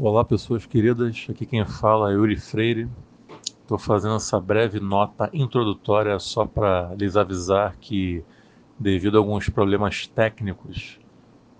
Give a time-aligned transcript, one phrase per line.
[0.00, 1.26] Olá, pessoas queridas.
[1.28, 2.88] Aqui quem fala é Yuri Freire.
[3.42, 8.22] Estou fazendo essa breve nota introdutória só para lhes avisar que,
[8.78, 11.00] devido a alguns problemas técnicos,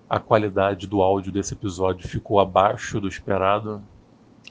[0.09, 3.82] a qualidade do áudio desse episódio ficou abaixo do esperado.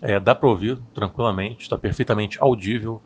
[0.01, 3.01] É, dá para ouvir tranquilamente, está perfeitamente audível,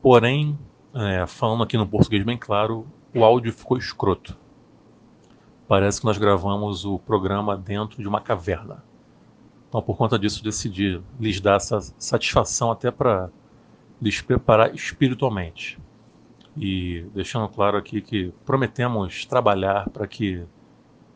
[0.00, 0.58] porém,
[0.94, 4.34] é, falando aqui no português bem claro, o áudio ficou escroto.
[5.68, 8.82] Parece que nós gravamos o programa dentro de uma caverna.
[9.72, 13.30] Então, por conta disso, decidi lhes dar essa satisfação até para
[14.02, 15.78] lhes preparar espiritualmente.
[16.54, 20.44] E deixando claro aqui que prometemos trabalhar para que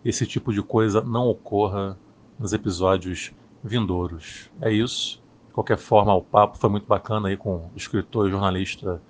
[0.03, 1.99] esse tipo de coisa não ocorra
[2.39, 3.31] nos episódios
[3.63, 4.51] vindouros.
[4.59, 5.23] É isso.
[5.49, 9.03] De qualquer forma, o papo foi muito bacana aí com o escritor e jornalista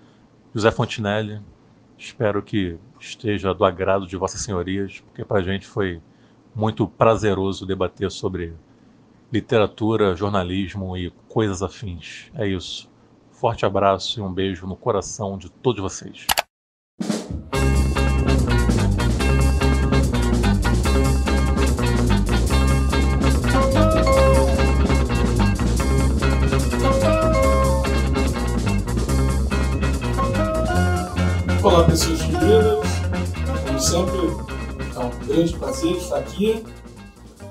[0.52, 1.41] José Fontinelli.
[1.97, 6.02] Espero que esteja do agrado de Vossas Senhorias, porque para a gente foi
[6.52, 8.52] muito prazeroso debater sobre
[9.33, 12.30] literatura, jornalismo e coisas afins.
[12.35, 12.88] É isso.
[13.32, 16.27] Forte abraço e um beijo no coração de todos vocês.
[31.63, 32.87] Olá, pessoas queridas.
[33.66, 34.19] Como sempre,
[34.95, 36.65] é um grande prazer estar aqui.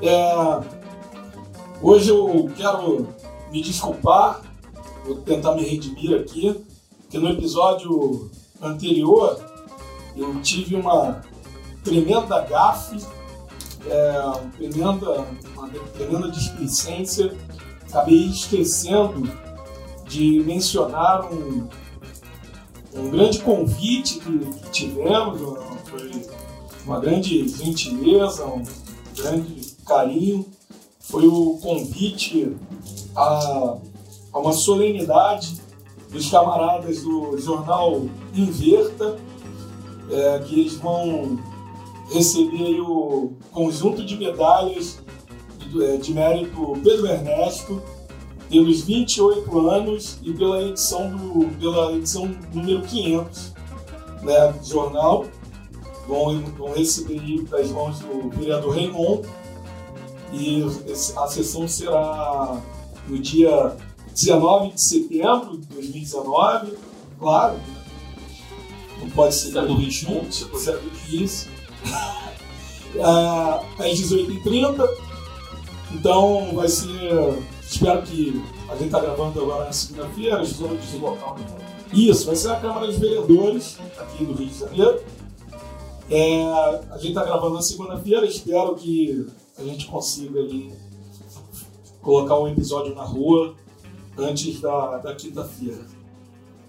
[0.01, 0.74] É,
[1.81, 3.07] Hoje eu quero
[3.51, 4.41] me desculpar,
[5.05, 6.55] vou tentar me redimir aqui,
[7.01, 8.31] porque no episódio
[8.61, 9.39] anterior
[10.15, 11.21] eu tive uma
[11.83, 12.97] tremenda gafe,
[13.87, 15.27] é, uma, tremenda,
[15.93, 17.35] tremenda displicência,
[17.87, 19.29] acabei esquecendo
[20.07, 21.67] de mencionar um,
[22.93, 25.39] um grande convite que, que tivemos,
[25.85, 26.25] foi
[26.85, 28.63] uma grande gentileza, um
[29.13, 30.54] grande carinho
[31.15, 32.57] foi o convite
[33.15, 33.77] a,
[34.33, 35.61] a uma solenidade
[36.11, 38.01] dos camaradas do jornal
[38.33, 39.17] Inverta,
[40.11, 41.39] é, que eles vão
[42.11, 44.99] receber o conjunto de medalhas
[45.57, 47.81] de, é, de mérito Pedro Ernesto
[48.49, 53.53] pelos 28 anos e pela edição, do, pela edição número 500
[54.21, 55.25] né, do jornal.
[56.09, 59.25] Vão, vão receber das mãos do vereador Raymond
[60.35, 60.63] e
[61.17, 62.61] a sessão será
[63.07, 63.75] no dia
[64.13, 66.73] 19 de setembro de 2019,
[67.19, 67.59] claro.
[68.99, 70.27] Não pode ser do 21,
[71.09, 71.49] isso.
[73.77, 74.87] às 18h30.
[75.93, 77.43] Então vai ser.
[77.61, 78.41] Espero que.
[78.67, 81.37] A gente está gravando agora na segunda-feira, às 18 local.
[81.93, 85.03] Isso, vai ser a Câmara dos Vereadores, aqui do Rio de Janeiro.
[86.09, 86.43] É,
[86.89, 89.27] a gente está gravando na segunda-feira, espero que
[89.57, 90.73] a gente consiga ali
[92.01, 93.55] colocar um episódio na rua
[94.17, 95.85] antes da, da quinta-feira.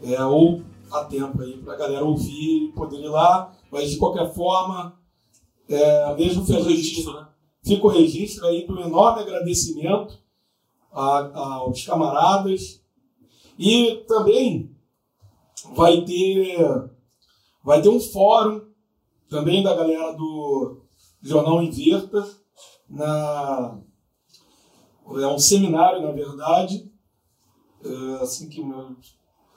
[0.03, 3.97] É, ou a tempo aí para a galera ouvir e poder ir lá, mas de
[3.97, 4.99] qualquer forma,
[5.69, 7.29] é, mesmo fica o registro, né?
[7.65, 10.19] Fica o registro aí do enorme agradecimento
[10.93, 12.81] a, a, aos camaradas
[13.59, 14.71] e também
[15.75, 16.91] vai ter
[17.65, 18.63] vai ter um fórum
[19.29, 20.83] também da galera do
[21.21, 22.25] Jornal Inverta
[22.89, 23.81] na
[25.09, 26.91] é um seminário, na verdade,
[27.85, 28.97] é, assim que meu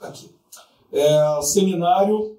[0.00, 0.30] aqui
[0.92, 2.38] é um seminário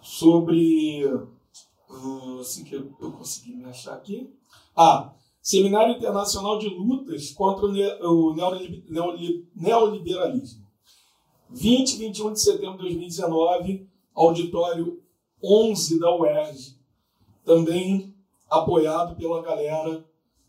[0.00, 4.32] sobre uh, assim que eu, eu consegui me achar aqui.
[4.76, 8.34] Ah, Seminário Internacional de Lutas contra o
[9.54, 10.66] Neoliberalismo.
[11.48, 15.00] 20 e 21 de setembro de 2019, auditório
[15.40, 16.76] 11 da UERJ.
[17.44, 18.15] Também
[18.48, 20.04] apoiado pela galera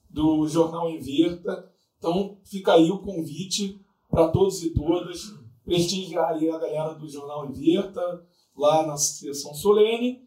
[0.09, 1.71] do Jornal Inverta.
[1.97, 5.33] Então fica aí o convite para todos e todas
[5.65, 8.25] prestigiar a galera do Jornal Inverta
[8.55, 10.25] lá na sessão solene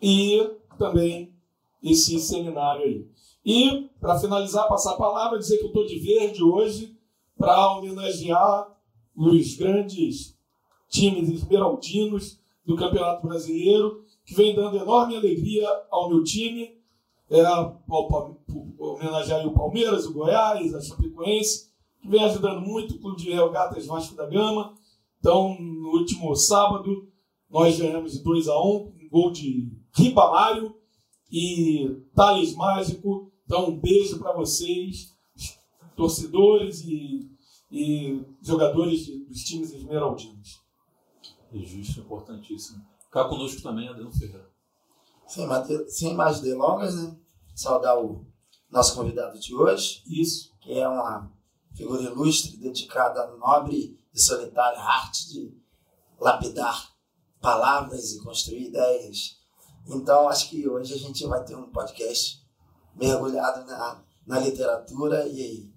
[0.00, 1.34] e também
[1.82, 3.08] esse seminário aí.
[3.44, 6.96] E, para finalizar, passar a palavra, dizer que eu estou de verde hoje
[7.36, 8.68] para homenagear
[9.16, 10.38] os grandes
[10.88, 16.79] times esmeraldinos do Campeonato Brasileiro, que vem dando enorme alegria ao meu time
[17.30, 17.42] é,
[18.78, 21.70] homenagear o Palmeiras, o Goiás, a Chapecoense,
[22.02, 24.74] que vem ajudando muito o Clube de Regatas Vasco da Gama.
[25.20, 27.08] Então, no último sábado,
[27.48, 30.74] nós ganhamos de 2 a 1 um, gol de Ribamaro
[31.30, 33.30] e Thales Mágico.
[33.44, 35.14] Então, um beijo para vocês,
[35.96, 37.30] torcedores e,
[37.70, 40.60] e jogadores dos times esmeraldinos.
[41.52, 42.84] Registro importantíssimo.
[43.10, 44.48] Cá conosco também, Adriano Ferreira.
[45.26, 45.46] Sem,
[45.88, 47.19] sem mais delongas, né?
[47.60, 48.24] Saudar o
[48.70, 50.02] nosso convidado de hoje.
[50.06, 50.50] Isso.
[50.62, 51.30] Que é uma
[51.76, 55.54] figura ilustre dedicada à nobre e solitária arte de
[56.18, 56.90] lapidar
[57.38, 59.36] palavras e construir ideias.
[59.86, 62.42] Então, acho que hoje a gente vai ter um podcast
[62.94, 65.70] mergulhado na, na literatura e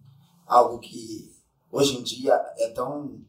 [0.48, 1.36] algo que
[1.70, 3.22] hoje em dia é tão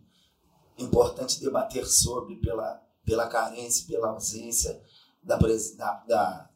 [0.78, 4.80] importante debater sobre pela, pela carência, pela ausência
[5.24, 6.53] da, da, da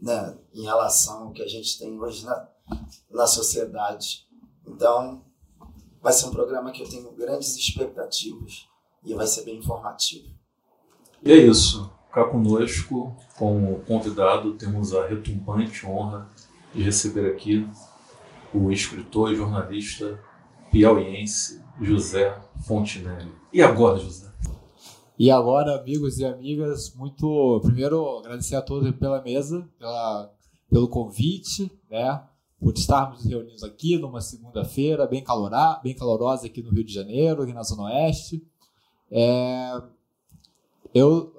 [0.00, 2.48] né, em relação ao que a gente tem hoje na,
[3.10, 4.26] na sociedade.
[4.66, 5.24] Então,
[6.00, 8.68] vai ser um programa que eu tenho grandes expectativas
[9.04, 10.28] e vai ser bem informativo.
[11.22, 11.90] E é isso.
[12.12, 16.30] Cá conosco, como convidado, temos a retumbante honra
[16.74, 17.68] de receber aqui
[18.52, 20.18] o escritor e jornalista
[20.70, 23.32] piauiense José Fontinelli.
[23.52, 24.27] E agora, José?
[25.18, 30.32] E agora, amigos e amigas, muito primeiro agradecer a todos pela mesa, pela,
[30.70, 32.22] pelo convite, né?
[32.60, 37.42] Por estarmos reunidos aqui numa segunda-feira bem, calorá, bem calorosa aqui no Rio de Janeiro,
[37.42, 38.46] aqui na Zona Oeste.
[39.10, 39.82] É,
[40.94, 41.34] eu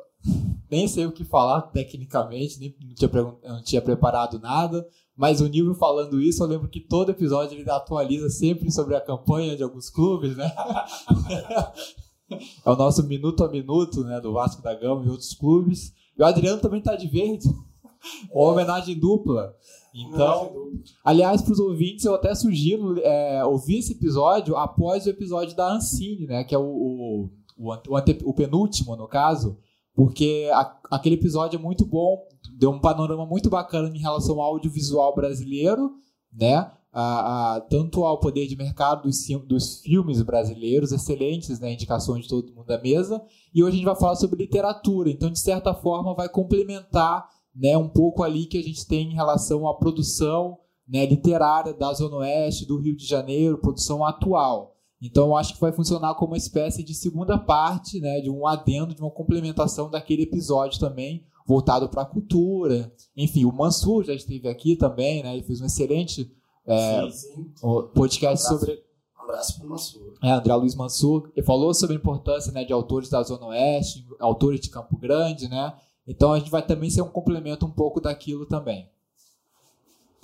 [0.69, 3.09] nem sei o que falar tecnicamente, nem, não, tinha,
[3.43, 4.85] não tinha preparado nada,
[5.15, 9.01] mas o Nilvio falando isso, eu lembro que todo episódio ele atualiza sempre sobre a
[9.01, 10.51] campanha de alguns clubes, né?
[12.65, 15.93] é o nosso minuto a minuto, né, do Vasco da Gama e outros clubes.
[16.17, 17.47] E o Adriano também tá de verde.
[18.31, 19.55] Uma homenagem dupla.
[19.93, 20.71] Então,
[21.03, 25.73] aliás, para os ouvintes, eu até sugiro é, ouvir esse episódio após o episódio da
[25.73, 26.43] Ancine, né?
[26.43, 29.57] Que é o, o, o, ante, o penúltimo, no caso,
[29.95, 32.25] porque a, aquele episódio é muito bom,
[32.57, 35.91] deu um panorama muito bacana em relação ao audiovisual brasileiro,
[36.31, 36.71] né?
[36.91, 41.73] A, a, tanto ao poder de mercado dos, dos filmes brasileiros, excelentes, né?
[41.73, 43.21] Indicações de todo mundo da mesa.
[43.53, 47.77] E hoje a gente vai falar sobre literatura, então, de certa forma, vai complementar né,
[47.77, 50.57] um pouco ali que a gente tem em relação à produção
[50.87, 54.75] né, literária da Zona Oeste, do Rio de Janeiro, produção atual.
[55.01, 58.45] Então, eu acho que vai funcionar como uma espécie de segunda parte, né, de um
[58.47, 62.91] adendo, de uma complementação daquele episódio também, voltado para a cultura.
[63.15, 66.31] Enfim, o Mansur já esteve aqui também, né, ele fez um excelente
[66.65, 67.89] é, sim, sim.
[67.93, 68.83] podcast um sobre.
[69.17, 70.13] Um abraço para o Mansur.
[70.23, 71.31] É, André Luiz Mansur.
[71.35, 75.47] Ele falou sobre a importância né, de autores da Zona Oeste, autores de Campo Grande,
[75.47, 75.73] né?
[76.07, 78.89] Então a gente vai também ser um complemento um pouco daquilo também.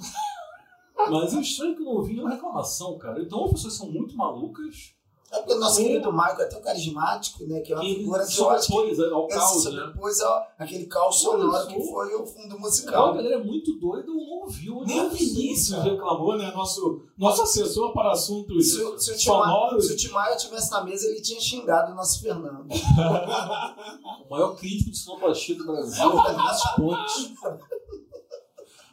[1.09, 3.21] Mas é estranho que eu não ouvi nenhuma reclamação, cara.
[3.21, 4.95] Então as pessoas são muito malucas.
[5.29, 7.59] É porque o nosso querido Michael é tão carismático, né?
[7.59, 9.91] Que é uma e figura que eu acho que ao caos, né?
[9.93, 13.07] depois ó, aquele caos sonoro que foi o fundo musical.
[13.07, 14.83] a galera é muito doida, não ouviu.
[14.85, 16.49] Nem o Vinícius reclamou, né?
[16.55, 19.87] Nosso, nosso assessor para assuntos se, o, se o sonoros.
[19.87, 22.65] Se o Timaya estivesse na mesa, ele tinha xingado o nosso Fernando.
[24.25, 27.33] o maior crítico de sonoplastia do Brasil é o Vinícius Pontes.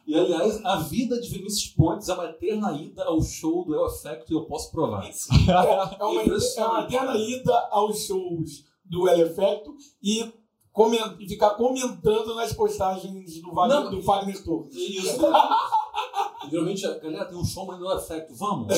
[0.06, 3.86] E, aliás, a vida de Vinícius Pontes é uma eterna ida ao show do El
[3.86, 5.04] Effecto e eu posso provar.
[5.04, 5.10] É,
[5.50, 6.22] é, uma,
[6.58, 10.30] é uma eterna ida aos shows do El Effecto e,
[10.72, 14.74] coment, e ficar comentando nas postagens do Wagner, do Wagner Torres.
[14.74, 15.20] Isso.
[16.50, 18.34] Geralmente a galera tem um show, mas no El Effecto.
[18.34, 18.76] Vamos?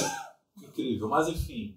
[0.62, 1.08] Incrível.
[1.08, 1.76] Mas, enfim...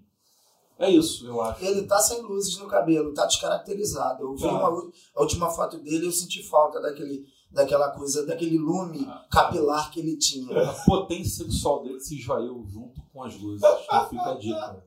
[0.78, 1.62] É isso, eu acho.
[1.62, 4.22] Ele tá sem luzes no cabelo, tá descaracterizado.
[4.22, 4.48] Eu vi tá.
[4.48, 9.90] uma, a última foto dele e eu senti falta daquele daquela coisa, daquele lume capilar
[9.90, 10.56] que ele tinha.
[10.62, 13.62] A potência sexual dele se esvaiu junto com as luzes.
[13.62, 14.84] Então fica a dica.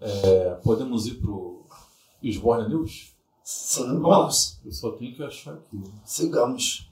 [0.00, 1.66] É, podemos ir pro
[2.22, 3.14] Sborne News?
[3.42, 4.60] Sim, vamos.
[4.64, 5.82] Eu só tenho que achar aqui.
[6.04, 6.88] Sigamos.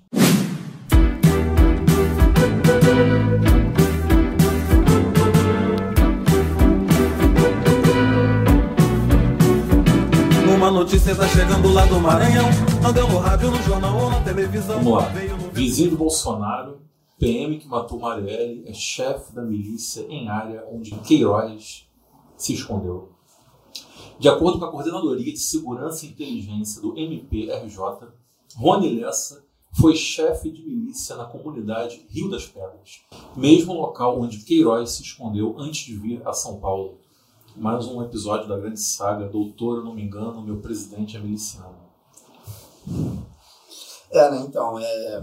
[10.99, 12.47] Notícia tá chegando lá do Maranhão.
[12.83, 14.83] Não deu no rádio, no jornal ou na televisão.
[14.83, 15.09] Vamos lá.
[15.53, 16.81] Vizinho do Bolsonaro,
[17.21, 21.87] PM que matou Marielle, é chefe da milícia em área onde Queiroz
[22.37, 23.11] se escondeu.
[24.19, 28.09] De acordo com a Coordenadoria de Segurança e Inteligência do MPRJ,
[28.57, 29.45] Rony Lessa
[29.79, 33.03] foi chefe de milícia na comunidade Rio das Pedras,
[33.37, 36.99] mesmo local onde Queiroz se escondeu antes de vir a São Paulo.
[37.59, 41.75] Mais um episódio da grande saga Doutor, não me engano, meu presidente é miliciano.
[44.13, 44.45] É, né?
[44.47, 45.21] Então, é...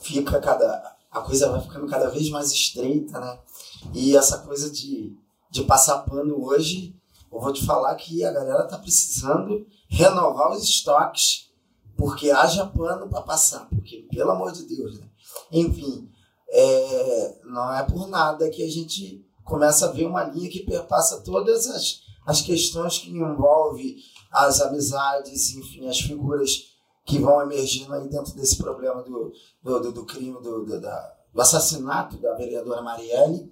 [0.00, 0.96] fica cada...
[1.10, 3.38] a coisa vai ficando cada vez mais estreita, né?
[3.92, 5.14] E essa coisa de,
[5.50, 6.96] de passar pano hoje,
[7.30, 11.50] eu vou te falar que a galera tá precisando renovar os estoques,
[11.98, 15.06] porque haja pano para passar, porque, pelo amor de Deus, né?
[15.52, 16.10] Enfim,
[16.48, 17.40] é...
[17.44, 21.66] não é por nada que a gente começa a ver uma linha que perpassa todas
[21.68, 23.96] as, as questões que envolvem
[24.30, 29.92] as amizades, enfim, as figuras que vão emergindo aí dentro desse problema do, do, do,
[29.92, 33.50] do crime, do, do, da, do assassinato da vereadora Marielle.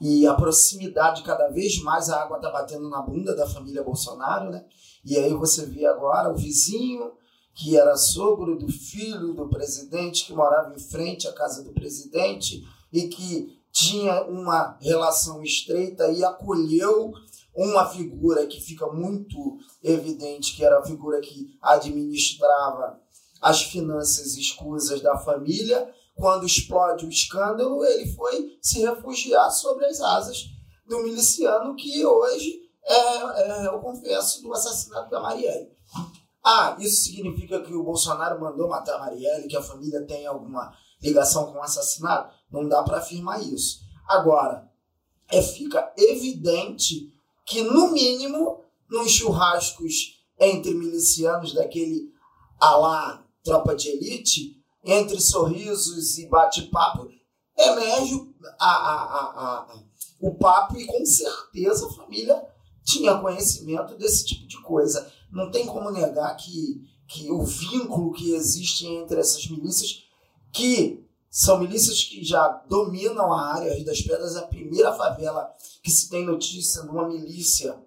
[0.00, 4.50] E a proximidade, cada vez mais a água está batendo na bunda da família Bolsonaro,
[4.50, 4.64] né?
[5.04, 7.12] E aí você vê agora o vizinho,
[7.54, 12.66] que era sogro do filho do presidente, que morava em frente à casa do presidente
[12.92, 17.12] e que tinha uma relação estreita e acolheu
[17.54, 23.00] uma figura que fica muito evidente que era a figura que administrava
[23.40, 25.92] as finanças escusas da família.
[26.14, 30.44] Quando explode o escândalo, ele foi se refugiar sobre as asas
[30.86, 35.70] do miliciano que hoje é, é eu confesso, do assassinato da Marielle.
[36.44, 40.74] Ah, isso significa que o Bolsonaro mandou matar a Marielle, que a família tem alguma
[41.02, 42.34] ligação com o assassinato?
[42.50, 43.80] Não dá para afirmar isso.
[44.08, 44.70] Agora,
[45.28, 47.12] é, fica evidente
[47.46, 52.12] que, no mínimo, nos churrascos entre milicianos daquele
[52.58, 57.08] alá tropa de elite, entre sorrisos e bate-papo,
[57.56, 58.28] emerge
[58.58, 59.02] a, a,
[59.68, 59.82] a,
[60.20, 62.42] o papo e com certeza a família
[62.84, 65.10] tinha conhecimento desse tipo de coisa.
[65.30, 70.04] Não tem como negar que, que o vínculo que existe entre essas milícias,
[70.52, 73.74] que são milícias que já dominam a área.
[73.74, 75.48] Rio das Pedras é a primeira favela
[75.82, 77.78] que se tem notícia de uma milícia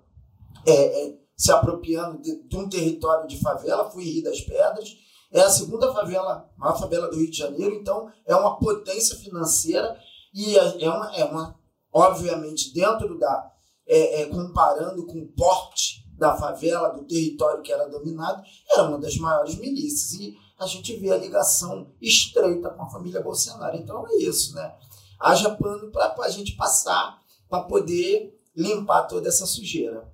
[0.66, 4.96] é, é, se apropriando de, de, um território de favela, foi Rio das Pedras.
[5.32, 9.98] É a segunda favela, maior favela do Rio de Janeiro, então é uma potência financeira
[10.34, 11.60] e é, é uma, é uma
[11.94, 13.52] obviamente, dentro da.
[13.86, 18.98] É, é, comparando com o porte da favela, do território que era dominado, era uma
[18.98, 20.14] das maiores milícias.
[20.14, 23.76] E a gente vê a ligação estreita com a família Bolsonaro.
[23.76, 24.76] Então é isso, né?
[25.20, 30.12] Haja pano para a gente passar, para poder limpar toda essa sujeira.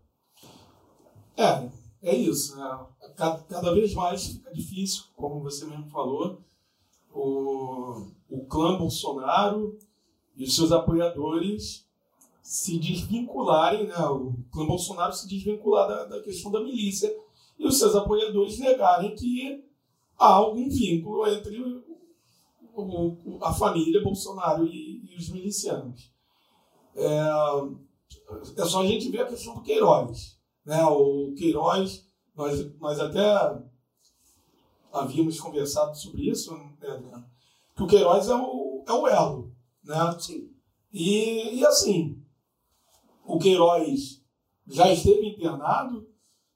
[1.36, 1.70] É,
[2.02, 2.56] é isso.
[2.58, 2.80] Né?
[3.16, 6.42] Cada, cada vez mais fica difícil, como você mesmo falou,
[7.14, 9.78] o, o clã Bolsonaro
[10.36, 11.86] e os seus apoiadores
[12.42, 14.00] se desvincularem, né?
[14.08, 17.14] o clã Bolsonaro se desvincular da, da questão da milícia
[17.58, 19.69] e os seus apoiadores negarem que
[20.20, 21.84] há algum vínculo entre o,
[22.76, 26.12] o, a família Bolsonaro e, e os milicianos.
[26.96, 30.38] É, é, só a gente ver a questão do Queiroz.
[30.66, 30.84] Né?
[30.84, 33.24] O Queiroz, nós, nós até
[34.92, 37.26] havíamos conversado sobre isso, né?
[37.76, 39.56] que o Queiroz é o, é o elo.
[39.84, 39.96] Né?
[40.20, 40.52] Sim.
[40.92, 42.22] E, e assim,
[43.26, 44.22] o Queiroz
[44.68, 46.08] já esteve internado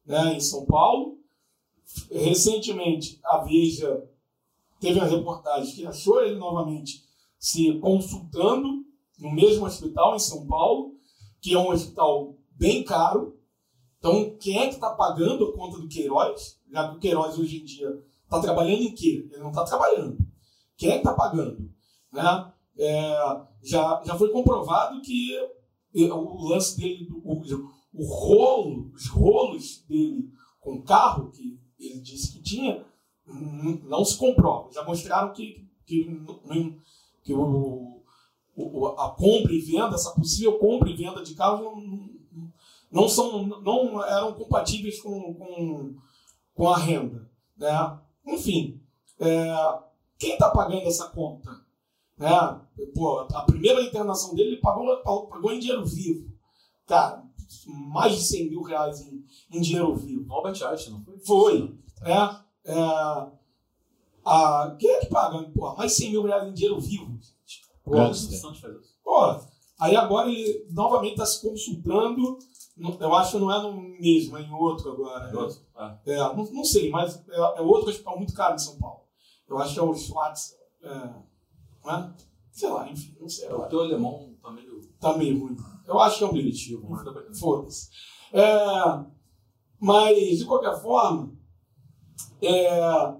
[0.06, 1.20] né, em São Paulo,
[2.12, 4.04] Recentemente, a Veja
[4.80, 7.04] teve uma reportagem que achou ele novamente
[7.40, 8.84] se consultando
[9.20, 10.96] no mesmo hospital em São Paulo,
[11.42, 13.38] que é um hospital bem caro.
[13.98, 16.60] Então, quem é que está pagando a conta do Queiroz?
[16.72, 19.28] Já que o Queiroz hoje em dia está trabalhando em quê?
[19.32, 20.18] Ele não está trabalhando.
[20.78, 21.70] Quem é que está pagando?
[22.12, 22.54] Né?
[22.78, 25.38] É, já, já foi comprovado que
[25.94, 27.42] o lance dele, o,
[27.94, 31.43] o rolo, os rolos dele com carro, que
[31.94, 32.84] ele disse que tinha,
[33.26, 34.72] não se comprova.
[34.72, 36.06] Já mostraram que, que,
[37.24, 38.02] que o,
[38.56, 42.10] o, a compra e venda, essa possível compra e venda de carros não,
[42.92, 45.96] não, são, não eram compatíveis com, com,
[46.54, 47.30] com a renda.
[47.58, 48.00] Né?
[48.28, 48.82] Enfim,
[49.20, 49.80] é,
[50.18, 51.64] quem está pagando essa conta?
[52.18, 52.30] Né?
[52.94, 56.32] Pô, a primeira internação dele ele pagou, pagou em dinheiro vivo.
[56.86, 57.24] Cara,
[57.68, 60.32] mais de 100 mil reais em, em dinheiro vivo.
[60.32, 61.20] Albert Einstein, não foi?
[61.20, 61.83] Foi.
[62.06, 63.28] É, é,
[64.26, 67.20] a, quem é que paga pô, mais de 100 mil reais em dinheiro vivo?
[67.84, 67.92] Pô,
[69.04, 69.40] pô,
[69.80, 72.38] aí agora ele novamente está se consultando.
[73.00, 75.30] Eu acho que não é no mesmo, é em outro agora.
[75.30, 75.62] É, outro?
[76.06, 79.04] É, é não, não, sei, mas é, é outro hospital muito caro em São Paulo.
[79.48, 80.58] Eu acho que é o Schwartz.
[80.82, 80.90] É,
[81.86, 82.14] né?
[82.52, 83.52] Sei lá, enfim, não sei.
[83.52, 84.82] O teu alemão tá meio.
[85.00, 85.58] Tá meio ruim.
[85.86, 87.90] Eu acho que é um mas foda-se.
[88.32, 89.06] É,
[89.80, 91.34] mas, de qualquer forma,
[92.46, 93.14] é,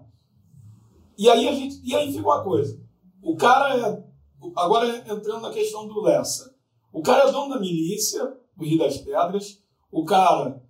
[1.18, 2.80] e, aí a gente, e aí fica uma coisa.
[3.22, 4.04] O cara é.
[4.56, 6.54] Agora entrando na questão do Lessa.
[6.92, 9.64] O cara é dono da milícia do Rio das Pedras.
[9.92, 10.62] O cara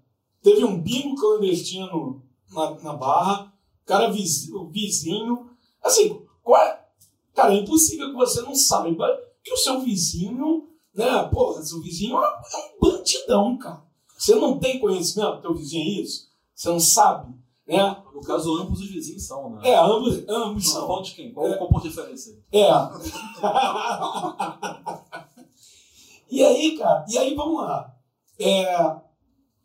[0.41, 3.53] teve um bingo clandestino na, na Barra.
[3.81, 5.49] O cara vizinho, vizinho.
[5.81, 6.85] Assim, qual é?
[7.33, 9.07] Cara, é impossível que você não saiba
[9.43, 11.23] que o seu vizinho, né?
[11.29, 13.83] Porra, seu vizinho é, é um bandidão, cara.
[14.17, 16.29] Você não tem conhecimento do teu vizinho é isso?
[16.53, 17.33] Você não sabe?
[17.65, 18.03] Né?
[18.13, 19.69] No caso, ambos os vizinhos são, né?
[19.69, 20.85] É, ambos, ambos são.
[20.85, 21.33] Qual de quem?
[21.33, 21.55] Qual é.
[21.55, 22.37] o composto de diferença?
[22.51, 22.67] É.
[26.29, 27.95] e aí, cara, e aí vamos lá.
[28.37, 29.01] É,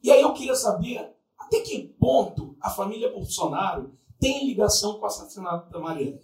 [0.03, 5.07] e aí eu queria saber até que ponto a família Bolsonaro tem ligação com o
[5.07, 6.21] assassinato da Marielle.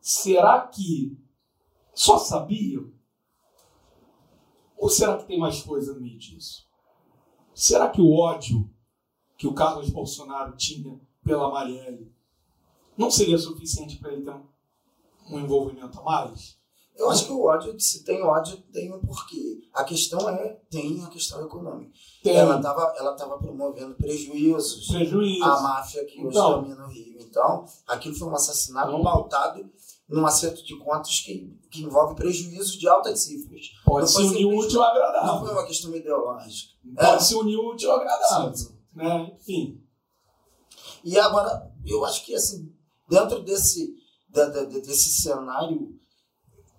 [0.00, 1.18] Será que
[1.94, 2.92] só sabiam?
[4.76, 6.66] Ou será que tem mais coisa no meio disso?
[7.54, 8.70] Será que o ódio
[9.38, 12.12] que o Carlos Bolsonaro tinha pela Marielle
[12.96, 14.34] não seria suficiente para ele ter
[15.30, 16.58] um envolvimento a mais?
[16.96, 19.60] Eu acho que o ódio, se tem ódio, tem um porquê.
[19.72, 21.92] A questão é, tem a questão econômica.
[22.24, 22.34] Tem.
[22.34, 25.44] Ela estava ela tava promovendo prejuízos Prejuízo.
[25.44, 27.16] à máfia que hoje então, domina o Rio.
[27.20, 29.70] Então, aquilo foi um assassinato então, pautado
[30.08, 33.70] num acerto de contas que, que envolve prejuízos de altas cifras.
[33.84, 35.26] Pode se unir o útil ao agradável.
[35.26, 36.72] Não foi uma questão ideológica.
[36.96, 37.20] Pode é.
[37.20, 38.77] se unir o útil ao agradável.
[38.98, 39.32] Né?
[39.38, 39.80] Enfim.
[41.04, 42.74] E agora, eu acho que assim,
[43.08, 43.94] dentro desse,
[44.28, 45.96] desse cenário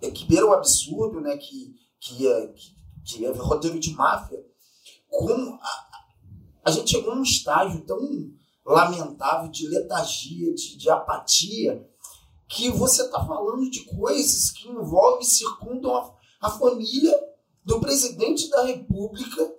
[0.01, 4.45] é, que beira o absurdo, né, que, que, é, que, que é roteiro de máfia,
[5.09, 5.89] como a,
[6.65, 7.99] a gente chegou num estágio tão
[8.65, 11.89] lamentável de letargia, de, de apatia,
[12.49, 17.17] que você está falando de coisas que envolvem e circundam a, a família
[17.63, 19.58] do presidente da República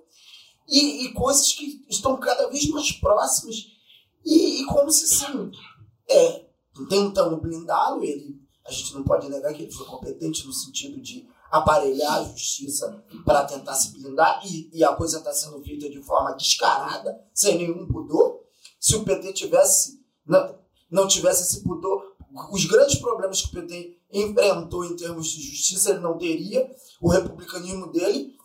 [0.70, 3.56] e, e, coisas que estão cada vez mais próximas
[4.24, 5.50] e, e como se sim,
[6.08, 6.46] é,
[6.88, 11.28] tentando blindá-lo, ele a gente não pode negar que ele foi competente no sentido de
[11.50, 16.00] aparelhar a justiça para tentar se blindar e, e a coisa está sendo feita de
[16.02, 18.40] forma descarada, sem nenhum pudor.
[18.78, 20.58] Se o PT tivesse não,
[20.90, 22.14] não tivesse esse pudor,
[22.52, 26.70] os grandes problemas que o PT enfrentou em termos de justiça ele não teria.
[27.00, 28.36] O republicanismo dele,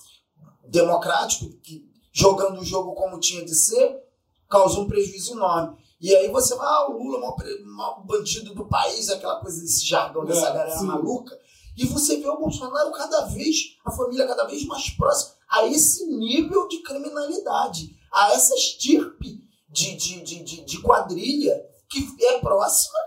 [0.67, 1.84] democrático, que
[2.15, 4.01] jogando o jogo como tinha de ser,
[4.49, 5.77] causou um prejuízo enorme.
[5.99, 9.85] E aí você vai, ah, o Lula, o maior, bandido do país, aquela coisa desse
[9.85, 10.85] jargão é, dessa galera sim.
[10.85, 11.37] maluca.
[11.77, 16.05] E você vê o Bolsonaro cada vez, a família cada vez mais próxima a esse
[16.07, 22.97] nível de criminalidade, a essa estirpe de, de, de, de, de quadrilha que é próxima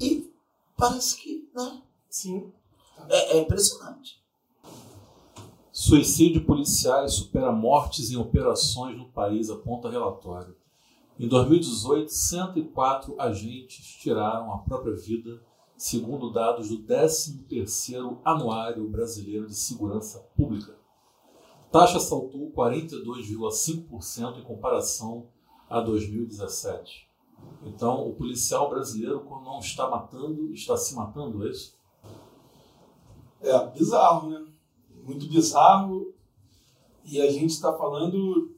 [0.00, 0.32] e
[0.76, 1.82] parece que, né?
[2.08, 2.52] Sim.
[3.08, 4.24] É, é impressionante.
[5.78, 10.56] Suicídio policiais supera mortes em operações no país, aponta relatório.
[11.20, 15.38] Em 2018, 104 agentes tiraram a própria vida,
[15.76, 20.74] segundo dados do 13º Anuário Brasileiro de Segurança Pública.
[21.70, 25.28] Taxa saltou 42,5% em comparação
[25.68, 27.06] a 2017.
[27.64, 31.78] Então, o policial brasileiro, quando não está matando, está se matando, é isso?
[33.42, 34.55] É bizarro, né?
[35.06, 36.12] Muito bizarro.
[37.04, 38.52] E a gente está falando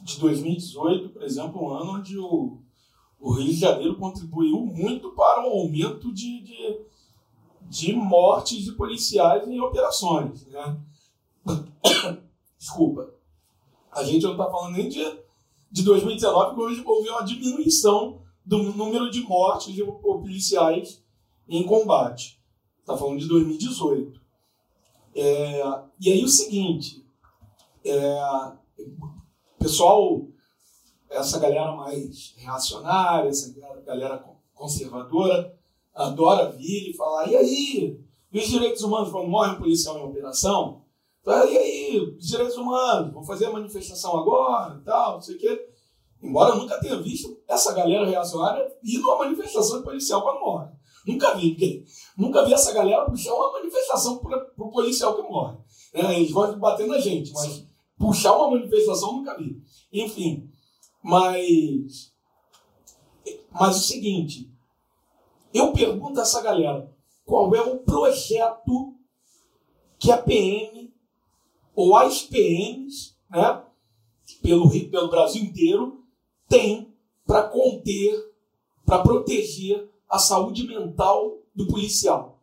[0.00, 2.58] de 2018, por exemplo, um ano onde o,
[3.18, 6.80] o Rio de Janeiro contribuiu muito para o aumento de, de,
[7.62, 10.46] de mortes de policiais em operações.
[10.46, 10.80] Né?
[12.56, 13.12] Desculpa.
[13.90, 15.04] A gente não está falando nem de,
[15.72, 21.02] de 2019, que houve uma diminuição do número de mortes de policiais
[21.48, 22.40] em combate.
[22.78, 24.19] Está falando de 2018.
[25.14, 25.62] É,
[26.00, 27.04] e aí o seguinte,
[27.84, 28.52] é,
[29.58, 30.26] pessoal,
[31.08, 33.52] essa galera mais reacionária, essa
[33.84, 35.58] galera conservadora,
[35.94, 38.00] adora vir e falar: e aí,
[38.32, 40.84] e os direitos humanos vão morrer um policial em operação?
[41.26, 45.38] E aí, os direitos humanos, vão fazer a manifestação agora e tal, não sei o
[45.38, 45.68] quê.
[46.22, 50.68] Embora eu nunca tenha visto essa galera reacionária ir numa manifestação de policial quando morre.
[51.10, 51.84] Nunca vi, porque
[52.16, 55.58] nunca vi essa galera puxar uma manifestação para o policial que morre.
[55.92, 57.66] É, eles vão bater na gente, mas
[57.98, 59.60] puxar uma manifestação nunca vi.
[59.92, 60.48] Enfim,
[61.02, 62.12] mas.
[63.50, 64.50] Mas o seguinte,
[65.52, 66.94] eu pergunto a essa galera
[67.24, 68.94] qual é o projeto
[69.98, 70.94] que a PM
[71.74, 73.62] ou as PMs, né,
[74.42, 76.04] pelo, pelo Brasil inteiro,
[76.48, 76.94] tem
[77.26, 78.32] para conter,
[78.84, 82.42] para proteger a saúde mental do policial?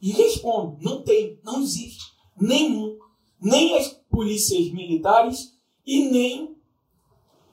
[0.00, 2.98] E respondo: não tem, não existe nenhum,
[3.40, 6.56] nem as polícias militares e nem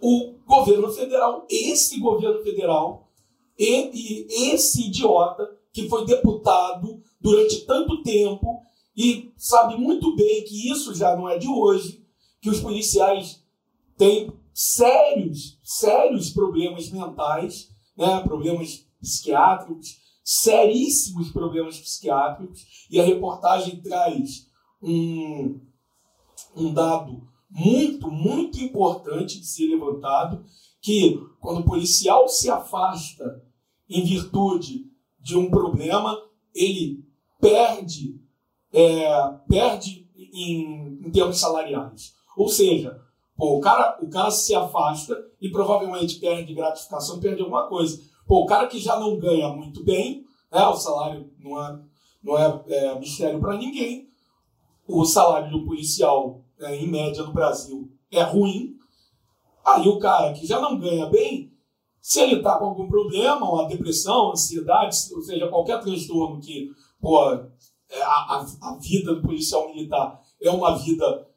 [0.01, 1.45] o governo federal.
[1.49, 3.09] Esse governo federal
[3.57, 8.61] e, e esse idiota que foi deputado durante tanto tempo
[8.95, 12.03] e sabe muito bem que isso já não é de hoje,
[12.41, 13.43] que os policiais
[13.97, 24.47] têm sérios, sérios problemas mentais, né, problemas psiquiátricos, seríssimos problemas psiquiátricos, e a reportagem traz
[24.81, 25.59] um,
[26.55, 30.45] um dado muito, muito importante de ser levantado,
[30.81, 33.43] que quando o policial se afasta
[33.89, 34.85] em virtude
[35.19, 36.15] de um problema,
[36.53, 37.03] ele
[37.39, 38.21] perde,
[38.71, 39.09] é,
[39.47, 42.13] perde em, em termos salariais.
[42.37, 43.01] Ou seja,
[43.35, 48.01] pô, o, cara, o cara se afasta e provavelmente perde gratificação, perde alguma coisa.
[48.29, 51.79] Pô, o cara que já não ganha muito bem, né, o salário não é,
[52.21, 54.07] não é, é mistério para ninguém,
[54.87, 58.75] o salário de um policial, é, em média no Brasil, é ruim.
[59.65, 61.51] Aí o cara que já não ganha bem,
[61.99, 66.69] se ele está com algum problema, uma depressão, ansiedade, ou seja, qualquer transtorno que,
[67.01, 71.27] pô, é, a, a, vida do policial militar é uma vida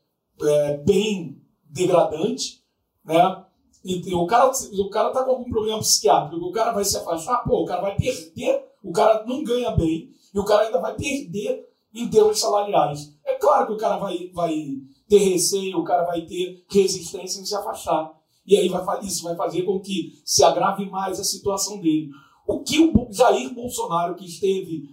[0.43, 2.63] é, bem degradante,
[3.03, 3.42] né?
[3.85, 7.63] O cara, o cara tá com algum problema psiquiátrico, o cara vai se afastar, pô,
[7.63, 11.69] o cara vai perder, o cara não ganha bem, e o cara ainda vai perder
[11.93, 13.13] em termos salariais.
[13.25, 14.55] É claro que o cara vai, vai
[15.09, 18.13] ter receio, o cara vai ter resistência em se afastar.
[18.47, 22.11] E aí vai, isso vai fazer com que se agrave mais a situação dele.
[22.47, 24.91] O que o Jair Bolsonaro, que esteve,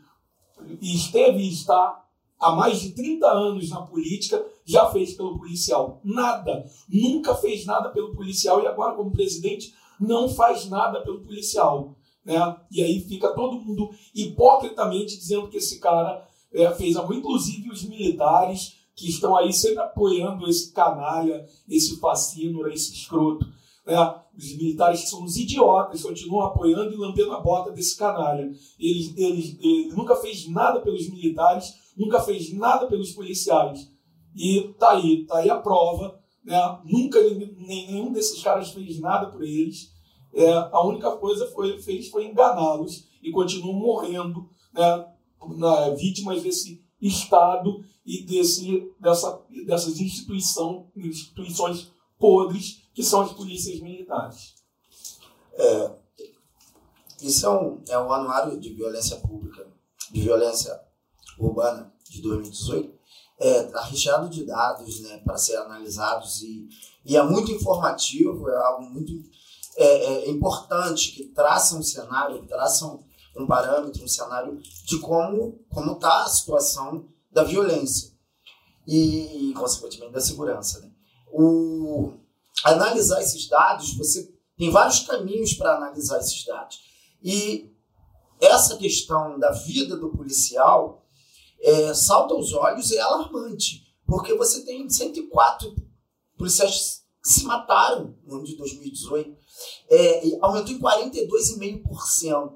[0.81, 2.05] esteve e está
[2.39, 5.99] há mais de 30 anos na política, já fez pelo policial?
[6.03, 6.65] Nada.
[6.87, 11.95] Nunca fez nada pelo policial e agora, como presidente, não faz nada pelo policial.
[12.23, 12.55] Né?
[12.71, 17.13] E aí fica todo mundo hipocritamente dizendo que esse cara é, fez algo.
[17.13, 23.45] Inclusive os militares que estão aí sempre apoiando esse canalha, esse fascínora, esse escroto.
[23.85, 23.95] Né?
[24.37, 28.51] Os militares que são os idiotas continuam apoiando e lambendo a bota desse canalha.
[28.79, 33.91] Ele, ele, ele nunca fez nada pelos militares, nunca fez nada pelos policiais.
[34.33, 36.17] E tá aí, tá aí a prova.
[36.43, 36.79] Né?
[36.85, 37.19] Nunca
[37.57, 39.93] nenhum desses caras fez nada por eles.
[40.33, 45.05] É, a única coisa foi fez foi enganá-los e continuam morrendo, né?
[45.57, 53.79] Na, vítimas desse Estado e desse, dessa, dessas instituição, instituições podres que são as polícias
[53.79, 54.55] militares.
[55.53, 55.91] É,
[57.21, 59.65] isso é um, é um anuário de violência pública,
[60.11, 60.77] de violência
[61.39, 62.99] urbana de 2018.
[63.37, 66.67] É, tá recheado de dados né, para ser analisados e,
[67.05, 69.13] e é muito informativo, é algo muito
[69.77, 72.85] é, é, importante que traça um cenário, traça
[73.37, 78.11] um parâmetro, um cenário de como como está a situação da violência
[78.85, 80.79] e, consequentemente, da segurança.
[80.79, 80.91] Né?
[81.31, 82.13] O,
[82.63, 86.79] analisar esses dados, você tem vários caminhos para analisar esses dados.
[87.23, 87.71] E
[88.41, 91.05] essa questão da vida do policial
[91.61, 95.75] é, salta aos olhos e é alarmante, porque você tem 104
[96.37, 99.35] policiais que se mataram no ano de 2018,
[99.89, 102.55] é, aumentou em 42,5%.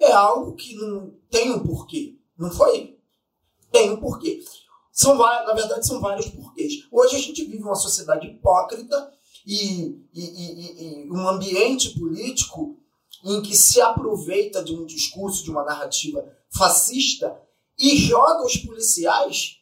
[0.00, 2.16] É algo que não tem um porquê.
[2.38, 2.98] Não foi?
[3.70, 4.42] Tem um porquê.
[4.92, 6.72] São, na verdade, são vários porquês.
[6.90, 9.12] Hoje a gente vive uma sociedade hipócrita
[9.46, 12.78] e, e, e, e, um ambiente político
[13.24, 17.40] em que se aproveita de um discurso, de uma narrativa fascista
[17.78, 19.58] e joga os policiais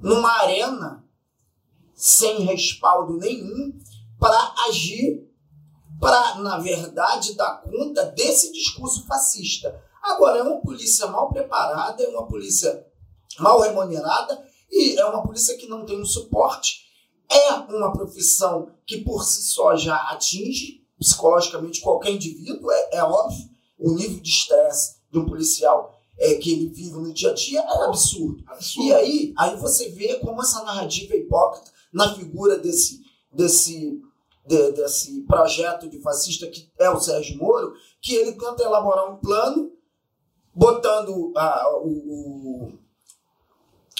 [0.00, 1.04] numa arena
[1.94, 3.78] sem respaldo nenhum
[4.18, 5.28] para agir,
[6.00, 9.82] para, na verdade, dar conta desse discurso fascista.
[10.02, 12.86] Agora, é uma polícia mal preparada, é uma polícia
[13.38, 16.84] mal remunerada e é uma polícia que não tem um suporte.
[17.30, 23.48] É uma profissão que por si só já atinge psicologicamente qualquer indivíduo, é, é óbvio.
[23.78, 27.60] O nível de estresse de um policial é, que ele vive no dia a dia
[27.60, 28.42] é absurdo.
[28.46, 28.88] absurdo.
[28.88, 33.00] E aí, aí você vê como essa narrativa é hipócrita na figura desse,
[33.32, 34.00] desse,
[34.46, 39.16] de, desse projeto de fascista que é o Sérgio Moro, que ele tenta elaborar um
[39.16, 39.72] plano
[40.54, 42.72] botando a, o,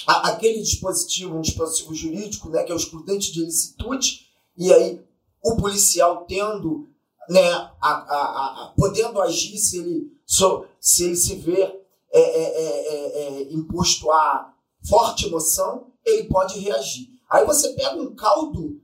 [0.07, 5.03] a, aquele dispositivo, um dispositivo jurídico, né, que é o excludente de ilicitude, e aí
[5.43, 6.87] o policial tendo,
[7.29, 11.74] né, a, a, a podendo agir se ele, so, se, ele se vê
[12.17, 14.53] é, é, é, é, é imposto a
[14.87, 17.09] forte emoção, ele pode reagir.
[17.29, 18.81] Aí você pega um caldo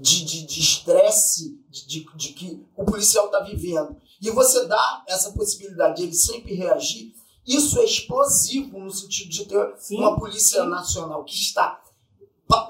[0.00, 5.32] de estresse de, de, de, de, que o policial está vivendo e você dá essa
[5.32, 7.12] possibilidade de ele sempre reagir,
[7.46, 9.98] isso é explosivo no sentido de ter Sim.
[9.98, 11.82] uma polícia nacional que está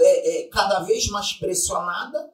[0.00, 2.32] é, é, cada vez mais pressionada,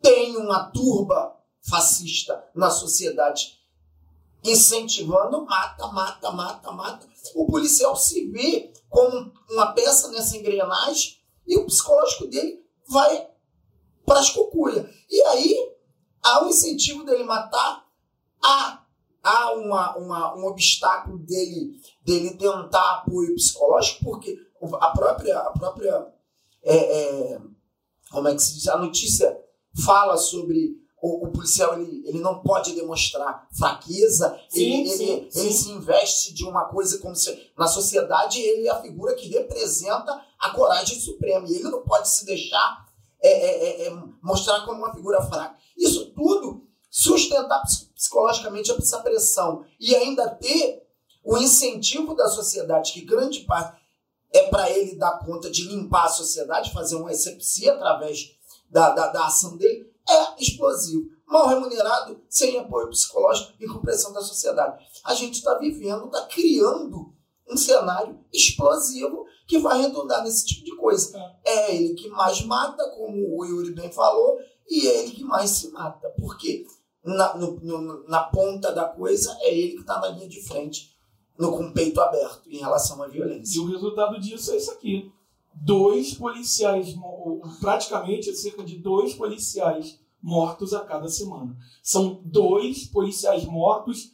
[0.00, 3.58] tem uma turba fascista na sociedade
[4.50, 7.08] incentivando, mata, mata, mata, mata.
[7.34, 13.28] O policial se vê como uma peça nessa engrenagem e o psicológico dele vai
[14.04, 14.88] para as cucuias.
[15.10, 15.72] E aí
[16.22, 17.84] há um incentivo dele matar,
[18.42, 18.84] há,
[19.22, 24.38] há uma, uma, um obstáculo dele, dele tentar apoio psicológico, porque
[24.80, 26.12] a própria, a própria
[26.62, 26.76] é,
[27.34, 27.40] é,
[28.10, 28.68] como é que se diz?
[28.68, 29.38] A notícia
[29.84, 30.76] fala sobre
[31.06, 35.40] o, o, policial ele, ele não pode demonstrar fraqueza, sim, ele, sim, ele, sim.
[35.40, 39.28] ele se investe de uma coisa como se na sociedade ele é a figura que
[39.28, 42.86] representa a coragem suprema e ele não pode se deixar
[43.22, 45.56] é, é, é, é mostrar como uma figura fraca.
[45.76, 47.62] Isso tudo sustentar
[47.94, 50.82] psicologicamente essa pressão e ainda ter
[51.22, 53.80] o incentivo da sociedade, que grande parte
[54.32, 58.36] é para ele dar conta de limpar a sociedade, fazer uma asepsia através
[58.70, 61.08] da, da, da ação dele, é explosivo.
[61.26, 64.84] Mal remunerado, sem apoio psicológico e com pressão da sociedade.
[65.04, 67.12] A gente está vivendo, está criando
[67.48, 71.16] um cenário explosivo que vai redundar nesse tipo de coisa.
[71.44, 71.70] É.
[71.70, 74.38] é ele que mais mata, como o Yuri bem falou,
[74.68, 76.08] e é ele que mais se mata.
[76.18, 76.64] Porque
[77.04, 80.96] na, no, no, na ponta da coisa é ele que está na linha de frente,
[81.38, 83.56] no, com o peito aberto em relação à violência.
[83.56, 85.12] E o resultado disso é isso aqui.
[85.58, 86.94] Dois policiais,
[87.60, 91.56] praticamente cerca de dois policiais mortos a cada semana.
[91.82, 94.12] São dois policiais mortos,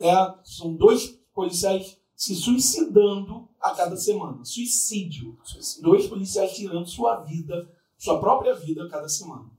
[0.00, 4.44] é, são dois policiais se suicidando a cada semana.
[4.44, 5.36] Suicídio.
[5.42, 5.82] Suicídio.
[5.82, 9.50] Dois policiais tirando sua vida, sua própria vida a cada semana.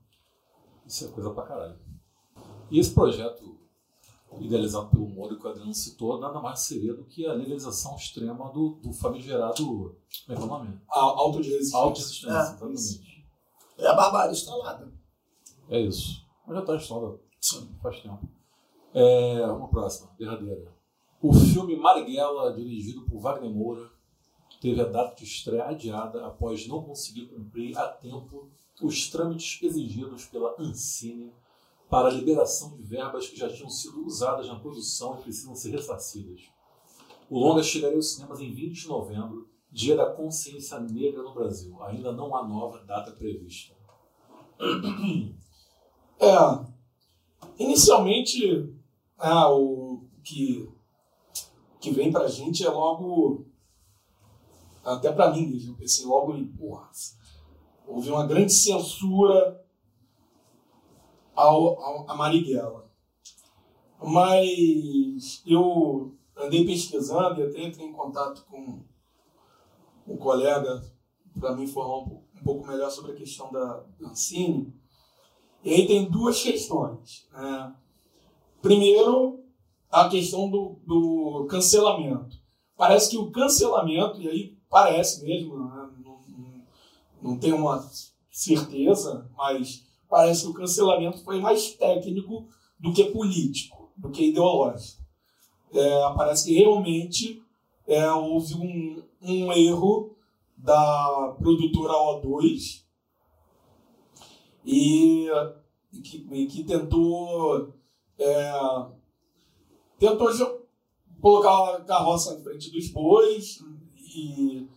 [0.86, 1.78] Isso é coisa pra caralho.
[2.70, 3.58] E esse projeto,
[4.40, 8.50] idealizado pelo Moro que o Adriano citou, nada mais seria do que a legalização extrema
[8.52, 9.64] do, do famigerado.
[9.64, 9.96] Como
[10.28, 10.80] é que é o nome?
[10.88, 11.78] Auto de resistência.
[11.78, 13.26] Auto de resistência, é, exatamente.
[13.78, 14.92] É a barbárie instalada.
[15.68, 16.24] É isso.
[16.46, 17.24] Mas já está instalada
[17.82, 18.28] faz tempo.
[18.94, 20.72] É, uma próxima, derradeira.
[21.20, 23.90] O filme Marighella, dirigido por Wagner Moura,
[24.60, 28.50] teve a data de estreia adiada após não conseguir cumprir a tempo
[28.82, 31.32] os trâmites exigidos pela Ancine
[31.94, 35.70] para a liberação de verbas que já tinham sido usadas na produção e precisam ser
[35.70, 36.40] ressarcidas.
[37.30, 41.80] O longa chegaria aos cinemas em 20 de novembro, dia da consciência negra no Brasil.
[41.84, 43.74] Ainda não há nova data prevista.
[46.16, 46.28] É,
[47.58, 48.72] inicialmente,
[49.20, 50.72] é, o que
[51.80, 53.46] que vem pra gente é logo.
[54.84, 56.88] Até pra mim eu pensei logo em, porra,
[57.86, 59.63] houve uma grande censura
[61.34, 62.90] ao, ao, a Marighella.
[64.02, 68.82] Mas eu andei pesquisando e até entrei em contato com
[70.06, 70.82] um colega
[71.38, 74.74] para me informar um pouco, um pouco, melhor sobre a questão da, Ancine.
[75.62, 77.26] E aí tem duas questões.
[77.32, 77.74] Né?
[78.60, 79.42] Primeiro,
[79.90, 82.36] a questão do, do cancelamento.
[82.76, 85.90] Parece que o cancelamento, e aí parece mesmo, né?
[86.04, 86.62] não, não,
[87.22, 87.88] não tenho uma
[88.30, 95.02] certeza, mas parece que o cancelamento foi mais técnico do que político, do que ideológico.
[95.72, 97.42] É, parece que realmente
[97.86, 100.16] é, houve um, um erro
[100.56, 102.84] da produtora O2
[104.64, 105.26] e,
[105.92, 107.74] e, que, e que tentou
[108.18, 108.52] é,
[109.98, 110.28] tentou
[111.20, 113.58] colocar a carroça na frente dos bois
[114.14, 114.68] e,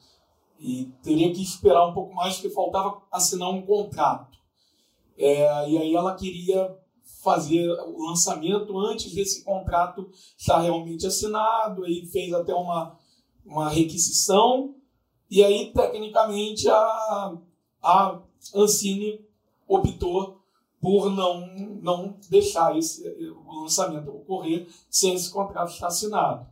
[0.60, 4.37] e teria que esperar um pouco mais porque faltava assinar um contrato.
[5.17, 6.75] É, e aí ela queria
[7.23, 12.97] fazer o lançamento antes desse contrato estar realmente assinado, aí fez até uma,
[13.45, 14.75] uma requisição,
[15.30, 17.38] e aí, tecnicamente, a,
[17.84, 18.21] a
[18.56, 19.25] Ancine
[19.67, 20.41] optou
[20.80, 21.45] por não,
[21.82, 23.06] não deixar esse,
[23.45, 26.47] o lançamento ocorrer sem esse contrato estar assinado.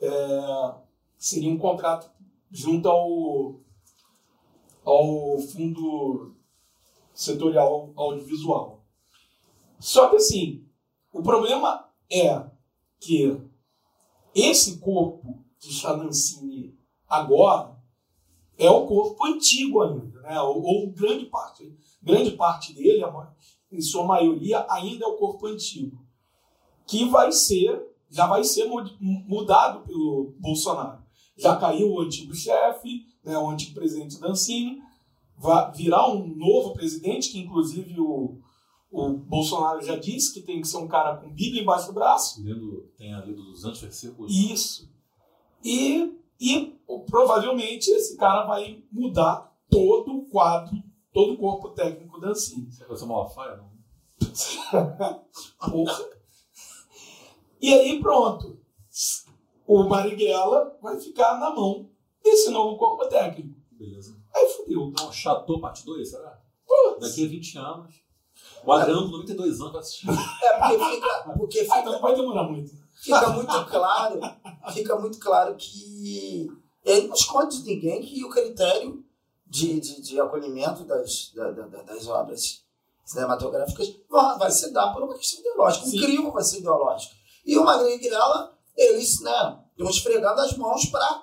[0.00, 0.74] É,
[1.18, 2.10] seria um contrato
[2.50, 3.60] junto ao,
[4.84, 6.33] ao Fundo
[7.14, 8.84] Setorial Audiovisual.
[9.78, 10.66] Só que assim,
[11.12, 12.44] o problema é
[13.00, 13.40] que
[14.34, 17.74] esse corpo de Chanancini agora
[18.58, 20.40] é o corpo antigo ainda, né?
[20.40, 23.02] ou, ou grande parte grande parte dele,
[23.72, 26.06] em sua maioria, ainda é o corpo antigo,
[26.86, 28.68] que vai ser, já vai ser
[29.00, 31.02] mudado pelo Bolsonaro.
[31.36, 34.80] Já caiu o antigo chefe, né, o antigo presidente Dancini,
[35.74, 38.40] virar um novo presidente, que inclusive o,
[38.90, 42.42] o Bolsonaro já disse que tem que ser um cara com Bíblia embaixo do braço.
[42.42, 44.32] Lido, tem a lido 200 versículos.
[44.32, 44.90] Isso.
[45.62, 50.76] E, e provavelmente esse cara vai mudar todo o quadro,
[51.12, 52.70] todo o corpo técnico da ANSI.
[52.70, 53.74] Você vai ser Malafaia, não?
[55.70, 56.04] Porra.
[57.60, 58.58] E aí pronto.
[59.66, 61.88] O Marighella vai ficar na mão
[62.22, 63.58] desse novo corpo técnico.
[63.72, 64.23] Beleza.
[64.66, 64.92] Aí fudeu.
[64.96, 66.38] Não, Chateau parte 2, será?
[66.66, 67.00] Putz.
[67.08, 67.94] Daqui a 20 anos.
[68.64, 70.06] O Adriano com 92 anos vai assistir.
[70.10, 72.72] É porque fica, porque Ah, fica, então não vai demorar muito.
[72.94, 74.20] fica muito claro,
[74.72, 76.48] fica muito claro que
[76.84, 79.04] ele não esconde de ninguém que o critério
[79.46, 82.64] de, de, de acolhimento das, da- da- da- das obras
[83.04, 85.86] cinematográficas vai, vai se dar por uma questão ideológica.
[85.86, 85.98] Sim.
[85.98, 87.14] O crivo vai ser ideológico.
[87.44, 91.22] E o Magrinho Grela, eles né, estão esfregando as mãos para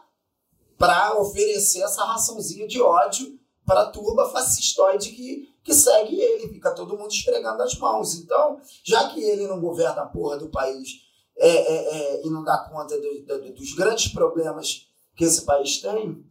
[1.17, 6.47] oferecer essa raçãozinha de ódio para a turba fascistoide que, que segue ele.
[6.49, 8.15] Fica todo mundo esfregando as mãos.
[8.15, 10.89] Então, já que ele não governa a porra do país
[11.37, 15.79] é, é, é, e não dá conta do- do- dos grandes problemas que esse país
[15.81, 16.23] tem,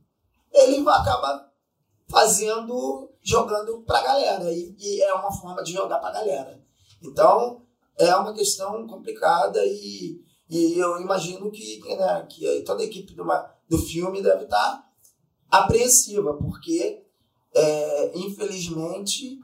[0.52, 1.48] ele vai acabar
[2.08, 4.52] fazendo, jogando pra galera.
[4.52, 6.60] E, e é uma forma de jogar pra galera.
[7.02, 7.62] Então,
[7.98, 13.24] é uma questão complicada e, e eu imagino que, né, que toda a equipe do,
[13.24, 14.84] ma- do filme deve estar
[15.50, 17.02] apreensiva, porque,
[17.54, 19.38] é, infelizmente,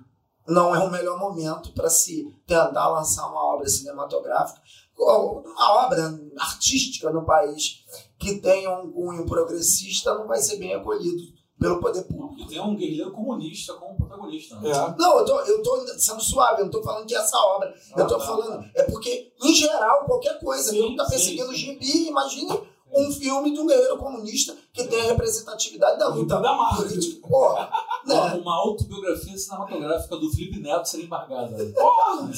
[0.46, 4.60] não é o melhor momento para se tentar lançar uma obra cinematográfica,
[4.98, 7.84] ou uma obra artística no país
[8.18, 11.22] que tenha um cunho progressista não vai ser bem acolhido
[11.58, 12.42] pelo poder público.
[12.42, 14.58] E tem um guerrilheiro comunista como protagonista.
[14.60, 14.70] Né?
[14.70, 14.94] É.
[14.98, 17.74] Não, eu tô, eu tô sendo suave, eu não tô falando que é essa obra.
[17.96, 18.24] eu tô Ah, tá.
[18.26, 21.56] falando, é porque, em geral, qualquer coisa, Sim, que tá sim, perseguindo sim.
[21.56, 26.52] gibi, imagine um filme de um guerreiro comunista que tem a representatividade da luta Da
[26.54, 26.82] marca.
[26.82, 27.28] política.
[27.28, 27.70] Porra,
[28.04, 28.35] Uma, né?
[28.35, 31.56] uma autobiografia cinematográfica do Felipe Neto seria embargada.
[31.74, 32.30] Porra!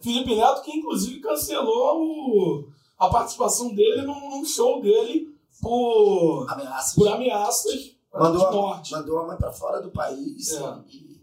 [0.00, 5.28] Felipe Neto, que inclusive cancelou o- a participação dele num, show dele
[5.60, 6.94] por, Ameaças.
[6.94, 8.92] por ameaças Mandou de a, morte.
[8.92, 10.52] mandou a mãe pra fora do país.
[10.52, 10.78] É.
[10.88, 11.16] E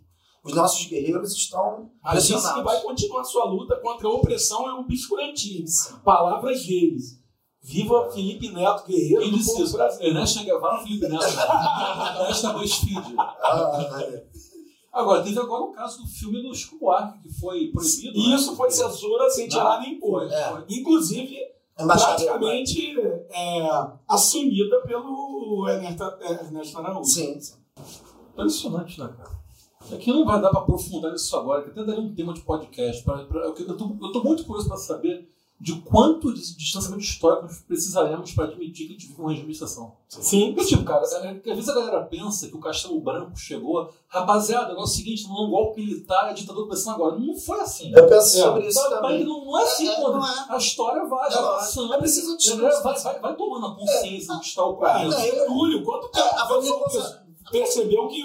[0.44, 2.64] os nossos guerreiros estão Mas disse que pressionados.
[2.64, 6.00] vai continuar sua luta contra a opressão e o obscurantismo.
[6.04, 7.20] Palavras deles.
[7.64, 9.82] Viva Felipe Neto, guerreiro Quem disse isso?
[10.02, 11.24] Ernesto Che Guevara ou Felipe Neto?
[12.20, 13.16] Ernesto da BuzzFeed.
[13.18, 14.26] Ah, é.
[14.92, 18.16] Agora, teve agora o caso do filme do Chico Buarque, que foi proibido.
[18.20, 18.36] E né?
[18.36, 20.30] isso foi censura sem tirar nem pôr.
[20.32, 20.64] É.
[20.70, 21.36] Inclusive,
[21.80, 22.16] Embaixador.
[22.16, 22.96] praticamente
[23.32, 27.10] é, assumida pelo Ernesto, Ernesto Araújo.
[27.10, 27.56] Sim, sim.
[28.34, 29.44] Impressionante, né, cara?
[29.92, 33.04] Aqui não vai dar pra aprofundar nisso agora, que até daria um tema de podcast.
[33.04, 35.33] Pra, pra- eu, tô muito curioso pra saber
[35.64, 39.48] de quanto de distanciamento histórico nós precisaremos pra admitir que a gente vive uma regime
[39.48, 39.94] de exceção.
[40.10, 40.54] Sim.
[40.54, 43.90] Porque, tipo, cara, é, que às vezes a galera pensa que o Castelo Branco chegou,
[44.10, 47.18] rapaziada, o negócio é o seguinte, não é um golpe militar, é ditador começando agora.
[47.18, 47.94] Não foi assim.
[47.96, 48.42] Eu penso É.
[48.42, 49.24] sobre isso também.
[49.24, 50.46] Não, não é assim, É, é, quando não é.
[50.50, 51.60] a história vai, É vai lógico.
[51.62, 51.94] passando.
[51.94, 55.16] É preciso a vai, vai, vai tomando a consciência do que está ocorrendo.
[55.86, 58.24] quanto É, a família a pessoa Bolsonaro- percebeu que,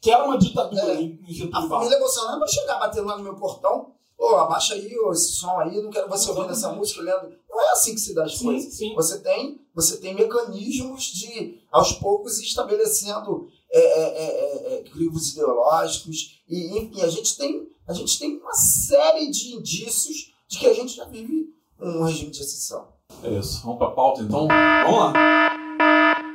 [0.00, 1.00] que era uma ditadura É.
[1.00, 1.68] em em A Getúlio Vargas?
[1.78, 3.93] família Bolsonaro vai chegar batendo lá no meu portão.
[4.24, 7.30] Ô, abaixa aí ô, esse som aí, não quero você ouvindo essa música, olhando.
[7.48, 8.72] Não é assim que se dá as Sim, coisas.
[8.74, 8.94] sim.
[8.94, 14.82] Você tem, você tem mecanismos de, aos poucos, ir estabelecendo é, é, é, é, é,
[14.84, 16.40] crivos ideológicos.
[16.48, 20.72] E, enfim, a gente, tem, a gente tem uma série de indícios de que a
[20.72, 22.88] gente já vive um regime de exceção.
[23.22, 23.60] É isso.
[23.62, 24.48] Vamos pra pauta, então.
[24.48, 25.12] Vamos lá.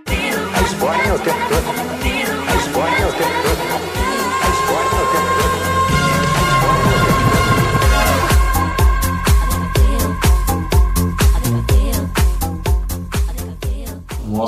[0.07, 1.88] A Espanha é o tempo todo.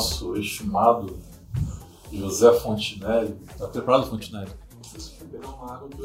[0.01, 1.15] Nosso estimado
[2.11, 3.35] José Fontinelli.
[3.57, 4.49] Tá preparado, Fontinelli?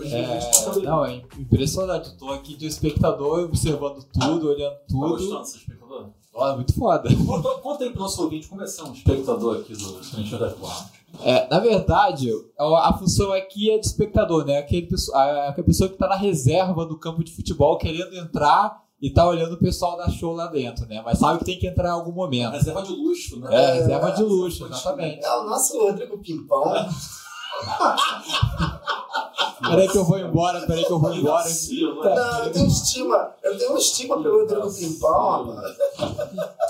[0.05, 2.11] É, a tá não, é impressionante.
[2.11, 5.09] Eu tô aqui de espectador, observando tudo, olhando Tá tudo.
[5.09, 6.11] gostando desse espectador?
[6.35, 7.09] Ó, muito foda.
[7.27, 10.51] Conta, conta aí pro nosso ouvinte como é ser um espectador aqui do Cinemático da
[10.51, 10.91] Forma.
[11.25, 14.59] É, na verdade, a, a função aqui é de espectador, né?
[14.59, 19.11] Aquele, a, aquela pessoa que tá na reserva do campo de futebol querendo entrar e
[19.11, 21.01] tá olhando o pessoal da show lá dentro, né?
[21.05, 22.51] Mas sabe que tem que entrar em algum momento.
[22.51, 23.55] Reserva de luxo, né?
[23.55, 25.25] É, reserva de luxo, exatamente.
[25.25, 26.65] É o nosso Rodrigo Pimpão.
[29.61, 31.45] Peraí que eu vou embora, peraí que eu vou embora.
[31.45, 32.15] Vacilo, né?
[32.15, 33.31] Não, eu tenho estima.
[33.43, 35.77] Eu tenho estima pelo Rodrigo Pimpão, rapaz.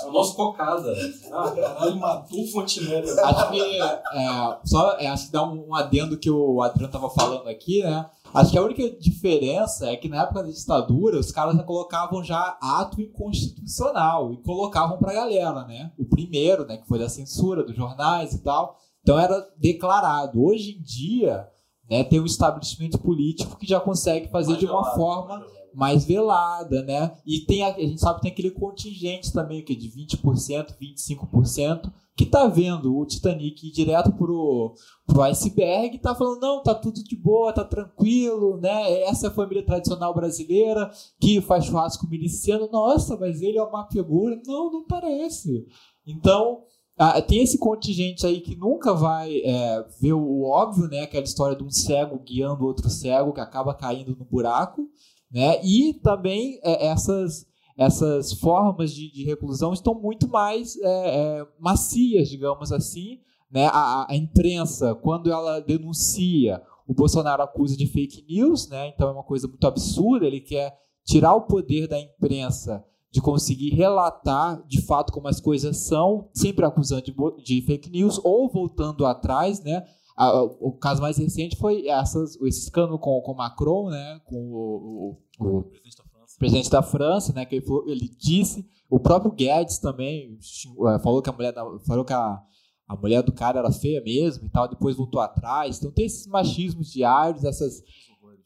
[0.01, 0.93] É o nosso cocada.
[1.31, 3.09] Ah, Caralho, matou o Fontenelle.
[3.19, 7.09] Acho que é, só é, acho que dá um, um adendo que o Adriano tava
[7.09, 8.05] falando aqui, né?
[8.33, 12.23] Acho que a única diferença é que na época da ditadura os caras já colocavam
[12.23, 15.91] já ato inconstitucional e colocavam pra galera, né?
[15.97, 18.77] O primeiro, né, que foi da censura dos jornais e tal.
[19.01, 20.43] Então era declarado.
[20.43, 21.47] Hoje em dia
[21.89, 25.45] né, tem um estabelecimento político que já consegue fazer de uma forma
[25.77, 27.15] mais velada, né?
[27.23, 30.75] E tem a, a gente sabe que tem aquele contingente também que é de 20%,
[30.81, 34.73] 25%, que tá vendo o Titanic ir direto pro,
[35.05, 39.03] pro iceberg e tá falando, não, tá tudo de boa, tá tranquilo, né?
[39.03, 40.89] Essa é a família tradicional brasileira
[41.21, 42.67] que faz churrasco miliciano.
[42.71, 44.41] Nossa, mas ele é uma figura.
[44.47, 45.63] Não, não parece.
[46.07, 46.63] Então,
[46.97, 51.01] ah, tem esse contingente aí que nunca vai é, ver o óbvio, né?
[51.01, 54.89] Aquela história de um cego guiando outro cego que acaba caindo no buraco,
[55.31, 55.59] né?
[55.63, 57.45] E também é, essas
[57.77, 63.19] essas formas de, de, reclusão estão muito mais é, é, macias, digamos assim.
[63.51, 63.67] Né?
[63.67, 68.87] A, a, imprensa, quando ela denuncia, o Bolsonaro acusa de fake news, né?
[68.87, 70.25] então é uma coisa muito absurda.
[70.25, 70.75] Ele quer
[71.05, 76.65] tirar o poder da imprensa de conseguir relatar de fato como as coisas são, sempre
[76.65, 79.83] acusando de, de fake news ou voltando atrás, né?
[80.17, 84.19] O caso mais recente foi essas, esse escândalo com, com Macron, né?
[84.25, 86.03] Com o, o, o presidente, da
[86.39, 87.45] presidente da França, né?
[87.45, 90.39] Que ele, falou, ele, disse, o próprio Guedes também
[90.87, 91.53] é, falou que a mulher,
[91.85, 92.41] falou que a,
[92.87, 95.77] a mulher do cara era feia mesmo e tal, depois voltou atrás.
[95.77, 97.83] Então tem esses machismos diários, essas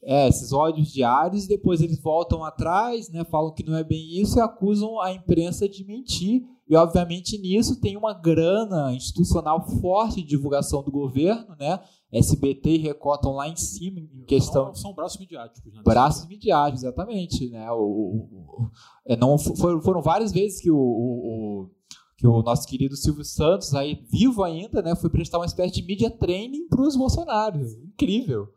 [0.04, 4.20] é, esses ódios diários, e depois eles voltam atrás, né, falam que não é bem
[4.20, 6.42] isso e acusam a imprensa de mentir.
[6.68, 11.80] E, obviamente, nisso tem uma grana institucional forte de divulgação do governo, né?
[12.10, 14.66] SBT e Record estão lá em cima em questão.
[14.66, 15.82] São, são braços midiáticos, né?
[15.84, 17.50] Braços midiáticos, exatamente.
[17.50, 17.70] Né?
[17.72, 18.70] O, o, o,
[19.04, 21.68] é, não, foram, foram várias vezes que o,
[22.16, 25.82] que o nosso querido Silvio Santos, aí vivo ainda, né, foi prestar uma espécie de
[25.82, 27.60] media training para os Bolsonaro.
[27.84, 28.48] Incrível.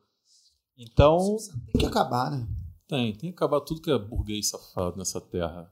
[0.78, 1.38] Então.
[1.71, 2.47] Tem que acabar, né?
[2.88, 5.71] Tem, tem que acabar tudo que é burguês safado nessa terra.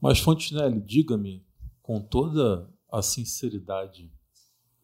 [0.00, 1.44] Mas, Fontenelle, diga-me,
[1.80, 4.12] com toda a sinceridade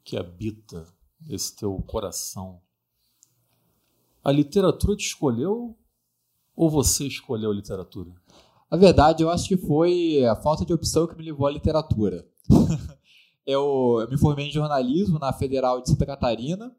[0.03, 0.87] que habita
[1.29, 2.61] esse teu coração,
[4.24, 5.76] a literatura te escolheu
[6.57, 8.12] ou você escolheu a literatura?
[8.70, 12.26] A verdade, eu acho que foi a falta de opção que me levou à literatura.
[13.47, 16.74] eu, eu me formei em jornalismo na Federal de Santa Catarina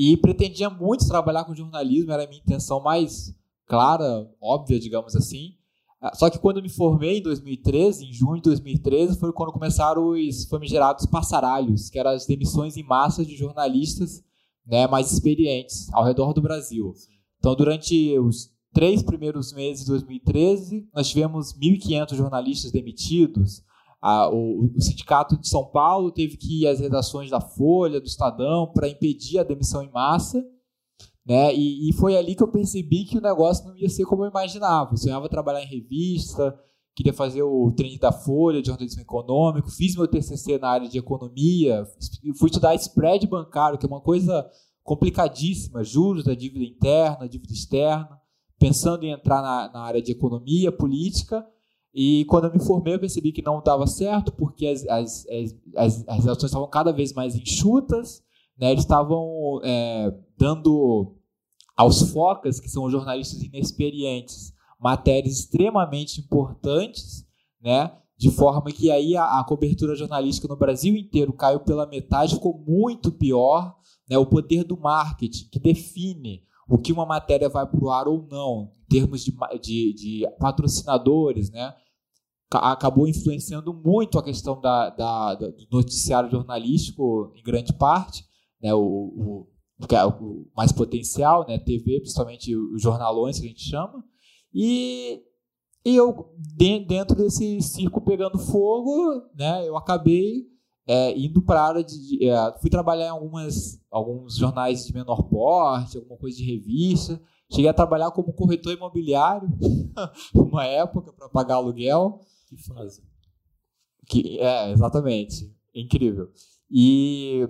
[0.00, 3.34] e pretendia muito trabalhar com jornalismo, era a minha intenção mais
[3.66, 5.56] clara, óbvia, digamos assim.
[6.00, 9.50] Ah, só que quando eu me formei em 2013, em junho de 2013, foi quando
[9.50, 14.22] começaram os famigerados passaralhos, que eram as demissões em massa de jornalistas
[14.64, 16.94] né, mais experientes ao redor do Brasil.
[17.40, 23.64] Então, durante os três primeiros meses de 2013, nós tivemos 1.500 jornalistas demitidos,
[24.00, 28.06] a, o, o, Sindicato de São Paulo teve que ir às redações da Folha, do
[28.06, 30.44] Estadão, para impedir a demissão em massa.
[31.26, 31.54] Né?
[31.54, 34.30] E, e, foi ali que eu percebi que o negócio não ia ser como eu
[34.30, 34.92] imaginava.
[34.92, 36.58] Eu sonhava trabalhar em revista,
[36.96, 40.98] queria fazer o treino da Folha de jornalismo econômico, fiz meu TCC na área de
[40.98, 41.86] economia,
[42.36, 44.48] fui estudar spread bancário, que é uma coisa
[44.82, 48.18] complicadíssima, juros da dívida interna, dívida externa,
[48.58, 51.46] pensando em entrar na, na área de economia, política,
[52.00, 55.26] e quando eu me formei, eu percebi que não dava certo, porque as, as,
[55.74, 58.22] as, as relações estavam cada vez mais enxutas,
[58.56, 58.70] né?
[58.70, 61.16] eles estavam é, dando
[61.76, 67.26] aos focas, que são jornalistas inexperientes, matérias extremamente importantes,
[67.60, 67.90] né?
[68.16, 72.62] de forma que aí a, a, cobertura jornalística no Brasil inteiro caiu pela metade, ficou
[72.64, 73.76] muito pior.
[74.08, 74.16] Né?
[74.16, 78.24] O poder do marketing, que define o que uma matéria vai para o ar ou
[78.30, 81.74] não, em termos de, de, de patrocinadores, né?
[82.50, 88.24] Acabou influenciando muito a questão da, da, do noticiário jornalístico, em grande parte,
[88.62, 88.72] né?
[88.72, 89.48] o, o,
[89.90, 91.58] é o mais potencial, né?
[91.58, 94.04] TV, principalmente os jornalões que a gente chama,
[94.52, 95.22] e,
[95.84, 96.34] e eu,
[96.86, 99.68] dentro desse circo pegando fogo, né?
[99.68, 100.46] eu acabei
[100.88, 102.26] é, indo para a área de.
[102.26, 107.20] É, fui trabalhar em algumas, alguns jornais de menor porte, alguma coisa de revista.
[107.50, 109.48] Cheguei a trabalhar como corretor imobiliário,
[110.34, 112.20] uma época, para pagar aluguel.
[112.48, 113.02] Que fase.
[114.08, 115.54] Que, é, exatamente.
[115.74, 116.30] Incrível.
[116.70, 117.46] E,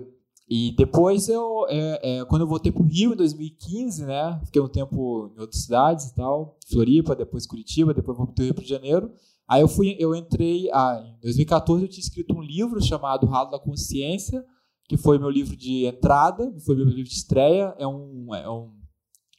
[0.47, 4.39] e depois eu, é, é, quando eu voltei para o Rio em 2015, né?
[4.45, 8.45] Fiquei um tempo em outras cidades e tal, Floripa, depois Curitiba, depois vou para o
[8.45, 9.11] Rio de Janeiro.
[9.47, 13.49] Aí eu fui, eu entrei, ah, em 2014 eu tinha escrito um livro chamado Ralo
[13.49, 14.45] da Consciência,
[14.87, 17.73] que foi meu livro de entrada, foi meu livro de estreia.
[17.77, 18.71] É um, é um,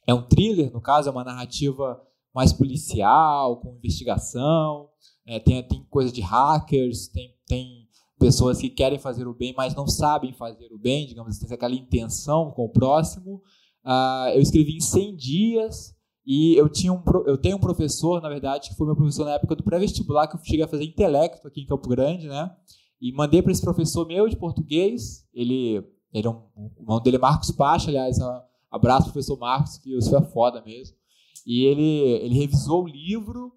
[0.07, 2.01] é um thriller, no caso, é uma narrativa
[2.33, 4.89] mais policial, com investigação.
[5.25, 7.87] É, tem, tem coisa de hackers, tem, tem
[8.19, 11.75] pessoas que querem fazer o bem, mas não sabem fazer o bem, digamos assim, aquela
[11.75, 13.41] intenção com o próximo.
[13.83, 15.95] Ah, eu escrevi em 100 dias,
[16.25, 19.33] e eu, tinha um, eu tenho um professor, na verdade, que foi meu professor na
[19.33, 22.55] época do pré-vestibular, que eu cheguei a fazer intelecto aqui em Campo Grande, né?
[23.01, 25.27] E mandei para esse professor meu de português.
[25.33, 28.19] Ele, ele é um, o nome dele é Marcos Pacha, aliás,
[28.69, 30.95] Abraço, professor Marcos, que você é foda mesmo.
[31.45, 33.51] E ele, ele revisou o livro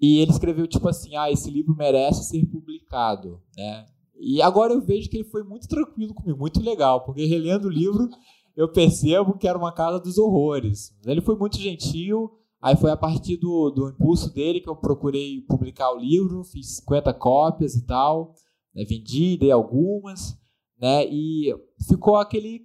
[0.00, 3.86] e ele escreveu tipo assim, ah, esse livro merece ser publicado, né?
[4.16, 7.70] E agora eu vejo que ele foi muito tranquilo comigo, muito legal, porque relendo o
[7.70, 8.08] livro
[8.56, 10.94] eu percebo que era uma casa dos horrores.
[11.04, 12.30] Ele foi muito gentil,
[12.60, 16.76] aí foi a partir do, do impulso dele que eu procurei publicar o livro, fiz
[16.76, 18.34] 50 cópias e tal,
[18.74, 18.84] né?
[18.84, 20.36] vendi, dei algumas,
[20.78, 21.06] né?
[21.06, 21.54] E
[21.88, 22.62] ficou aquele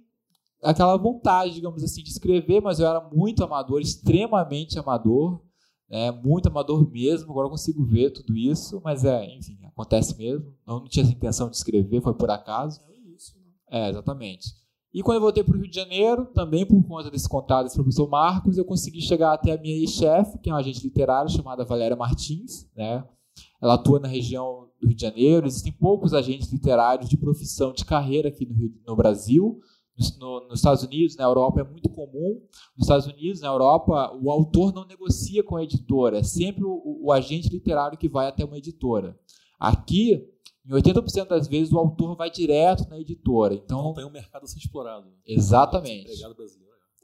[0.62, 5.42] aquela vontade, digamos assim, de escrever, mas eu era muito amador, extremamente amador,
[5.90, 7.30] né, muito amador mesmo.
[7.30, 10.46] Agora eu consigo ver tudo isso, mas é, enfim, acontece mesmo.
[10.66, 12.80] Eu não tinha essa intenção de escrever, foi por acaso.
[13.70, 14.60] É, é exatamente.
[14.92, 17.76] E quando eu voltei para o Rio de Janeiro, também por conta desse contato desse
[17.76, 21.64] professor Marcos, eu consegui chegar até a minha ex-chefe, que é uma agente literária chamada
[21.64, 23.04] Valéria Martins, né?
[23.62, 25.46] Ela atua na região do Rio de Janeiro.
[25.46, 29.60] Existem poucos agentes literários de profissão, de carreira aqui no, Rio, no Brasil
[30.18, 32.40] no, nos Estados Unidos, na Europa é muito comum.
[32.76, 37.00] Nos Estados Unidos, na Europa, o autor não negocia com a editora, é sempre o,
[37.02, 39.18] o agente literário que vai até uma editora.
[39.58, 40.26] Aqui,
[40.66, 43.54] em 80% das vezes, o autor vai direto na editora.
[43.54, 45.06] Então, não tem um mercado a ser explorado.
[45.26, 46.10] Exatamente.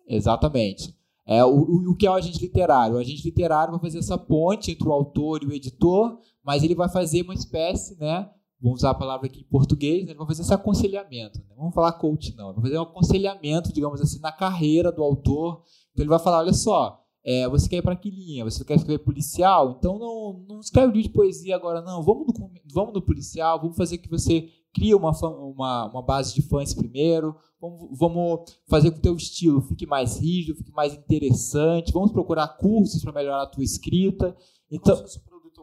[0.09, 0.97] Exatamente.
[1.26, 2.94] É, o, o, o, que é o agente literário?
[2.94, 6.74] O agente literário vai fazer essa ponte entre o autor e o editor, mas ele
[6.74, 8.30] vai fazer uma espécie né,
[8.61, 10.11] vamos usar a palavra aqui em português, né?
[10.11, 11.39] ele vai fazer esse aconselhamento.
[11.39, 11.55] Né?
[11.57, 12.47] Vamos falar coach, não.
[12.47, 15.63] Ele vai fazer um aconselhamento, digamos assim, na carreira do autor.
[15.93, 18.45] Então ele vai falar: olha só, é, você quer ir para que linha?
[18.45, 19.77] Você quer escrever policial?
[19.79, 22.03] Então não, não escreve livro de poesia agora, não.
[22.03, 26.43] Vamos no, vamos no policial, vamos fazer que você crie uma, uma, uma base de
[26.43, 27.35] fãs primeiro.
[27.61, 31.93] Vamos, vamos fazer com que o teu estilo fique mais rígido, fique mais interessante.
[31.93, 34.37] Vamos procurar cursos para melhorar a tua escrita.
[34.71, 34.95] Então,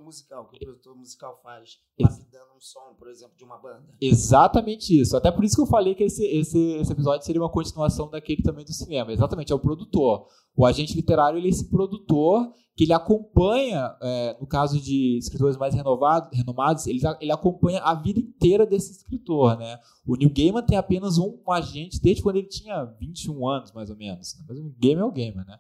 [0.03, 3.95] musical, que o produtor musical faz, lapidando um som, por exemplo, de uma banda.
[4.01, 5.15] Exatamente isso.
[5.15, 8.43] Até por isso que eu falei que esse, esse, esse episódio seria uma continuação daquele
[8.43, 9.11] também do cinema.
[9.11, 10.27] Exatamente, é o produtor.
[10.55, 15.57] O agente literário ele é esse produtor que ele acompanha, é, no caso de escritores
[15.57, 19.57] mais renovados, renomados, ele, ele acompanha a vida inteira desse escritor.
[19.57, 19.79] Né?
[20.05, 23.89] O Neil Gaiman tem apenas um, um agente desde quando ele tinha 21 anos, mais
[23.89, 24.35] ou menos.
[24.47, 25.59] Mas o Gaiman é o Gaiman, né?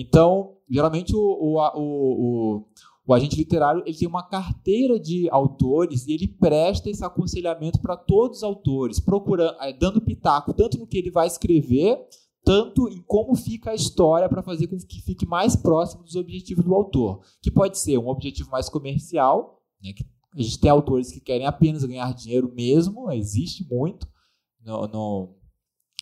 [0.00, 2.68] Então, geralmente o, o, o,
[3.08, 7.96] o agente literário ele tem uma carteira de autores e ele presta esse aconselhamento para
[7.96, 11.98] todos os autores, procurando, eh, dando pitaco tanto no que ele vai escrever,
[12.44, 16.62] tanto em como fica a história para fazer com que fique mais próximo dos objetivos
[16.62, 19.94] do autor, que pode ser um objetivo mais comercial, né,
[20.34, 24.06] a gente tem autores que querem apenas ganhar dinheiro mesmo, existe muito,
[24.62, 25.34] não, não,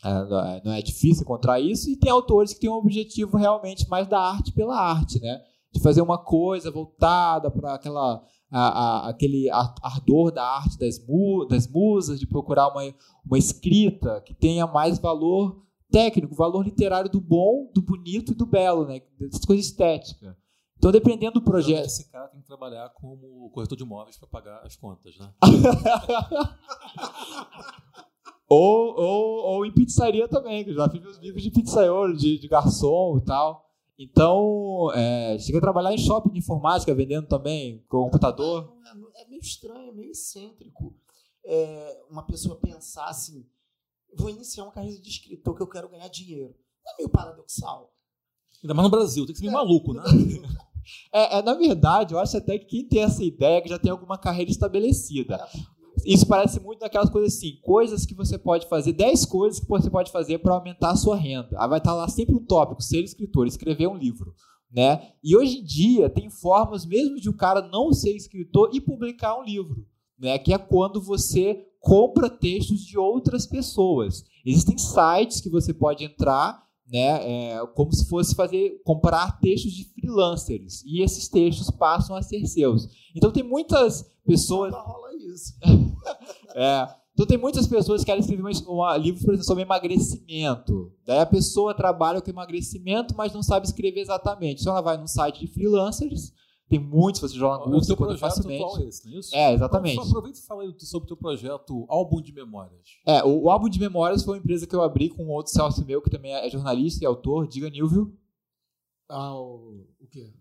[0.04, 4.08] é, não é difícil encontrar isso, e tem autores que têm um objetivo realmente mais
[4.08, 5.40] da arte pela arte, né?
[5.76, 11.46] De fazer uma coisa voltada para aquela a, a, aquele ardor da arte das, mu,
[11.46, 12.82] das musas, de procurar uma,
[13.24, 18.46] uma escrita que tenha mais valor técnico, valor literário do bom, do bonito e do
[18.46, 19.02] belo, né?
[19.18, 20.34] dessas coisas estéticas.
[20.78, 21.86] Então, dependendo do projeto.
[21.86, 25.32] Esse cara tem que trabalhar como corretor de imóveis para pagar as contas, né?
[28.48, 32.38] ou, ou, ou em pizzaria também, que eu já fiz meus livros de pizzaiolo, de,
[32.38, 33.65] de garçom e tal.
[33.98, 38.76] Então, é, cheguei a trabalhar em shopping de informática, vendendo também computador.
[39.14, 40.94] É, é meio estranho, é meio excêntrico.
[41.44, 43.46] É, uma pessoa pensar assim,
[44.14, 46.54] vou iniciar uma carreira de escritor que eu quero ganhar dinheiro.
[46.84, 47.92] Não é meio paradoxal?
[48.62, 50.02] Ainda mais no Brasil, tem que ser meio é, maluco, né?
[51.12, 53.90] É, é, na verdade, eu acho até que quem tem essa ideia que já tem
[53.90, 55.36] alguma carreira estabelecida.
[56.04, 59.88] Isso parece muito daquelas coisas assim, coisas que você pode fazer, 10 coisas que você
[59.88, 61.50] pode fazer para aumentar a sua renda.
[61.56, 64.34] Aí vai estar lá sempre um tópico, ser escritor, escrever um livro.
[64.70, 65.12] Né?
[65.22, 69.38] E hoje em dia tem formas mesmo de o cara não ser escritor e publicar
[69.38, 69.86] um livro,
[70.18, 70.38] né?
[70.38, 74.24] Que é quando você compra textos de outras pessoas.
[74.44, 77.52] Existem sites que você pode entrar, né?
[77.52, 82.46] É, como se fosse fazer comprar textos de freelancers e esses textos passam a ser
[82.46, 82.88] seus.
[83.14, 84.72] Então tem muitas pessoas.
[84.72, 85.54] Não rola isso.
[86.54, 86.88] é.
[87.16, 90.92] Então tem muitas pessoas que querem escrever um, um livro, por exemplo, sobre emagrecimento.
[91.06, 94.60] Daí a pessoa trabalha com emagrecimento, mas não sabe escrever exatamente.
[94.60, 96.30] Então ela vai num site de freelancers,
[96.68, 98.62] tem muitos, você joga no Google, o projeto facilmente.
[98.62, 99.36] atual é esse, não é isso?
[99.36, 99.94] É, exatamente.
[99.94, 102.98] Então, aproveita e fala sobre o teu projeto Álbum de Memórias.
[103.06, 105.86] É, o, o, Álbum de Memórias foi uma empresa que eu abri com outro sócio
[105.86, 107.46] meu, que também é jornalista e autor.
[107.46, 108.12] Diga, Nilvio.
[109.08, 110.34] Ah, o, o quê?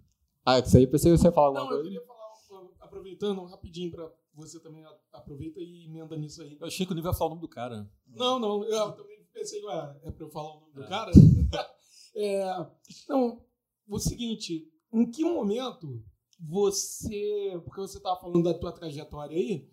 [0.43, 1.83] Ah, isso aí pensei que você ia falar alguma não, coisa.
[1.83, 6.57] eu queria falar, aproveitando rapidinho para você também aproveita e emenda nisso aí.
[6.59, 7.87] Eu achei que o nível ia falar o nome do cara.
[8.07, 10.81] Não, não, eu também pensei, ué, é para eu falar o nome é.
[10.81, 11.11] do cara?
[12.15, 12.67] é,
[13.07, 13.45] não,
[13.87, 16.03] o seguinte, em que momento
[16.47, 19.67] você, porque você estava falando da tua trajetória aí,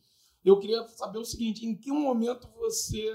[0.44, 3.08] eu queria saber o seguinte, em que momento você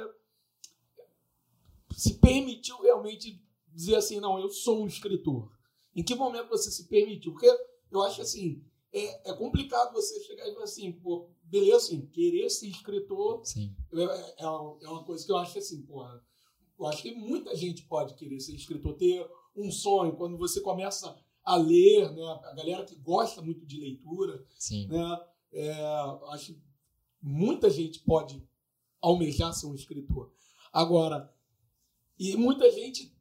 [1.92, 5.52] se permitiu realmente dizer assim, não, eu sou um escritor?
[5.96, 7.32] Em que momento você se permitiu?
[7.32, 7.50] Porque
[7.92, 12.50] eu acho assim, é, é complicado você chegar e falar assim, pô, beleza, assim, querer
[12.50, 13.76] ser escritor Sim.
[13.94, 16.24] é, é, é uma coisa que eu acho assim, porra,
[16.80, 21.18] eu acho que muita gente pode querer ser escritor, ter um sonho, quando você começa
[21.48, 24.86] a ler, né, a galera que gosta muito de leitura, Sim.
[24.88, 25.20] né,
[25.54, 25.72] é,
[26.32, 26.62] acho que
[27.22, 28.46] muita gente pode
[29.02, 30.30] almejar ser um escritor.
[30.74, 31.34] Agora,
[32.20, 33.16] e muita gente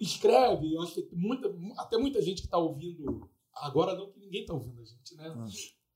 [0.00, 1.48] escreve, eu acho que muita,
[1.78, 5.32] até muita gente que está ouvindo, agora não que ninguém está ouvindo a gente, né?
[5.32, 5.46] Ah.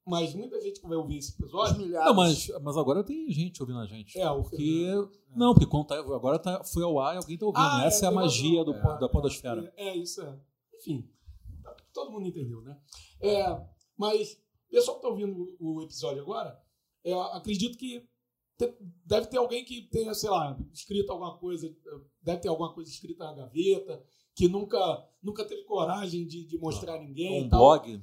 [0.06, 1.76] Mas muita gente que vai ouvir esse episódio.
[1.78, 2.08] milhares.
[2.08, 4.18] Não, mas, mas agora tem gente ouvindo a gente.
[4.18, 4.56] É, o Porque.
[4.56, 5.10] Fernando.
[5.36, 7.62] Não, porque quando tá- agora tá, foi ao ar e alguém tá ouvindo.
[7.62, 9.72] Ah, Essa é, a tem magia do, É, da é, podosfera.
[9.76, 10.38] É, é, isso é.
[10.80, 11.08] Enfim,
[11.62, 12.80] tá- todo mundo entendeu, né?
[13.20, 13.44] É,
[13.96, 16.60] mas, pessoal que está ouvindo o episódio agora,
[17.04, 18.08] é, acredito que
[19.04, 21.74] deve ter alguém que tenha, sei lá, escrito alguma coisa,
[22.22, 24.04] deve ter alguma coisa escrita na gaveta,
[24.34, 27.44] que nunca, nunca teve coragem de, de mostrar a ninguém.
[27.44, 28.02] Um blog.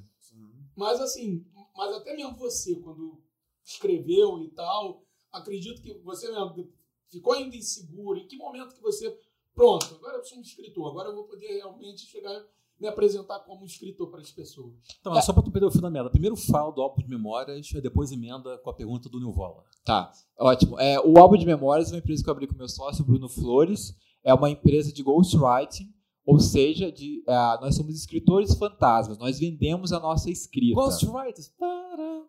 [0.76, 1.44] Mas assim,
[1.76, 3.22] mas até mesmo você, quando
[3.64, 6.72] escreveu e tal, acredito que você mesmo
[7.08, 8.18] ficou ainda inseguro.
[8.18, 9.16] Em que momento que você,
[9.54, 12.44] pronto, agora eu sou um escritor, agora eu vou poder realmente chegar
[12.80, 14.72] me apresentar como um escritor para as pessoas.
[15.00, 16.10] Então, é só pra tu perder o fio da merda.
[16.10, 19.64] Primeiro fala do álbum de memórias, e depois emenda com a pergunta do Nilvola.
[19.84, 20.78] Tá, ótimo.
[20.78, 23.28] É, o Álbum de Memórias é uma empresa que eu abri com meu sócio, Bruno
[23.28, 23.96] Flores.
[24.22, 25.92] É uma empresa de ghostwriting,
[26.26, 29.18] ou seja, de, é, nós somos escritores fantasmas.
[29.18, 30.74] Nós vendemos a nossa escrita.
[30.74, 31.48] Ghostwriters.
[31.58, 32.28] Caramba.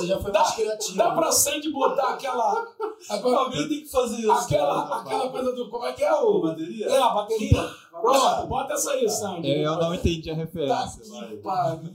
[0.00, 0.96] Você já foi mais criativo.
[0.96, 2.66] Dá pra Sandy botar aquela.
[3.08, 5.68] Agora, tem que fazer aquela, aquela coisa do.
[5.68, 6.40] Como é que é o.
[6.40, 6.86] bateria?
[6.86, 7.70] É, a bateria.
[7.90, 9.48] Pronto, bota essa aí, Sandy.
[9.50, 11.02] É, eu não entendi a Tá referência.
[11.28, 11.90] que pariu.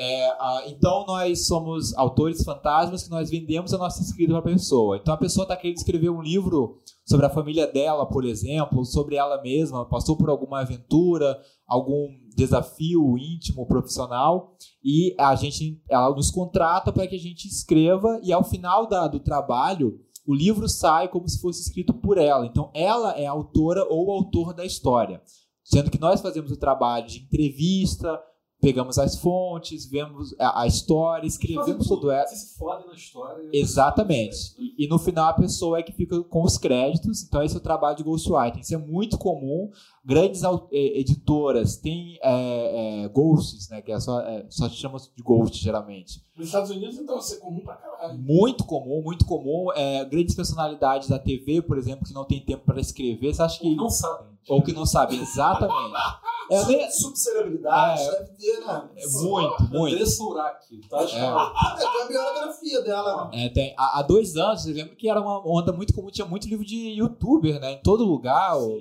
[0.00, 4.54] É, ah, então nós somos autores fantasmas que nós vendemos a nossa escrita para a
[4.54, 4.96] pessoa.
[4.96, 9.16] Então a pessoa está querendo escrever um livro sobre a família dela, por exemplo, sobre
[9.16, 16.30] ela mesma, passou por alguma aventura, algum desafio íntimo, profissional, e a gente, ela nos
[16.30, 21.08] contrata para que a gente escreva e ao final da- do trabalho o livro sai
[21.08, 22.46] como se fosse escrito por ela.
[22.46, 25.20] Então ela é a autora ou autor da história,
[25.64, 28.20] sendo que nós fazemos o trabalho de entrevista
[28.60, 32.26] pegamos as fontes, vemos a, a história, escrevemos tudo ela.
[32.26, 33.48] Você se fode na história.
[33.52, 34.36] Exatamente.
[34.58, 37.22] E, e no final a pessoa é que fica com os créditos.
[37.22, 38.58] Então esse é o trabalho de ghostwriting.
[38.58, 39.70] Isso é muito comum.
[40.04, 43.82] Grandes eh, editoras têm é, é, ghosts, né?
[43.82, 46.22] Que é só, é, só chama de ghost geralmente.
[46.36, 48.18] Nos Estados Unidos, então, isso é comum pra caralho.
[48.18, 49.72] Muito comum, muito comum.
[49.74, 53.34] É, grandes personalidades da TV, por exemplo, que não tem tempo para escrever.
[53.34, 54.28] Você acha que Não sabem.
[54.48, 55.94] ou que não sabem exatamente?
[56.50, 58.10] É, nem- Subcelebridade, É.
[58.10, 58.88] deve ter, né?
[58.96, 59.94] é muito, muito.
[59.94, 61.02] Andressa Urach, tá?
[61.02, 61.04] É.
[61.04, 63.44] É, tem a biografia dela, né?
[63.44, 66.26] É, tem, há, há dois anos, você lembra que era uma onda muito comum, tinha
[66.26, 67.72] muito livro de youtuber, né?
[67.72, 68.56] Em todo lugar.
[68.56, 68.80] ou-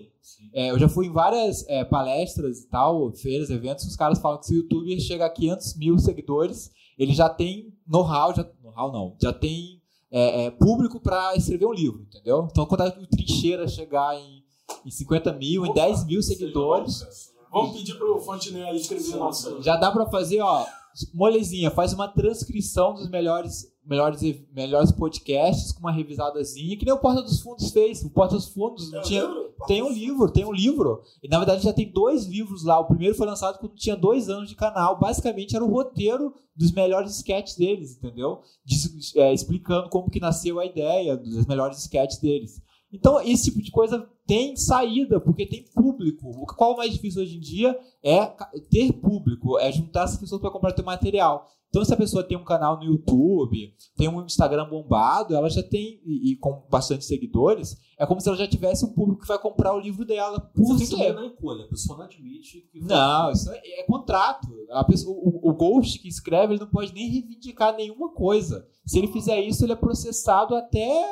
[0.53, 4.39] é, eu já fui em várias é, palestras e tal, feiras, eventos, os caras falam
[4.39, 8.91] que se o youtuber chega a 500 mil seguidores, ele já tem know-how, já, know-how
[8.91, 12.47] não, já tem é, é, público pra escrever um livro, entendeu?
[12.49, 14.43] Então quando o Trincheira chegar em,
[14.85, 17.05] em 50 mil, em 10 mil seguidores,
[17.51, 19.61] Vamos pedir pro Fontenelle escrever nossa.
[19.61, 20.65] já dá pra fazer, ó,
[21.13, 24.21] molezinha, faz uma transcrição dos melhores, melhores,
[24.53, 28.03] melhores podcasts com uma revisadazinha, que nem o Porta dos Fundos fez.
[28.03, 29.21] O Porta dos Fundos não tinha,
[29.67, 31.01] tem um livro, tem um livro.
[31.23, 32.79] E na verdade já tem dois livros lá.
[32.79, 34.99] O primeiro foi lançado quando tinha dois anos de canal.
[34.99, 38.41] Basicamente era o roteiro dos melhores sketches deles, entendeu?
[38.65, 42.61] Diz- é, explicando como que nasceu a ideia dos melhores sketches deles.
[42.91, 46.29] Então, esse tipo de coisa tem saída, porque tem público.
[46.29, 48.25] O qual é mais difícil hoje em dia é
[48.69, 51.47] ter público, é juntar essas pessoas para comprar teu material.
[51.69, 55.61] Então, se a pessoa tem um canal no YouTube, tem um Instagram bombado, ela já
[55.61, 59.27] tem, e, e com bastante seguidores, é como se ela já tivesse um público que
[59.27, 61.13] vai comprar o livro dela por Isso tempo.
[61.19, 62.79] não é encolha, a pessoa não admite que.
[62.79, 64.47] Não, isso é, é contrato.
[64.71, 68.65] A pessoa, o, o Ghost que escreve, ele não pode nem reivindicar nenhuma coisa.
[68.85, 71.05] Se ele fizer isso, ele é processado até,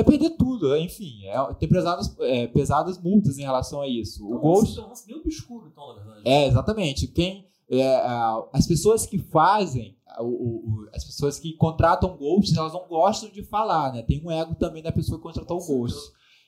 [0.00, 0.76] até perder tudo.
[0.76, 4.26] Enfim, é, tem pesadas, é, pesadas multas em relação a isso.
[4.26, 4.78] O Ghost.
[4.78, 6.22] É um lance bem obscuro, então, na verdade.
[6.28, 7.06] É, exatamente.
[7.08, 12.72] Quem, é, a- as pessoas que fazem, o- o- as pessoas que contratam ghosts, elas
[12.72, 14.02] não gostam de falar, né?
[14.02, 15.98] Tem um ego também da pessoa que contratou o ghost.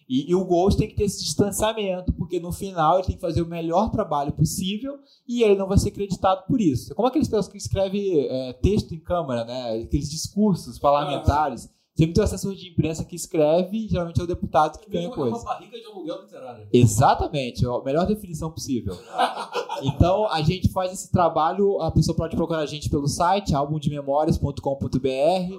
[0.08, 3.20] E, e o ghost tem que ter esse distanciamento, porque no final ele tem que
[3.20, 4.98] fazer o melhor trabalho possível
[5.28, 6.92] e ele não vai ser creditado por isso.
[6.92, 9.80] É como aqueles pessoas que escrevem é, texto em câmara, né?
[9.84, 11.70] Aqueles discursos parlamentares.
[11.94, 15.10] Sempre tem o assessor de imprensa que escreve, geralmente é o deputado que ganha É
[15.10, 15.36] coisa.
[15.36, 16.66] uma barriga de aluguel literário.
[16.72, 18.94] Exatamente, é a melhor definição possível.
[19.84, 25.56] Então, a gente faz esse trabalho, a pessoa pode procurar a gente pelo site, álbumdememórias.com.br.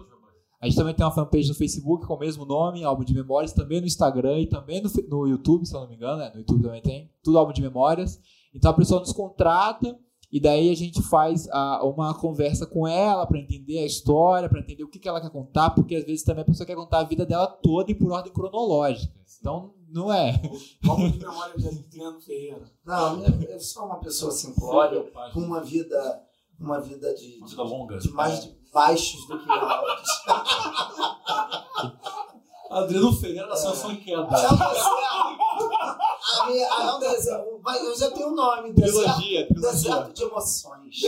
[0.61, 3.51] A gente também tem uma fanpage no Facebook com o mesmo nome, Álbum de Memórias,
[3.51, 6.31] também no Instagram e também no, no YouTube, se eu não me engano, né?
[6.33, 8.17] no YouTube também tem, tudo Álbum de Memórias.
[8.55, 9.93] Então a pessoa nos contrata
[10.33, 14.59] e daí a gente faz a- uma conversa com ela para entender a história, para
[14.59, 17.01] entender o que, que ela quer contar, porque às vezes também a pessoa quer contar
[17.01, 19.13] a vida dela toda e por ordem cronológica.
[19.39, 20.41] Então, não é.
[20.81, 22.63] Vamos de memória de Adriano Ferreira.
[22.83, 25.03] Não, eu sou uma pessoa simplória,
[25.33, 26.23] com uma vida,
[26.59, 27.97] uma vida de, Uma vida longa.
[27.99, 30.09] de mais de baixos do que altos.
[32.71, 34.27] Adriano Ferreira da Sanção em Queda.
[36.23, 36.71] É um deserto.
[36.71, 37.59] A minha, um deserto.
[37.63, 38.73] Mas eu já tenho um nome.
[38.73, 40.95] Deserto, Trilogia, deserto de emoções.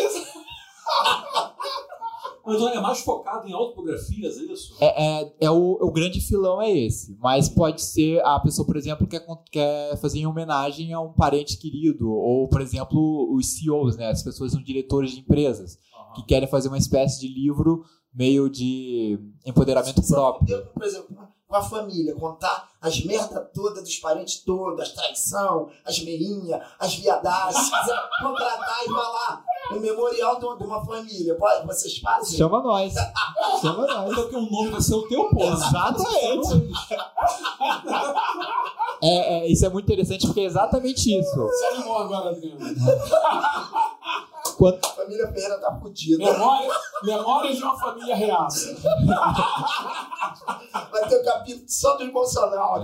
[2.46, 4.76] Mas é mais focado em autobiografias, é isso?
[4.80, 7.18] É, é, é o, o grande filão é esse.
[7.20, 11.12] Mas pode ser a pessoa, por exemplo, quer, con- quer fazer em homenagem a um
[11.12, 12.08] parente querido.
[12.12, 14.10] Ou, por exemplo, os CEOs, né?
[14.12, 15.80] As pessoas são diretores de empresas.
[16.16, 20.56] Que querem fazer uma espécie de livro meio de empoderamento próprio.
[20.56, 25.70] Eu, por exemplo, com a família, contar as merda todas dos parentes todos, as traição,
[25.86, 27.66] as meinhas, as viadagens.
[27.66, 32.38] Se quiser contratar e falar o memorial de uma- família, pode, vocês fazem?
[32.38, 32.94] Chama nós.
[33.62, 34.12] Chama nós.
[34.12, 35.44] Então que o nome vai ser o teu, pô.
[35.44, 36.76] Exatamente.
[39.04, 41.36] É, é, isso é muito interessante porque é exatamente isso.
[41.36, 42.60] Você animou agora, Adriano.
[44.58, 46.18] Quando, A família Ferreira tá fodida.
[46.24, 46.70] Memória,
[47.04, 48.76] memórias de uma família reaça.
[50.92, 52.84] Vai ter um capítulo só do emocional.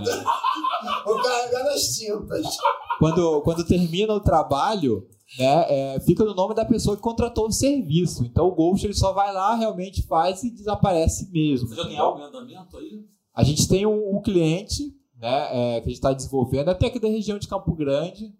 [1.04, 2.56] Vou carregar nas tintas.
[2.98, 5.08] quando, quando termina o trabalho,
[5.38, 8.24] né, é, fica no nome da pessoa que contratou o serviço.
[8.24, 11.68] Então o Ghost ele só vai lá, realmente faz e desaparece mesmo.
[11.68, 13.04] Você já tem algo em andamento aí?
[13.34, 16.98] A gente tem um, um cliente né, é, que a gente está desenvolvendo, até aqui
[16.98, 18.30] da região de Campo Grande,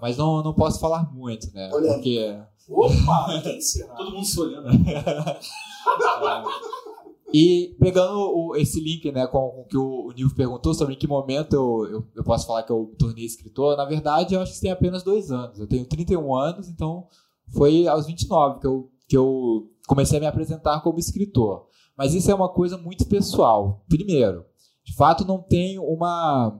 [0.00, 1.70] mas não, não posso falar muito, né?
[1.72, 1.94] Olha.
[1.94, 2.38] Porque
[2.68, 3.26] Opa?
[3.96, 4.68] Todo mundo se olhando.
[7.32, 10.96] E pegando o- esse link né, com, com o que o, o perguntou sobre em
[10.98, 14.40] que momento eu, eu, eu posso falar que eu me tornei escritor, na verdade eu
[14.40, 15.58] acho que tem apenas dois anos.
[15.58, 17.06] Eu tenho 31 anos, então
[17.52, 21.66] foi aos 29 que eu, que eu comecei a me apresentar como escritor.
[21.96, 23.84] Mas isso é uma coisa muito pessoal.
[23.88, 24.44] Primeiro,
[24.84, 26.58] de fato não tem uma.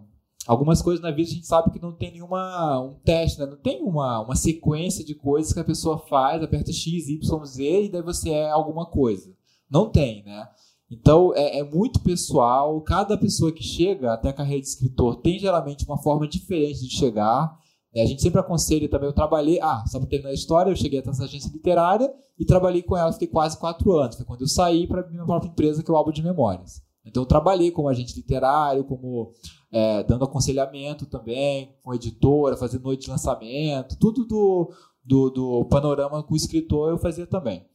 [0.48, 3.44] Algumas coisas na vida a gente sabe que não tem nenhuma um teste, né?
[3.44, 7.82] não tem uma, uma sequência de coisas que a pessoa faz, aperta X, Y, Z
[7.84, 9.30] e daí você é alguma coisa.
[9.70, 10.48] Não tem, né?
[10.90, 12.80] Então é, é muito pessoal.
[12.80, 16.96] Cada pessoa que chega até a carreira de escritor tem geralmente uma forma diferente de
[16.96, 17.54] chegar.
[17.94, 18.00] né?
[18.00, 19.06] A gente sempre aconselha também.
[19.06, 22.46] Eu trabalhei, ah, só para terminar a história, eu cheguei até essa agência literária e
[22.46, 24.16] trabalhei com ela, fiquei quase quatro anos.
[24.16, 26.87] Foi quando eu saí para minha própria empresa, que é o Álbum de Memórias.
[27.08, 29.32] Então eu trabalhei como agente literário, como
[29.72, 34.72] é, dando aconselhamento também, com editora, fazendo noite de lançamento, tudo do,
[35.04, 37.66] do, do panorama com o escritor eu fazia também.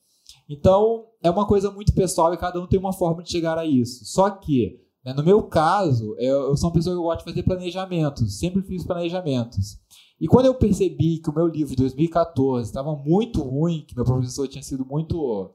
[0.50, 3.66] Então, é uma coisa muito pessoal e cada um tem uma forma de chegar a
[3.66, 4.06] isso.
[4.06, 8.40] Só que, né, no meu caso, eu, sou uma pessoa que gosta de fazer planejamentos,
[8.40, 9.78] sempre fiz planejamentos.
[10.20, 14.06] E quando eu percebi que o meu livro de 2014 estava muito ruim, que meu
[14.06, 15.54] professor tinha sido muito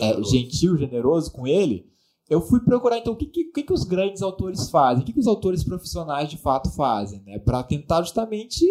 [0.00, 1.86] é, gentil, generoso com ele,
[2.28, 5.20] eu fui procurar então o que, que, que os grandes autores fazem, o que, que
[5.20, 7.38] os autores profissionais de fato fazem, né?
[7.38, 8.64] Para tentar justamente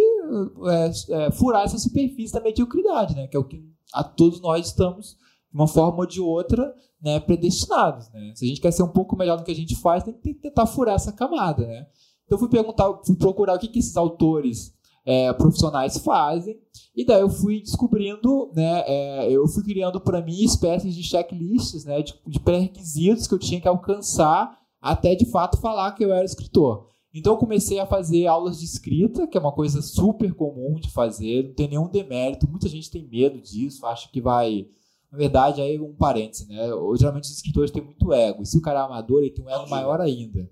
[0.67, 3.27] é, é, furar essa superfície da mediocridade, né?
[3.27, 5.15] Que é o que a todos nós estamos,
[5.51, 8.11] de uma forma ou de outra, né, predestinados.
[8.11, 8.33] Né?
[8.35, 10.33] Se a gente quer ser um pouco melhor no que a gente faz, tem que
[10.33, 11.65] tentar furar essa camada.
[11.65, 11.85] Né?
[12.25, 14.74] Então fui perguntar, fui procurar o que, que esses autores
[15.05, 16.57] é, profissionais fazem,
[16.95, 21.85] e daí eu fui descobrindo, né, é, eu fui criando para mim espécies de checklists,
[21.85, 26.13] né, de, de pré-requisitos que eu tinha que alcançar até de fato falar que eu
[26.13, 26.87] era escritor.
[27.13, 30.91] Então eu comecei a fazer aulas de escrita, que é uma coisa super comum de
[30.91, 34.67] fazer, não tem nenhum demérito, muita gente tem medo disso, acha que vai.
[35.09, 36.67] Na verdade, aí um parêntese, né?
[36.97, 39.49] Geralmente os escritores têm muito ego, e se o cara é amador, ele tem um
[39.49, 40.49] ego maior ainda.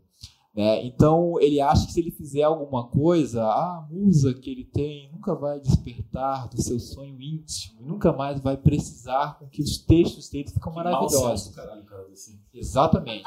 [0.55, 0.85] Né?
[0.85, 5.33] Então ele acha que se ele fizer alguma coisa, a musa que ele tem nunca
[5.33, 10.49] vai despertar do seu sonho íntimo, nunca mais vai precisar com que os textos dele
[10.49, 11.55] ficam maravilhosos.
[11.55, 12.39] Caralho, cara, assim.
[12.53, 13.25] Exatamente.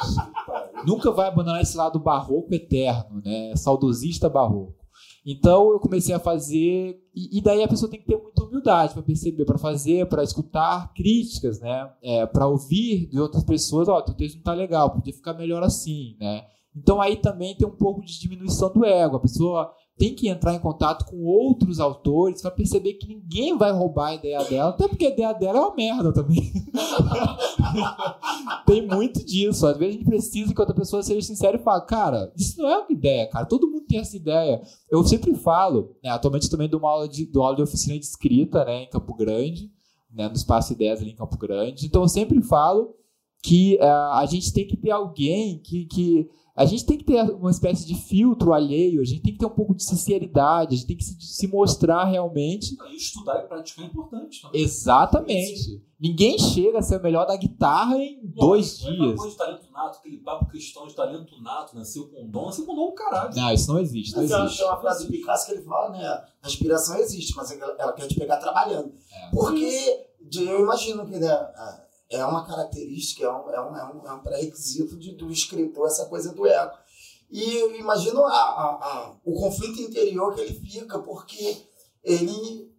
[0.87, 3.57] Nunca vai abandonar esse lado barroco eterno, né?
[3.57, 4.87] Saudosista barroco.
[5.27, 8.95] Então eu comecei a fazer e, e daí a pessoa tem que ter muita humildade
[8.95, 11.91] para perceber, para fazer, para escutar críticas, né?
[12.01, 15.35] É, para ouvir de outras pessoas, ó, oh, teu texto não tá legal, podia ficar
[15.35, 16.47] melhor assim, né?
[16.77, 19.17] Então aí também tem um pouco de diminuição do ego.
[19.17, 23.73] A pessoa tem que entrar em contato com outros autores para perceber que ninguém vai
[23.73, 26.53] roubar a ideia dela, até porque a ideia dela é uma merda também.
[28.67, 29.67] tem muito disso.
[29.67, 32.69] Às vezes a gente precisa que outra pessoa seja sincera e fale, cara, isso não
[32.69, 33.47] é uma ideia, cara.
[33.47, 34.61] Todo mundo tem essa ideia.
[34.91, 38.05] Eu sempre falo, né, atualmente também dou uma aula de, dou aula de oficina de
[38.05, 39.73] escrita né, em Campo Grande,
[40.13, 41.87] né, no Espaço Ideias ali em Campo Grande.
[41.87, 42.95] Então eu sempre falo
[43.43, 47.21] que uh, a gente tem que ter alguém que, que a gente tem que ter
[47.35, 50.77] uma espécie de filtro alheio, a gente tem que ter um pouco de sinceridade, a
[50.79, 52.75] gente tem que se, se mostrar realmente.
[52.95, 54.63] estudar e praticar é importante também.
[54.63, 55.83] Exatamente.
[56.01, 58.99] Ninguém chega a ser o melhor da guitarra em Pô, dois dias.
[58.99, 62.47] Não é coisa de talento nato, aquele papo cristão de talento nato, nasceu com dom,
[62.47, 63.37] nasceu com dom caralho.
[63.37, 64.17] Não, isso não existe.
[64.17, 64.59] Não existe.
[64.59, 66.07] Tem uma frase do Picasso que ele fala, né?
[66.43, 68.95] A inspiração existe, mas ela quer te pegar trabalhando.
[69.13, 69.31] É.
[69.31, 71.29] Porque eu imagino que né,
[72.11, 76.07] é uma característica, é um, é um, é um, é um pré-requisito do escritor, essa
[76.07, 76.77] coisa do ego.
[77.31, 81.67] E imagino a, a, a, o conflito interior que ele fica, porque
[82.05, 82.73] ele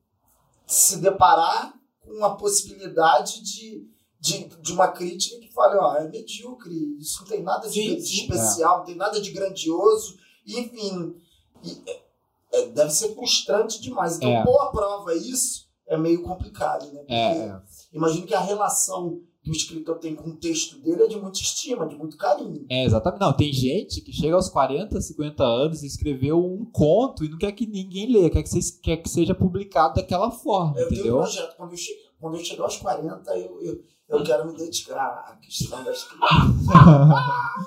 [0.66, 3.86] se deparar com a possibilidade de,
[4.20, 8.22] de, de uma crítica que fale, ó, é medíocre, isso não tem nada de, sim,
[8.22, 8.78] especial, é.
[8.80, 11.16] não tem nada de grandioso, enfim,
[11.64, 12.04] e, é,
[12.54, 14.16] é, deve ser frustrante demais.
[14.16, 14.44] Então, é.
[14.46, 17.00] pôr à prova isso é meio complicado, né?
[17.00, 17.62] Porque é.
[17.94, 21.40] Imagino que a relação que o escritor tem com o texto dele é de muita
[21.40, 22.66] estima, de muito carinho.
[22.70, 23.22] É, exatamente.
[23.22, 27.38] Não, tem gente que chega aos 40, 50 anos e escreveu um conto e não
[27.38, 31.04] quer que ninguém leia, quer que, você, quer que seja publicado daquela forma, eu entendeu?
[31.04, 34.48] tenho um projeto, quando eu, chego, quando eu chegar aos 40, eu, eu, eu quero
[34.48, 36.26] me dedicar à questão da escrita.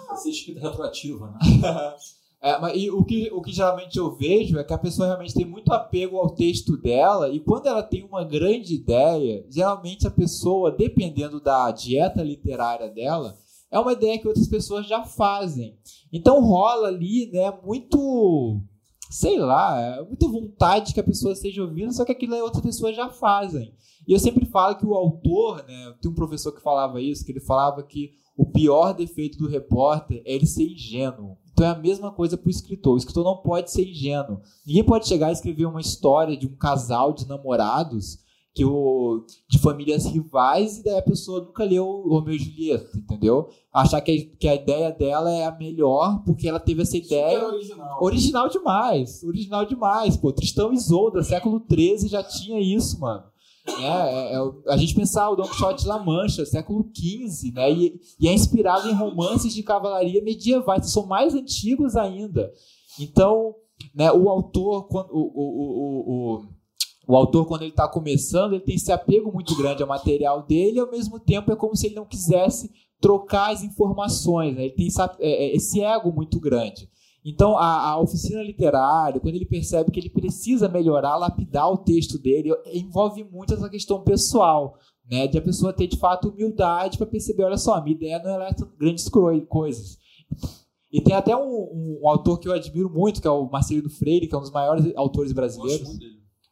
[0.07, 1.39] Vai ser escrita retroativa, né?
[2.43, 5.35] É, mas, e o que, o que geralmente eu vejo é que a pessoa realmente
[5.35, 10.11] tem muito apego ao texto dela, e quando ela tem uma grande ideia, geralmente a
[10.11, 13.37] pessoa, dependendo da dieta literária dela,
[13.71, 15.77] é uma ideia que outras pessoas já fazem.
[16.11, 18.59] Então rola ali, né, muito,
[19.11, 22.65] sei lá, é muita vontade que a pessoa esteja ouvindo, só que aquilo é outras
[22.65, 23.75] pessoas já fazem.
[24.09, 27.33] E eu sempre falo que o autor, né, tem um professor que falava isso, que
[27.33, 31.37] ele falava que o pior defeito do repórter é ele ser ingênuo.
[31.61, 32.95] Então é a mesma coisa para o escritor.
[32.95, 34.41] O escritor não pode ser ingênuo.
[34.67, 38.19] Ninguém pode chegar e escrever uma história de um casal de namorados
[38.55, 43.51] que o, de famílias rivais e daí a pessoa nunca leu Romeu e Julieta, entendeu?
[43.71, 47.47] Achar que a, que a ideia dela é a melhor porque ela teve essa ideia.
[47.47, 48.03] original.
[48.03, 49.23] Original demais.
[49.23, 50.17] Original demais.
[50.17, 53.25] Pô, Tristão e Isolda, século XIII já tinha isso, mano.
[53.67, 54.39] É, é, é,
[54.69, 57.71] a gente pensar o Don Quixote de La Mancha, século XV, né?
[57.71, 62.51] E, e, é inspirado em romances de cavalaria medievais, que são mais antigos ainda.
[62.99, 63.55] Então,
[63.95, 66.45] né, o autor, quando, o, o, o,
[67.07, 70.79] o, autor, quando ele está começando, ele tem esse apego muito grande ao material dele,
[70.79, 74.65] e ao mesmo tempo é como se ele não quisesse trocar as informações, né?
[74.65, 74.89] ele tem
[75.19, 76.89] é, é, esse ego muito grande.
[77.25, 82.19] Então, a, a, oficina literária, quando ele percebe que ele precisa melhorar, lapidar o texto
[82.19, 85.27] dele, envolve muito essa questão pessoal, né?
[85.27, 88.43] De a pessoa ter, de fato, humildade para perceber, olha só, a minha ideia não
[88.43, 89.09] é grandes
[89.49, 89.99] coisas.
[90.91, 93.91] E tem até um, um, um, autor que eu admiro muito, que é o Marcelino
[93.91, 95.99] Freire, que é um dos maiores autores brasileiros.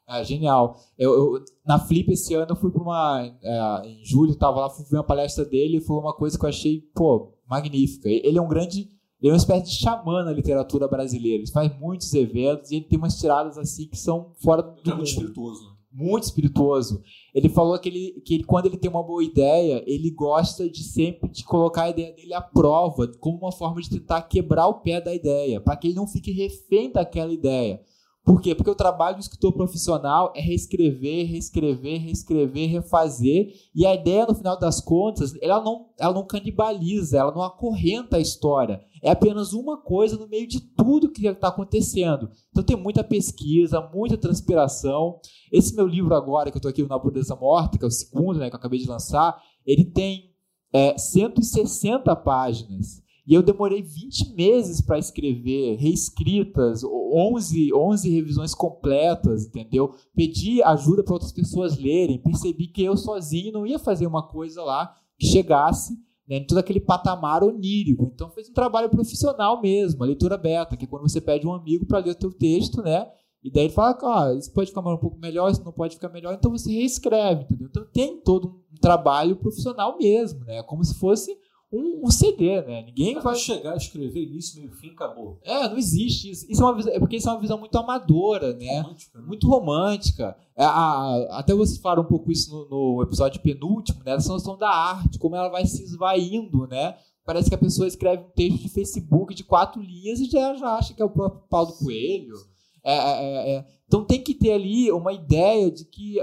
[0.07, 0.77] É, genial.
[0.97, 3.31] Eu, eu, na Flip esse ano eu fui para uma.
[3.43, 6.45] É, em julho, estava lá, fui ver uma palestra dele e foi uma coisa que
[6.45, 8.09] eu achei, pô, magnífica.
[8.09, 8.89] Ele é um grande
[9.21, 11.43] ele é uma espécie de xamã na literatura brasileira.
[11.43, 14.95] Ele faz muitos eventos e ele tem umas tiradas assim que são fora do é
[14.95, 15.65] muito espirituoso.
[15.65, 15.79] Né?
[15.91, 17.03] Muito espirituoso.
[17.35, 20.85] Ele falou que, ele, que ele, quando ele tem uma boa ideia, ele gosta de
[20.85, 24.81] sempre de colocar a ideia dele à prova, como uma forma de tentar quebrar o
[24.81, 27.81] pé da ideia, para que ele não fique refém daquela ideia.
[28.29, 28.55] Por quê?
[28.55, 33.55] Porque o trabalho do escritor profissional é reescrever, reescrever, reescrever, refazer.
[33.75, 38.19] E a ideia, no final das contas, ela não, ela não canibaliza, ela não acorrenta
[38.19, 38.83] a história.
[39.03, 42.31] É apenas uma coisa no meio de tudo que está acontecendo.
[42.51, 45.21] Então tem muita pesquisa, muita transpiração.
[45.53, 48.39] Esse meu livro agora, que eu estou aqui, o Natureza Morta, que é o segundo
[48.39, 50.33] né, que eu acabei de lançar, ele tem
[50.73, 53.03] é, 160 páginas.
[53.27, 59.95] E eu demorei 20 meses para escrever, reescritas, 11, 11 revisões completas, entendeu?
[60.15, 64.63] Pedi ajuda para outras pessoas lerem, percebi que eu sozinho não ia fazer uma coisa
[64.63, 65.95] lá que chegasse
[66.29, 68.11] né, todo aquele patamar onírico.
[68.15, 71.53] Então fez um trabalho profissional mesmo, a leitura beta, que é quando você pede um
[71.53, 73.09] amigo para ler o teu texto, né?
[73.43, 76.09] E daí ele fala, ah, isso pode ficar um pouco melhor, isso não pode ficar
[76.09, 77.69] melhor, então você reescreve, entendeu?
[77.71, 80.63] Então tem todo um trabalho profissional mesmo, né?
[80.65, 81.35] Como se fosse
[81.71, 82.83] um, um CD, né?
[82.83, 83.23] Ninguém vai...
[83.23, 85.39] vai chegar a escrever início, meio fim, acabou.
[85.43, 86.47] É, não existe isso.
[86.51, 88.81] Isso é uma visão, é porque isso é uma visão muito amadora, né?
[88.81, 89.27] Romântica, né?
[89.27, 90.37] Muito romântica.
[90.57, 94.13] É, a, até você fala um pouco isso no, no, episódio penúltimo, né?
[94.13, 96.97] Essa noção da arte, como ela vai se esvaindo, né?
[97.25, 100.75] Parece que a pessoa escreve um texto de Facebook de quatro linhas e já, já
[100.75, 102.37] acha que é o próprio Paulo Coelho.
[102.83, 106.17] É, é, é, então tem que ter ali uma ideia de que.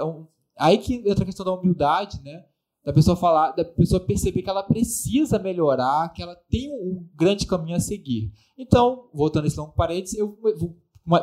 [0.57, 2.45] Aí que entra a questão da humildade, né?
[2.86, 7.47] Da pessoa falar, da pessoa perceber que ela precisa melhorar, que ela tem um grande
[7.47, 8.31] caminho a seguir.
[8.55, 10.38] Então, voltando a esse longo parênteses, eu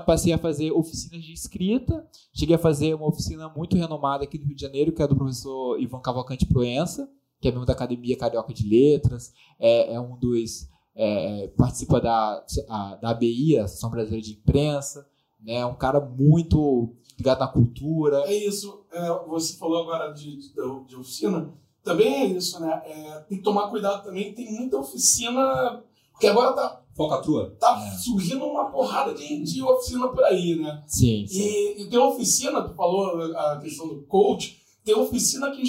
[0.04, 2.04] passei a fazer oficinas de escrita.
[2.34, 5.14] Cheguei a fazer uma oficina muito renomada aqui no Rio de Janeiro, que é do
[5.14, 7.08] professor Ivan Cavalcante Proença,
[7.40, 10.70] que é membro da Academia Carioca de Letras, é, é um dos.
[10.94, 15.08] É, participa da, a, da ABI, a Associação Brasileira de Imprensa,
[15.44, 15.54] né?
[15.56, 18.24] É um cara muito ligado na cultura.
[18.26, 18.84] É isso.
[18.92, 20.52] É, você falou agora de, de,
[20.86, 21.52] de, oficina.
[21.82, 22.82] Também é isso, né?
[22.84, 24.32] É, tem que tomar cuidado também.
[24.32, 25.82] Tem muita oficina.
[26.12, 26.82] Porque agora tá.
[26.94, 27.56] Focatua.
[27.58, 27.90] Tá é.
[27.96, 30.82] surgindo uma porrada de, de oficina por aí, né?
[30.86, 31.26] Sim.
[31.26, 31.40] sim.
[31.40, 35.62] E, e tem oficina, tu falou a questão do coach, tem oficina que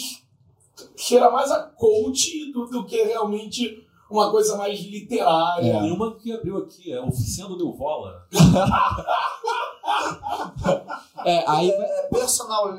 [0.97, 5.73] cheira mais a coach do, do que realmente uma coisa mais literária.
[5.73, 5.79] É.
[5.79, 8.27] Tem uma que abriu aqui, é Oficina do Neuvola.
[11.25, 11.69] é, aí...
[11.69, 12.77] É, personal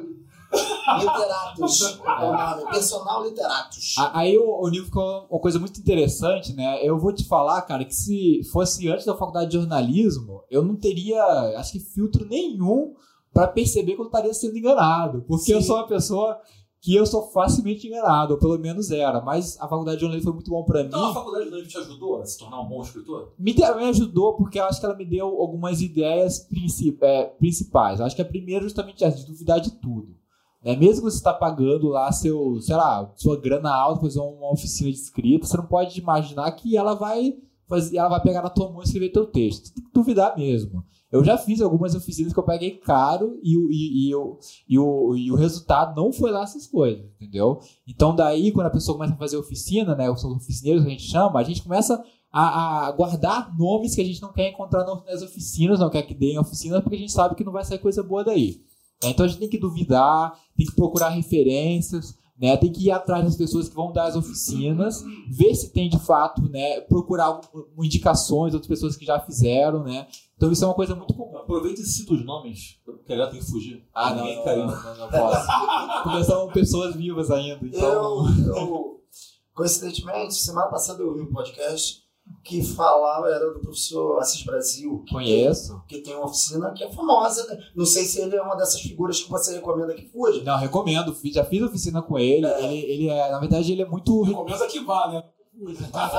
[0.99, 1.99] literatos.
[2.05, 3.95] É o nome, personal literatos.
[4.13, 6.79] Aí o, o livro ficou uma coisa muito interessante, né?
[6.83, 10.77] Eu vou te falar, cara, que se fosse antes da faculdade de jornalismo, eu não
[10.77, 11.23] teria,
[11.59, 12.95] acho que, filtro nenhum
[13.33, 15.25] para perceber que eu estaria sendo enganado.
[15.27, 15.55] Porque Sim.
[15.55, 16.41] eu sou uma pessoa
[16.85, 19.19] que eu sou facilmente enganado, ou pelo menos era.
[19.23, 21.07] Mas a faculdade de jornalismo foi muito bom para então, mim.
[21.07, 23.33] Então a faculdade de jornalismo te ajudou a se tornar um bom escritor?
[23.39, 28.01] Me, me ajudou porque eu acho que ela me deu algumas ideias princip, é, principais.
[28.01, 30.15] Eu acho que a primeira é justamente essa, de duvidar de tudo.
[30.63, 30.77] Né?
[30.77, 34.53] Mesmo que você está pagando lá seu, sei lá, sua grana alta para fazer uma
[34.53, 37.35] oficina de escrita, você não pode imaginar que ela vai
[37.67, 39.69] fazer, ela vai pegar na tua mão e escrever teu texto.
[39.69, 40.85] Você tem que duvidar mesmo.
[41.15, 44.39] Eu já fiz algumas oficinas que eu paguei caro e, e, e, o,
[44.69, 47.61] e, o, e o resultado não foi lá essas coisas, entendeu?
[47.87, 50.11] Então, daí, quando a pessoa começa a fazer oficina, né?
[50.11, 54.05] Os oficineiros que a gente chama, a gente começa a, a, guardar nomes que a
[54.05, 57.37] gente não quer encontrar nas oficinas, não quer que deem oficina, porque a gente sabe
[57.37, 58.61] que não vai sair coisa boa daí.
[59.05, 62.57] Então a gente tem que duvidar, tem que procurar referências, né?
[62.57, 65.99] Tem que ir atrás das pessoas que vão dar as oficinas, ver se tem de
[66.01, 66.81] fato, né?
[66.81, 67.41] Procurar
[67.79, 70.09] indicações de outras pessoas que já fizeram, né?
[70.37, 71.37] Então isso é uma coisa muito comum.
[71.39, 73.87] Aproveita e cita os nomes, porque agora tem que fugir.
[73.95, 75.47] Ah, não, não, não, não, não, posso.
[76.03, 77.65] porque são pessoas vivas ainda.
[77.65, 78.27] Então...
[78.47, 79.01] Eu, eu,
[79.55, 82.05] coincidentemente, semana passada eu ouvi um podcast
[82.43, 85.03] que falava, era do professor Assis Brasil.
[85.07, 85.83] Que Conheço.
[85.89, 87.47] Tem, que tem uma oficina que é famosa.
[87.47, 87.59] Né?
[87.77, 90.43] Não sei se ele é uma dessas figuras que você recomenda que fuja.
[90.43, 91.15] Não, recomendo.
[91.33, 92.47] Já fiz oficina com ele.
[92.47, 92.65] É.
[92.65, 94.23] Ele, ele é, na verdade, ele é muito.
[94.23, 95.25] Recomenda que vá, né?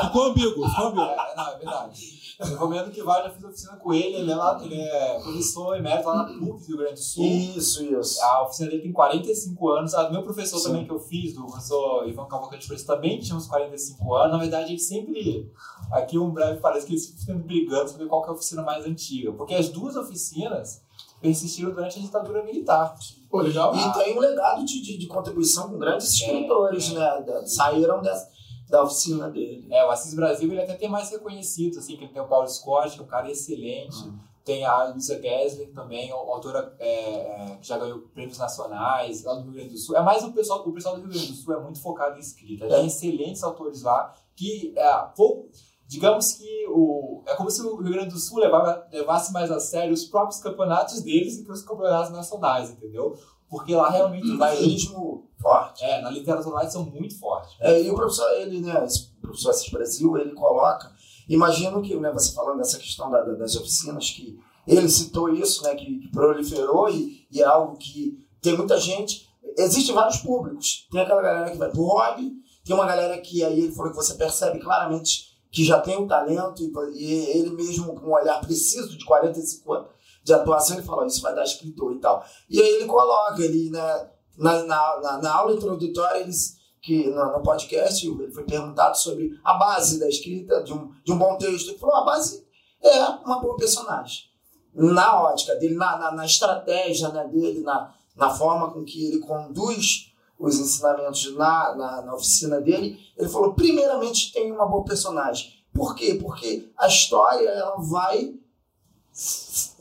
[0.03, 1.01] Ficou amigo, ficou amigo.
[1.01, 2.24] É, não, é verdade.
[2.39, 4.15] Eu recomendo que vá, já fiz oficina com ele.
[4.15, 7.25] Ele é, lá, ele é professor emérito lá na PUC do Rio Grande do Sul.
[7.25, 8.21] Isso, isso.
[8.21, 9.93] A oficina dele tem 45 anos.
[9.93, 10.67] A do meu professor Sim.
[10.67, 14.31] também que eu fiz, do professor Ivan Cavalcante Freitas, também tinha uns 45 anos.
[14.33, 15.49] Na verdade, ele sempre.
[15.91, 19.31] Aqui um breve parece que eles ficam brigando sobre qual é a oficina mais antiga.
[19.31, 20.83] Porque as duas oficinas
[21.21, 22.95] persistiram durante a ditadura militar.
[23.29, 23.75] Pô, legal.
[23.75, 23.91] E ah.
[23.91, 26.93] tem um legado de, de, de contribuição com grandes escritores, é.
[26.93, 27.45] né?
[27.45, 28.34] Saíram dessa
[28.70, 29.68] da oficina dele.
[29.70, 32.47] É, o Assis Brasil ele até tem mais reconhecido, assim, que ele tem o Paulo
[32.47, 34.03] Scott, que é um cara excelente.
[34.03, 34.20] Uhum.
[34.43, 39.53] Tem a Luísa Gessler também, autora é, que já ganhou prêmios nacionais lá do Rio
[39.53, 39.97] Grande do Sul.
[39.97, 42.20] É mais o pessoal, o pessoal do Rio Grande do Sul é muito focado em
[42.20, 42.68] escrita.
[42.68, 42.86] Tem é.
[42.86, 45.49] excelentes autores lá que, é, pouco,
[45.88, 49.59] digamos que o, é como se o Rio Grande do Sul levava, levasse mais a
[49.59, 53.18] sério os próprios campeonatos deles do que os campeonatos nacionais, entendeu?
[53.49, 55.83] Porque lá realmente o bairrismo forte.
[55.83, 57.55] É, na literatura eles são muito fortes.
[57.59, 58.73] É, e o professor, ele, né,
[59.19, 60.91] o professor Assis Brasil, ele coloca,
[61.29, 65.75] imagino que, né, você falando dessa questão da, das oficinas, que ele citou isso, né,
[65.75, 71.01] que, que proliferou e, e, é algo que tem muita gente, existem vários públicos, tem
[71.01, 72.31] aquela galera que vai pro hobby,
[72.65, 76.07] tem uma galera que aí ele falou que você percebe claramente que já tem um
[76.07, 80.85] talento e, e ele mesmo com um olhar preciso de 45 anos de atuação, ele
[80.85, 82.25] fala, isso vai dar escritor e tal.
[82.49, 87.41] E aí ele coloca, ele, né, na, na, na aula introdutória, eles, que no, no,
[87.41, 91.69] podcast, ele foi perguntado sobre a base da escrita de um, de um bom texto.
[91.69, 92.45] Ele falou, a base
[92.81, 94.25] é uma boa personagem.
[94.73, 99.19] Na ótica dele, na, na, na estratégia né, dele, na, na forma com que ele
[99.19, 105.53] conduz os ensinamentos na, na, na, oficina dele, ele falou, primeiramente tem uma boa personagem.
[105.73, 106.17] Por quê?
[106.21, 108.36] Porque a história ela vai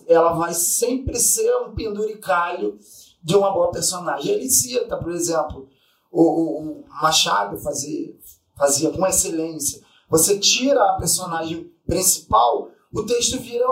[0.07, 2.79] ela vai sempre ser um penduricalho
[3.25, 4.31] de uma boa personagem.
[4.31, 5.67] Ele cita, por exemplo,
[6.13, 8.15] o, o Machado fazia,
[8.57, 9.83] fazia com excelência.
[10.11, 13.67] Você tira a personagem principal, o texto vira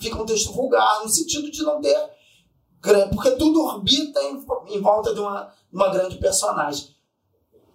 [0.00, 2.10] fica um texto vulgar, no sentido de não ter.
[3.12, 4.44] Porque tudo orbita em,
[4.74, 6.88] em volta de uma, uma grande personagem.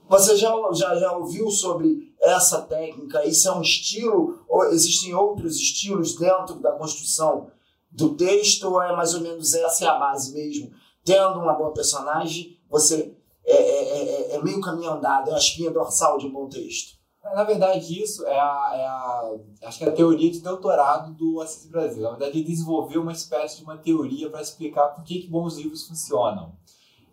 [0.07, 3.25] Você já, já, já ouviu sobre essa técnica?
[3.25, 4.43] Isso é um estilo?
[4.47, 7.51] Ou existem outros estilos dentro da construção
[7.91, 10.71] do texto ou é mais ou menos essa é a base mesmo?
[11.04, 15.72] Tendo uma boa personagem, você é, é, é, é meio caminho andado, é a espinha
[15.72, 17.00] dorsal de um bom texto.
[17.24, 19.32] Na verdade, isso é a, é a,
[19.64, 22.02] acho que é a teoria de doutorado do Assis Brasil.
[22.02, 25.58] Na verdade, ele desenvolveu uma espécie de uma teoria para explicar por que, que bons
[25.58, 26.54] livros funcionam.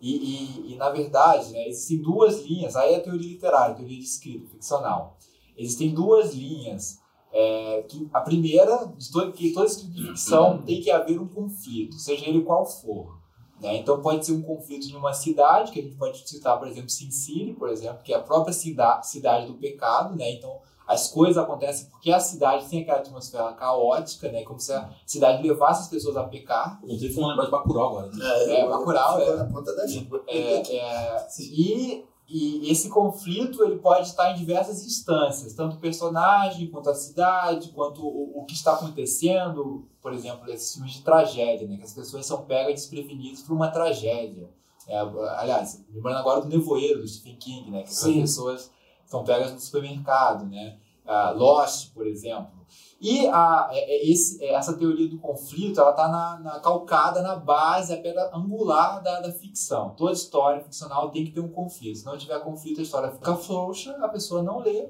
[0.00, 2.76] E, e, e na verdade, né, existem duas linhas.
[2.76, 5.18] Aí é a teoria literária, a teoria de escrita, ficcional.
[5.56, 6.98] Existem duas linhas.
[7.32, 11.96] É, que a primeira, de todo, que toda de ficção tem que haver um conflito,
[11.96, 13.15] seja ele qual for.
[13.60, 13.78] Né?
[13.78, 16.90] Então pode ser um conflito em uma cidade, que a gente pode citar, por exemplo,
[16.90, 20.32] Sin City, por exemplo, que é a própria cida cidade do pecado, né?
[20.32, 24.44] Então as coisas acontecem porque a cidade tem aquela atmosfera caótica, né?
[24.44, 26.78] Como se a cidade levasse as pessoas a pecar.
[26.84, 28.12] Inclusive foi um negócio de Bacurau agora.
[28.12, 28.24] Né?
[28.24, 29.36] É, é Bacurau, é.
[29.36, 30.22] Na ponta da língua.
[30.28, 36.68] É, é, e, e esse conflito ele pode estar em diversas instâncias, tanto o personagem,
[36.68, 41.68] quanto a cidade, quanto o, o que está acontecendo, por exemplo, esses filmes de tragédia,
[41.68, 41.76] né?
[41.76, 44.50] Que as pessoas são pegas desprevenidas por uma tragédia.
[44.88, 47.82] É, aliás, lembrando agora do Nevoeiro, do Stephen King, né?
[47.82, 48.70] Que as pessoas
[49.04, 50.78] são pegas no supermercado, né?
[51.04, 52.55] Uh, Lost, por exemplo.
[53.00, 57.20] E a, é, é, esse, é, essa teoria do conflito, ela está na, na, calcada
[57.20, 59.90] na base, a pedra angular da, da ficção.
[59.96, 61.98] Toda história ficcional tem que ter um conflito.
[61.98, 64.88] Se não tiver conflito, a história fica frouxa, a pessoa não lê,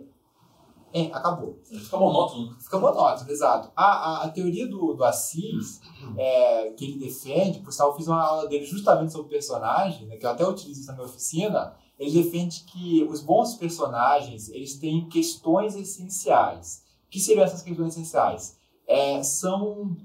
[0.92, 1.60] é, acabou.
[1.64, 2.58] Fica monótono.
[2.60, 3.72] Fica monótono, exato.
[3.74, 5.80] A, a, a teoria do, do Assis,
[6.16, 10.16] é, que ele defende, por sinal, eu fiz uma aula dele justamente sobre personagem, né,
[10.16, 15.08] que eu até utilizo na minha oficina, ele defende que os bons personagens, eles têm
[15.08, 16.85] questões essenciais.
[17.10, 18.58] Que seriam essas questões essenciais?
[18.86, 19.96] É, são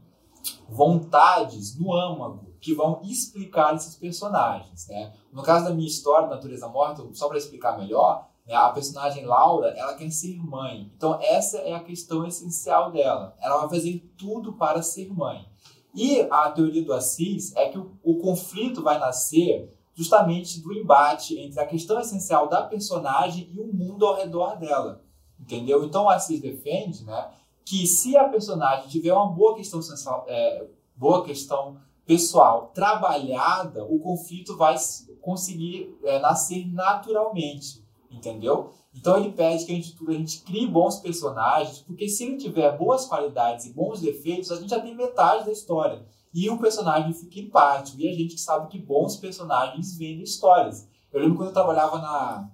[0.70, 4.88] vontades no âmago que vão explicar esses personagens.
[4.88, 5.14] Né?
[5.32, 9.70] No caso da minha história, Natureza Morta, só para explicar melhor, né, a personagem Laura,
[9.70, 10.92] ela quer ser mãe.
[10.96, 13.36] Então essa é a questão essencial dela.
[13.40, 15.46] Ela vai fazer tudo para ser mãe.
[15.94, 21.38] E a teoria do Assis é que o, o conflito vai nascer justamente do embate
[21.38, 25.04] entre a questão essencial da personagem e o mundo ao redor dela.
[25.42, 25.84] Entendeu?
[25.84, 27.32] Então o Assis defende né,
[27.66, 34.00] que se a personagem tiver uma boa questão, sensual, é, boa questão pessoal trabalhada, o
[34.00, 34.76] conflito vai
[35.22, 37.82] conseguir é, nascer naturalmente
[38.12, 38.72] entendeu?
[38.94, 42.78] Então ele pede que a gente, a gente crie bons personagens, porque se ele tiver
[42.78, 46.06] boas qualidades e bons defeitos, a gente já tem metade da história.
[46.34, 48.00] E o personagem fica empático.
[48.00, 50.88] E a gente sabe que bons personagens vendem histórias.
[51.12, 52.50] Eu lembro quando eu trabalhava na,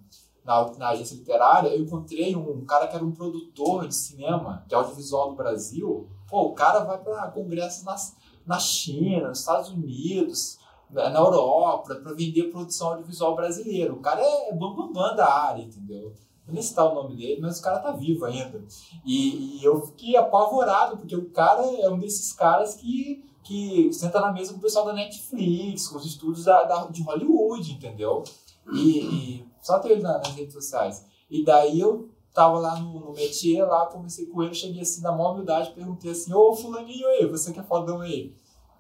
[0.48, 4.74] na, na, agência literária, eu encontrei um cara que era um produtor de cinema, de
[4.74, 6.08] audiovisual do Brasil.
[6.26, 7.96] Pô, o cara vai para congressos na,
[8.46, 10.58] na China, nos Estados Unidos,
[10.90, 13.92] na Europa para vender produção audiovisual brasileira.
[13.92, 16.14] O cara é bambambam bam, bam da área, entendeu?
[16.48, 18.64] Eu nem citar o nome dele, mas o cara tá vivo ainda.
[19.06, 24.22] E, e, eu fiquei apavorado, porque o cara é um desses caras que, que senta
[24.22, 28.24] na mesa com o pessoal da Netflix, com os estudos da, da de Hollywood, entendeu?
[28.72, 31.06] E, e só tem ele nas redes sociais.
[31.30, 35.12] E daí eu tava lá no, no métier, lá, comecei com ele, cheguei assim na
[35.12, 38.34] maior humildade, perguntei assim, ô fulaninho aí, você que é fodão aí,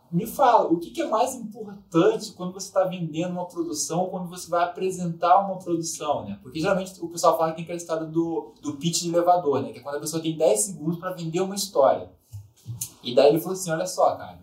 [0.10, 4.50] me fala, o que, é mais importante quando você está vendendo uma produção, quando você
[4.50, 6.40] vai apresentar uma produção, né?
[6.42, 9.74] Porque geralmente o pessoal fala que tem aquela história do, do pitch de elevador, né?
[9.74, 12.10] Que é quando a pessoa tem 10 segundos para vender uma história.
[13.04, 14.40] E daí ele falou assim, olha só, cara,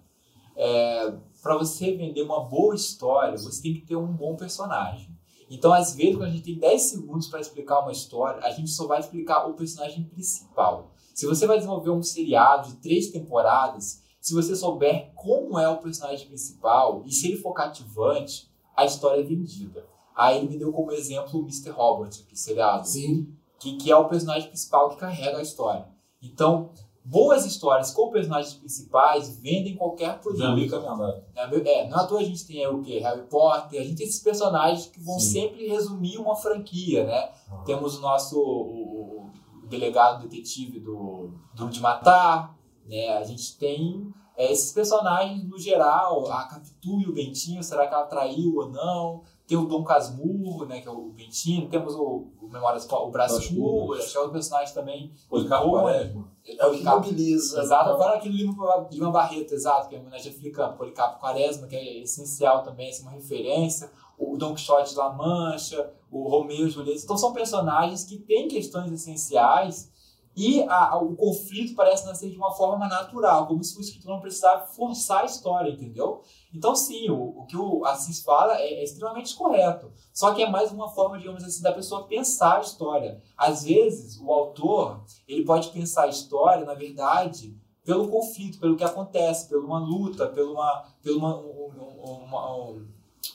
[0.54, 5.13] é, para você vender uma boa história, você tem que ter um bom personagem.
[5.54, 8.70] Então, às vezes, quando a gente tem 10 segundos para explicar uma história, a gente
[8.70, 10.90] só vai explicar o personagem principal.
[11.14, 15.78] Se você vai desenvolver um seriado de três temporadas, se você souber como é o
[15.78, 19.86] personagem principal e se ele for cativante, a história é vendida.
[20.16, 21.70] Aí ele me deu como exemplo o Mr.
[21.70, 22.88] Robot, aqui, seriado.
[22.88, 23.32] Sim.
[23.60, 25.86] Que, que é o personagem principal que carrega a história.
[26.20, 26.70] Então,
[27.04, 30.40] boas histórias com personagens principais vendem qualquer produto.
[30.40, 31.22] Já vi caminhado.
[31.36, 32.98] É, é, não à toa a gente tem o que?
[32.98, 35.32] Harry Potter, a gente tem esses personagens que vão Sim.
[35.32, 37.30] sempre resumir uma franquia, né?
[37.50, 37.64] Uhum.
[37.64, 39.30] Temos o nosso o,
[39.62, 42.56] o delegado detetive do Duro de Matar,
[42.86, 43.18] né?
[43.18, 47.94] A gente tem é, esses personagens no geral, a Capitu e o Bentinho, será que
[47.94, 49.22] ela traiu ou não?
[49.46, 53.36] Tem o Dom Casmurro, né, que é o Bentinho, temos o, o Memórias, o Braço
[53.36, 53.60] acho que
[54.16, 55.12] é outro personagem também.
[55.28, 56.32] Policarpo Quaresma.
[56.46, 57.62] É o que mobiliza.
[57.62, 61.66] Exato, agora aquele livro de Lima Barreto, exato, que é a homenagem africana, Policarpo Quaresma,
[61.66, 63.90] que é essencial também, assim, uma referência.
[64.16, 67.02] O Dom Quixote de La Mancha, o Romeu e Julieta.
[67.02, 69.92] Então são personagens que têm questões essenciais
[70.36, 74.20] e a, o conflito parece nascer de uma forma natural, como se o escritor não
[74.20, 76.22] precisasse forçar a história, entendeu?
[76.52, 79.92] Então, sim, o, o que o Assis fala é, é, extremamente correto.
[80.12, 83.22] Só que é mais uma forma, digamos assim, da pessoa pensar a história.
[83.36, 88.84] Às vezes, o autor ele pode pensar a história, na verdade, pelo conflito, pelo que
[88.84, 91.70] acontece, pela uma luta, pelo uma, pelo uma, um,
[92.02, 92.86] um, uma- um,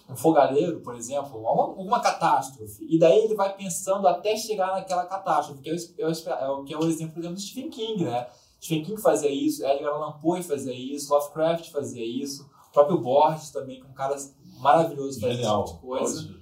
[0.10, 2.86] um fogareiro, por exemplo, uma, uma catástrofe.
[2.90, 6.50] E daí ele vai pensando até chegar naquela catástrofe, que é o, é o, é
[6.50, 8.28] o- que é o exemplo, por exemplo, do Stephen King, né?
[8.62, 13.52] Stephen King fazia isso, Edgar Allan Poe fazia isso, Lovecraft fazia isso, o próprio Borges
[13.52, 14.16] também, que é um cara
[14.60, 16.39] maravilhoso faz esse tipo de coisa.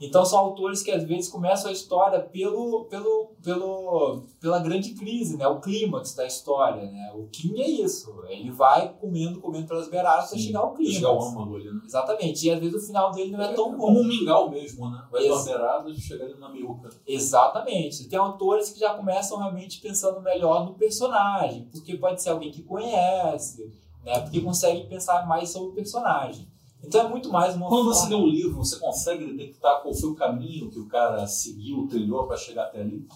[0.00, 5.36] Então são autores que às vezes começam a história pelo, pelo, pelo, pela grande crise,
[5.36, 5.46] né?
[5.48, 7.12] O clímax da história, né?
[7.16, 8.14] O King é isso.
[8.28, 10.96] Ele vai comendo, comendo pelas beiradas até chegar ao clímax.
[10.96, 11.80] Chegar ao âmago ali, né?
[11.84, 12.46] Exatamente.
[12.46, 14.00] E às vezes o final dele não é tão Como bom.
[14.00, 15.04] um mingau mesmo, né?
[15.10, 16.90] Vai das beiradas e chega ali na miúca.
[17.04, 18.08] Exatamente.
[18.08, 22.62] Tem autores que já começam realmente pensando melhor no personagem, porque pode ser alguém que
[22.62, 23.72] conhece,
[24.04, 24.20] né?
[24.20, 26.46] Porque consegue pensar mais sobre o personagem.
[26.82, 29.92] Então é muito mais uma Quando você forma- lê um livro, você consegue detectar qual
[29.94, 33.06] foi o caminho que o cara seguiu, trilhou para chegar até ali?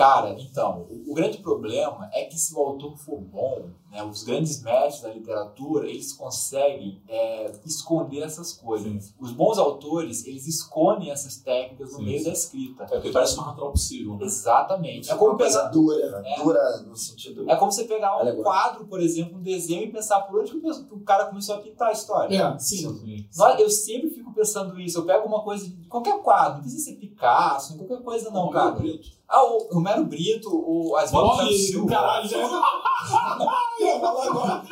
[0.00, 4.22] Cara, então, o, o grande problema é que se o autor for bom, né, os
[4.22, 9.12] grandes mestres da literatura, eles conseguem é, esconder essas coisas.
[9.20, 12.24] Os bons autores, eles escondem essas técnicas no Sim, meio sim.
[12.24, 12.84] da escrita.
[12.84, 14.24] É porque parece mais natural possível, né?
[14.24, 15.10] Exatamente.
[15.10, 16.42] É como, pegar, dura, É.
[16.42, 17.50] dura no sentido.
[17.50, 18.42] é como você pegar um Alegórico.
[18.42, 21.88] quadro, por exemplo, um desenho e pensar por onde que o cara começou a pintar
[21.88, 22.34] a história.
[22.34, 22.76] É, sim.
[22.98, 23.28] Sim.
[23.36, 24.98] Nós- Eu sempre fico pensando isso.
[24.98, 28.70] Eu pego uma coisa qualquer quadro, não precisa ser Picasso, qualquer coisa não, Romero cara.
[28.76, 29.19] Brito.
[29.32, 31.10] Ah, o Romero Brito, o, as
[31.68, 31.88] Silva.
[31.88, 32.38] caralho, já
[33.78, 34.62] ia falar agora.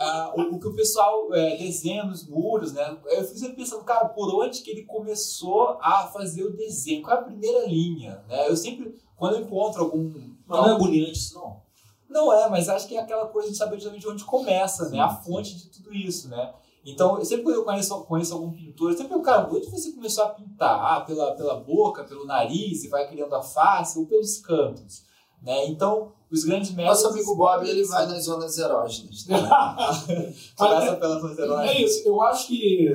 [0.00, 2.96] Ah, o, o que o pessoal é, desenha nos muros, né?
[3.04, 7.02] Eu fico sempre pensando, cara, por onde que ele começou a fazer o desenho?
[7.02, 8.24] Qual é a primeira linha?
[8.26, 8.48] Né?
[8.48, 10.10] Eu sempre, quando eu encontro algum.
[10.46, 11.60] Mas não é agoniante isso, não.
[12.08, 14.98] Não é, mas acho que é aquela coisa de saber justamente de onde começa, né?
[14.98, 16.54] A fonte de tudo isso, né?
[16.88, 20.22] Então, sempre quando eu conheço, conheço algum pintor, eu sempre pergunto, cara, onde você começou
[20.22, 20.78] a pintar?
[20.80, 25.02] Ah, pela, pela boca, pelo nariz, e vai criando a face, ou pelos cantos,
[25.42, 25.66] né?
[25.66, 27.02] Então, os grandes mestres...
[27.02, 29.26] Nosso amigo Bob, ele vai nas zonas erógenas.
[29.26, 29.36] Né?
[30.56, 31.66] Começa pela fronteira.
[31.66, 32.88] É isso, eu acho que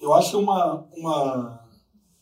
[0.00, 1.60] eu acho que uma, uma,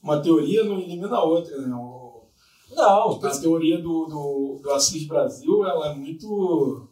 [0.02, 1.74] uma teoria não elimina a outra, né?
[1.74, 2.26] O-
[2.72, 6.88] Não, a teoria do, do, do Assis Brasil ela é muito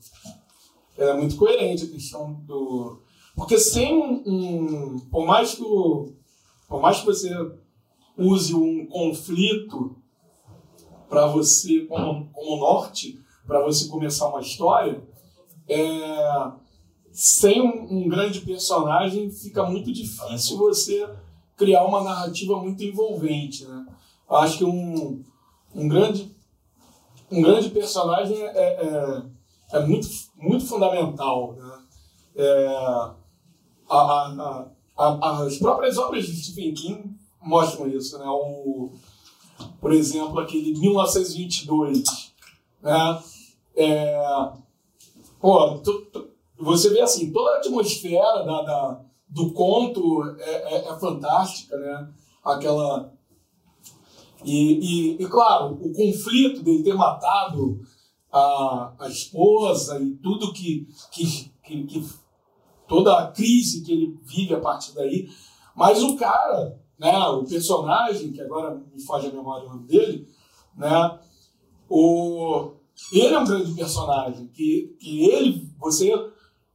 [0.97, 3.03] ela é muito coerente a questão do
[3.35, 5.63] porque sem um, por mais que
[6.69, 7.31] por mais que você
[8.17, 9.97] use um conflito
[11.09, 15.03] para você como, como norte para você começar uma história
[15.69, 16.53] é,
[17.13, 21.09] sem um, um grande personagem fica muito difícil você
[21.57, 23.87] criar uma narrativa muito envolvente né
[24.31, 25.23] Eu acho que um
[25.75, 26.33] um grande
[27.31, 29.23] um grande personagem é, é,
[29.73, 31.81] é muito muito fundamental né?
[32.37, 33.11] É,
[33.89, 34.67] a-
[34.97, 38.27] a- a- as próprias obras de Stephen King mostram isso né?
[38.27, 38.93] O
[39.81, 42.33] por exemplo aquele 1922
[42.83, 43.23] né?
[43.77, 44.51] É,
[45.41, 46.29] pô, tu- tu-
[46.59, 52.09] você vê assim toda a atmosfera da, da- do conto é, é- é fantástica né?
[52.45, 53.13] Aquela
[54.45, 57.81] e, e, e, claro, o conflito dele ter matado
[58.31, 62.09] a, a esposa e tudo que, que, que, que-
[62.87, 65.29] toda a crise que ele vive a partir daí.
[65.75, 70.29] Mas o cara, né, o personagem, que agora me foge a memória o nome dele,
[70.77, 71.19] né,
[71.89, 72.73] o,
[73.13, 76.13] ele é um grande personagem, que, que ele, você,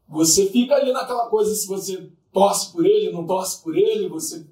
[0.07, 4.45] você fica ali naquela coisa, se você torce por ele, não torce por ele, você,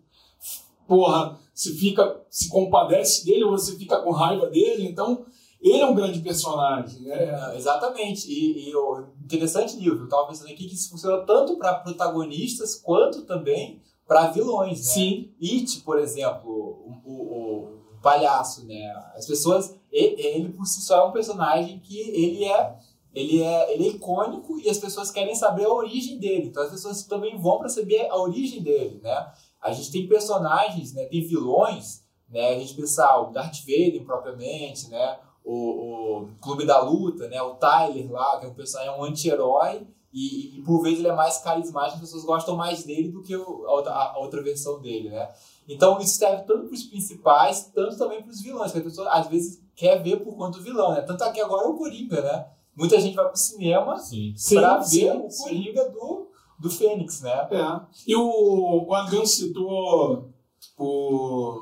[0.88, 5.26] porra, se fica, se compadece dele, você fica com raiva dele, então
[5.62, 7.16] ele é um grande personagem, né?
[7.52, 8.32] É, exatamente.
[8.32, 12.76] E, e o interessante, Nilvio, eu estava pensando aqui que isso funciona tanto para protagonistas
[12.76, 14.86] quanto também para vilões, né?
[14.94, 18.90] Sim, It, por exemplo, o, o- o palhaço, né?
[19.16, 22.76] As pessoas, ele, ele por si só é um personagem que ele é,
[23.14, 26.48] ele é, ele é icônico e as pessoas querem saber a origem dele.
[26.48, 29.32] Então as pessoas também vão para saber a origem dele, né?
[29.60, 31.06] A gente tem personagens, né?
[31.06, 32.50] Tem vilões, né?
[32.56, 35.18] A gente pensa ah, o Darth Vader propriamente, né?
[35.50, 37.42] O, o Clube da Luta, né?
[37.42, 41.08] O Tyler lá, que é um personagem é um anti-herói e, e por vezes ele
[41.08, 44.44] é mais carismático, as pessoas gostam mais dele do que o- a, outra, a outra
[44.44, 45.30] versão dele, né?
[45.68, 49.10] Então isso serve tanto para os principais, tanto também para os vilões, que a pessoa
[49.10, 51.02] às vezes quer ver por conta do vilão, né?
[51.02, 52.48] Tanto aqui agora é o Coringa, né?
[52.76, 54.34] Muita gente vai pro cinema Sim.
[54.36, 55.44] sim, para sim, ver o sim.
[55.44, 56.28] Coringa do,
[56.60, 57.48] do Fênix, né?
[57.52, 57.80] É.
[58.06, 60.30] E o, o Adriano citou
[60.78, 61.60] o,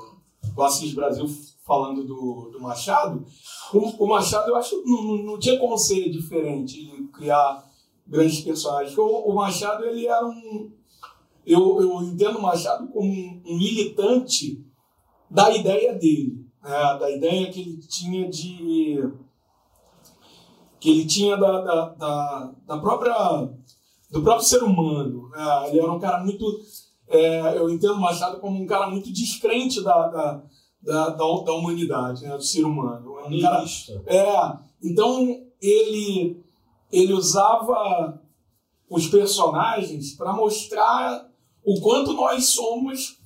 [0.55, 1.25] o Assis Brasil
[1.65, 3.25] falando do, do Machado.
[3.73, 7.65] O, o Machado, eu acho não, não- tinha como ser diferente de criar
[8.07, 8.97] grandes personagens.
[8.97, 10.71] O, o Machado, ele era um.
[11.45, 14.63] Eu, eu entendo o Machado como um, um militante
[15.29, 16.97] da ideia dele, né?
[16.99, 19.11] da ideia que ele tinha de.
[20.79, 23.49] que ele tinha da, da, da, da própria
[24.11, 25.29] do próprio ser humano.
[25.29, 25.69] né?
[25.69, 26.45] ele era um cara muito,
[27.07, 30.43] é, eu entendo Machado como um cara muito descrente da, da,
[30.85, 32.35] da, da, da humanidade, né?
[32.37, 33.19] do ser humano.
[33.19, 33.65] É um cara,
[34.05, 35.27] é, então
[35.61, 36.43] ele
[36.91, 38.21] ele usava
[38.89, 41.29] os personagens para mostrar
[41.65, 43.17] o quanto nós somos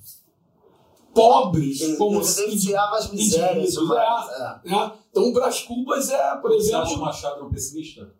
[1.14, 4.28] pobres Ele como evidenciava as misérias humanas.
[4.64, 4.70] É.
[4.70, 4.92] né?
[5.10, 8.14] Então, Brás Cubas é, por Você acha o exemplo, Machado um pessimista?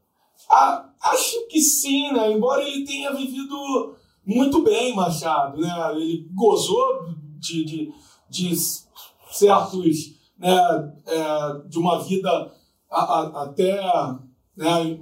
[0.48, 2.32] ah, acho que sim, né?
[2.32, 3.94] Embora ele tenha vivido
[4.24, 5.92] muito bem, Machado, né?
[5.94, 7.06] Ele gozou
[7.38, 7.92] de, de,
[8.28, 8.54] de
[9.30, 10.92] certos, né?
[11.06, 12.30] é, de uma vida
[12.90, 13.80] a- a- até,
[14.56, 14.98] né?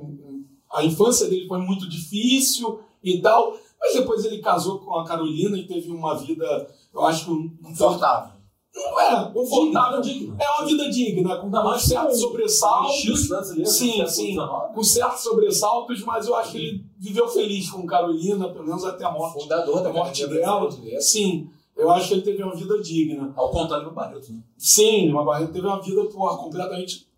[0.73, 5.57] A infância dele foi muito difícil e tal, mas depois ele casou com a Carolina
[5.57, 8.35] e teve uma vida, eu acho, um Confortável.
[8.75, 10.37] não é confortável, Digno.
[10.39, 14.37] é uma vida digna, com com- sobressaltos, Estilo brasileiro, Sim, sim.
[14.75, 19.05] Com certos sobressaltos, mas eu acho que ele viveu feliz com Carolina, pelo menos até
[19.05, 19.41] a morte.
[19.43, 20.71] Fundador da A morte dela.
[21.01, 21.49] Sim,
[21.79, 23.33] eu acho que ele teve uma vida digna.
[23.37, 24.43] Ao contrário do Barreto, né?
[24.59, 27.09] Sim, uma Barreto teve uma vida porra, completamente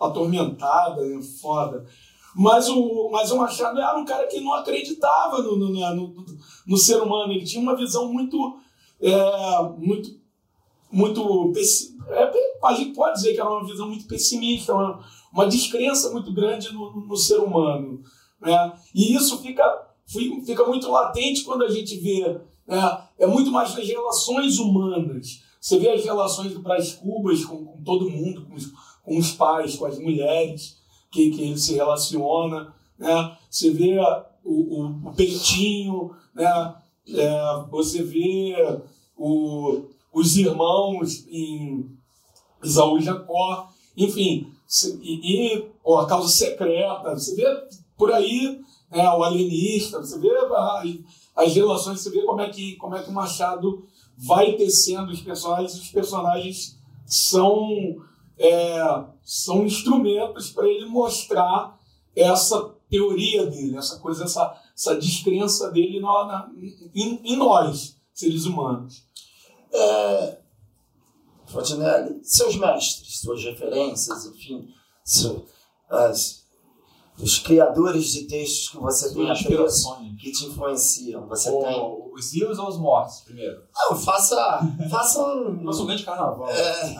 [0.00, 1.20] atormentada, né?
[1.22, 1.84] foda.
[2.34, 6.26] Mas o, mas o Machado era um cara que não acreditava no, no, no,
[6.66, 7.32] no ser humano.
[7.32, 8.58] Ele tinha uma visão muito.
[9.00, 10.18] É, muito.
[10.90, 11.52] muito
[12.08, 12.32] é,
[12.64, 16.72] a gente pode dizer que era uma visão muito pessimista, uma, uma descrença muito grande
[16.74, 18.02] no, no ser humano.
[18.40, 18.72] Né?
[18.94, 19.64] E isso fica,
[20.06, 22.38] fi- fica muito latente quando a gente vê.
[22.66, 23.00] Né?
[23.18, 25.42] É muito mais nas relações humanas.
[25.60, 28.72] Você vê as relações do Brás Cubas com, com todo mundo, com os,
[29.02, 30.76] com os pais, com as mulheres
[31.10, 32.74] que, que ele se relaciona.
[32.98, 33.36] Né?
[33.50, 33.98] Você vê
[34.44, 36.74] o, o, o peitinho, né?
[37.08, 38.54] É, você vê
[39.16, 39.82] o,
[40.12, 41.88] os irmãos em
[42.62, 44.52] Isaú e Jacó, enfim,
[45.00, 47.44] e, e ó, a causa secreta, você vê
[47.96, 48.60] por aí
[48.90, 50.28] né, o alienista, você vê
[51.36, 53.86] as relações, você vê como é que, como é que o Machado
[54.16, 57.96] vai tecendo os personagens, os personagens são,
[58.38, 61.78] é, são instrumentos para ele mostrar
[62.14, 66.50] essa teoria dele, essa coisa, essa, essa descrença dele na- na-
[66.94, 69.04] em, em nós, seres humanos.
[71.46, 74.68] Fontenelle, seus mestres, suas referências, enfim,
[75.04, 75.44] seu-
[75.88, 76.44] as-
[77.20, 80.20] os criadores de textos que você tem inspirações.
[80.20, 81.26] que te influenciam.
[81.28, 81.82] Você tem.
[82.12, 83.62] Os vivos ou os mortos, primeiro?
[83.74, 84.60] Não, faça,
[84.90, 85.52] faça um.
[85.62, 86.48] Nosso grande carnaval.
[86.48, 86.96] É,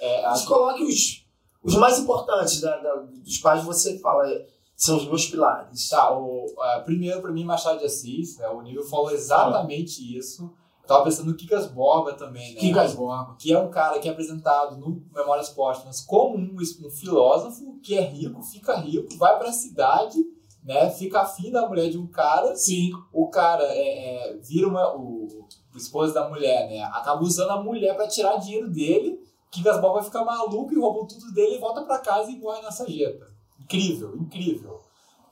[0.00, 1.24] É, a- mas coloque os,
[1.62, 4.46] os mais importantes da- da- dos quais você fala, é,
[4.76, 5.88] são os meus pilares.
[5.88, 10.52] Tá, o, é, primeiro, pra mim, Machado de Assis, né, o Nível falou exatamente isso.
[10.92, 12.60] Tava pensando no Kikas Borba também, né?
[12.60, 13.34] Quincas Borba.
[13.38, 17.96] que é um cara que é apresentado no Memórias Póstumas como um, um filósofo que
[17.96, 20.18] é rico, fica rico, vai pra cidade,
[20.62, 20.90] né?
[20.90, 25.48] Fica afim da mulher de um cara, Sim, o cara é, é, vira uma, o,
[25.74, 26.82] o esposo da mulher, né?
[26.82, 29.18] Acaba usando a mulher pra tirar dinheiro dele,
[29.50, 32.60] que Gasbal vai ficar maluco e rouba tudo dele e volta pra casa e morre
[32.60, 33.32] na sarjeta.
[33.58, 34.78] Incrível, incrível,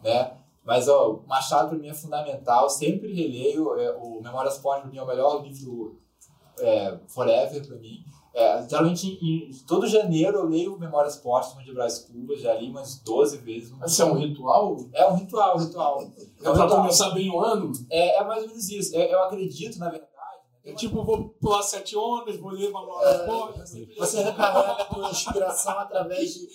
[0.03, 0.40] né?
[0.65, 4.91] Mas ó, o Machado pra mim é fundamental, sempre releio, é, o Memórias Póstumas pra
[4.91, 6.01] mim é o melhor livro
[6.59, 8.05] é, forever pra mim.
[8.33, 12.71] É, geralmente em, em todo janeiro eu leio Memórias Póstumas de Brás Cubas, já li
[12.71, 13.73] umas 12 vezes.
[13.85, 14.77] esse é um ritual.
[14.93, 16.01] É um ritual, um ritual.
[16.01, 16.05] É
[16.51, 16.83] um para ritual.
[16.83, 17.73] começar bem o ano.
[17.91, 18.95] É, é mais ou menos isso.
[18.95, 20.11] Eu, eu acredito, na verdade.
[20.63, 23.65] É tipo, vou pular sete ondas, vou ler uma nova porta.
[23.65, 26.47] Você recarrega a tua inspiração através de,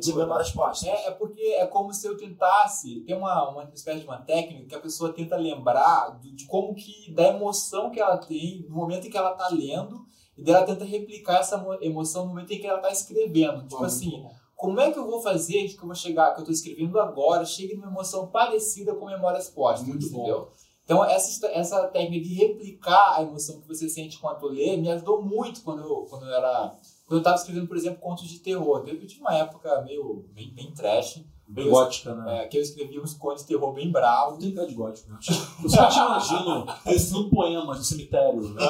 [0.00, 0.88] de memórias postas.
[0.88, 3.00] É, é porque é como se eu tentasse.
[3.00, 6.74] Tem uma, uma espécie de uma técnica que a pessoa tenta lembrar do- de como
[6.74, 7.12] que.
[7.12, 10.04] da emoção que ela tem no momento em que ela tá lendo,
[10.36, 13.66] e daí ela tenta replicar essa mo- emoção no momento em que ela tá escrevendo.
[13.66, 14.24] Tipo assim,
[14.56, 17.44] como é que eu vou fazer que eu vou chegar, que eu tô escrevendo agora,
[17.44, 20.18] chegue numa emoção parecida com memórias póstumas, Muito bom.
[20.22, 20.52] entendeu?
[20.84, 25.22] Então, essa, essa técnica de replicar a emoção que você sente enquanto lê me ajudou
[25.22, 26.76] muito quando eu, quando eu era.
[27.06, 28.84] Quando eu estava escrevendo, por exemplo, contos de terror.
[28.86, 32.44] Eu tive uma época meio bem, bem trash, Bem gótica, né?
[32.44, 34.34] é, que eu escrevia uns contos de terror bem bravos.
[34.34, 35.18] Não tem cara de gótico, né?
[35.62, 38.48] Eu só te imagino recitando poemas no cemitério.
[38.48, 38.62] Né?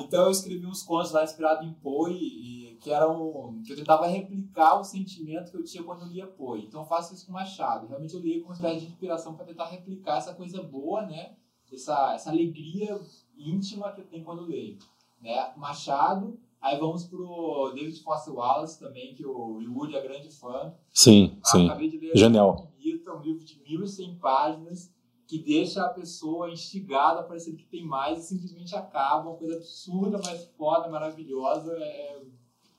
[0.00, 4.06] Então eu escrevi uns contos lá inspirados em Poe, e, que eram que eu tentava
[4.06, 6.64] replicar o sentimento que eu tinha quando eu lia Poe.
[6.64, 7.86] Então eu faço isso com Machado.
[7.86, 11.34] Realmente eu leio com uma espécie de inspiração para tentar replicar essa coisa boa, né?
[11.70, 12.98] Essa, essa alegria
[13.36, 14.78] íntima que eu tenho quando eu leio.
[15.20, 15.52] Né?
[15.56, 20.74] Machado, aí vamos pro David Foster Wallace também, que o Yuri é grande fã.
[20.92, 21.66] Sim, Ah, sim.
[21.66, 22.72] Acabei de ler Genial.
[22.76, 24.92] Bonita, um livro de 1.100 páginas
[25.26, 29.28] que deixa a pessoa instigada, parecendo que tem mais, e simplesmente acaba.
[29.28, 31.72] Uma coisa absurda, mas foda, maravilhosa.
[31.78, 32.22] É, é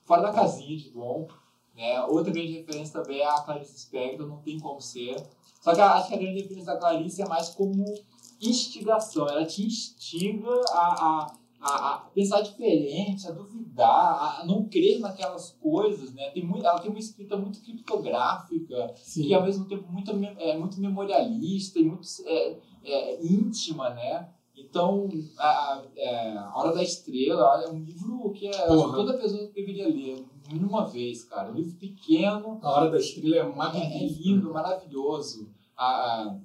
[0.04, 1.28] fora da casinha de bom.
[1.74, 2.02] Né?
[2.06, 5.16] Outra grande referência também é a Clarice Spector, não tem como ser.
[5.60, 7.84] Só que acho que a grande referência da Clarice é mais como
[8.40, 9.28] instigação.
[9.28, 15.52] Ela te instiga a, a, a, a pensar diferente, a duvidar, a não crer naquelas
[15.60, 16.12] coisas.
[16.12, 16.30] Né?
[16.30, 20.80] Tem muito, ela tem uma escrita muito criptográfica e ao mesmo tempo muito, é, muito
[20.80, 24.28] memorialista e muito é, é, íntima, né?
[24.56, 25.08] Então,
[25.38, 30.26] a, é, a Hora da Estrela é um livro que é, toda pessoa deveria ler,
[30.48, 31.50] mínimo uma vez, cara.
[31.50, 32.58] Um livro pequeno.
[32.60, 33.92] A Hora da Estrela é magnífico.
[33.92, 35.48] É, é lindo, maravilhoso.
[35.76, 36.36] A,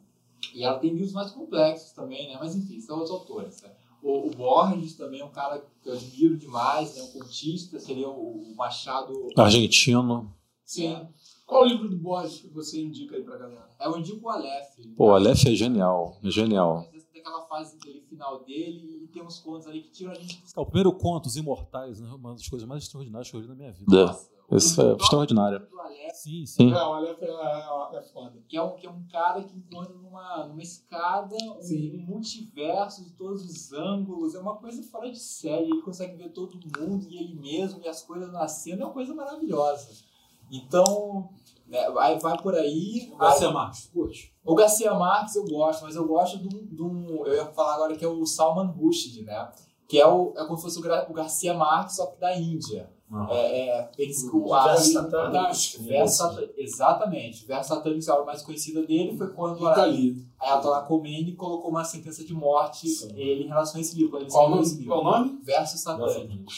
[0.54, 2.38] e ela tem livros mais complexos também, né?
[2.40, 3.62] Mas enfim, são outros autores.
[3.64, 3.70] Né?
[4.04, 7.04] O, o, Borges também é um cara que eu admiro demais, né?
[7.04, 9.30] um contista, seria o, o Machado.
[9.38, 10.30] Argentino.
[10.66, 10.88] Sim.
[10.88, 11.08] É.
[11.46, 13.70] Qual o livro do Borges que você indica aí pra galera?
[13.80, 14.76] É o indico o Aleph.
[14.98, 16.88] Pô, o Aleph é genial, é genial.
[17.14, 20.44] Daquela fase dele, final dele e tem uns contos ali que tiram a gente.
[20.56, 22.10] É, o primeiro conto, Os Imortais, né?
[22.10, 24.06] uma das coisas mais extraordinárias que eu li na minha vida.
[24.06, 25.68] Nossa, Isso é extraordinário.
[26.14, 26.72] Sim, sim.
[26.72, 28.42] É, o Aleph é, é, é foda.
[28.48, 33.04] Que é, um, que é um cara que encontra numa, numa escada um, um, multiverso
[33.04, 34.36] de todos os ângulos.
[34.36, 35.66] É uma coisa fora de série.
[35.66, 38.84] Ele consegue ver todo mundo e ele mesmo e as coisas nascendo.
[38.84, 39.90] É uma coisa maravilhosa.
[40.52, 41.30] Então,
[41.68, 43.12] né, vai, vai por aí.
[43.12, 44.34] O Garcia Marques, curte?
[44.46, 47.76] O Garcia Marques eu gosto, mas eu gosto de um, de um, Eu ia falar
[47.76, 49.52] agora que é o Salman Rushdie, né?
[49.88, 52.90] Que é, o, é como se fosse o, o Garcia Marques, só que da Índia.
[53.14, 53.28] Uhum.
[53.30, 55.84] É, é, eles, o, satânico.
[55.84, 57.46] Verso, exatamente.
[57.64, 59.86] Satânico, a obra mais conhecida dele foi quando a, a
[60.40, 64.18] Ayatollah Khomeini colocou uma sentença de morte ele, em relação a esse livro.
[64.32, 64.86] Qual, nome?
[64.86, 65.40] Qual nome?
[65.44, 66.52] Verso satânico.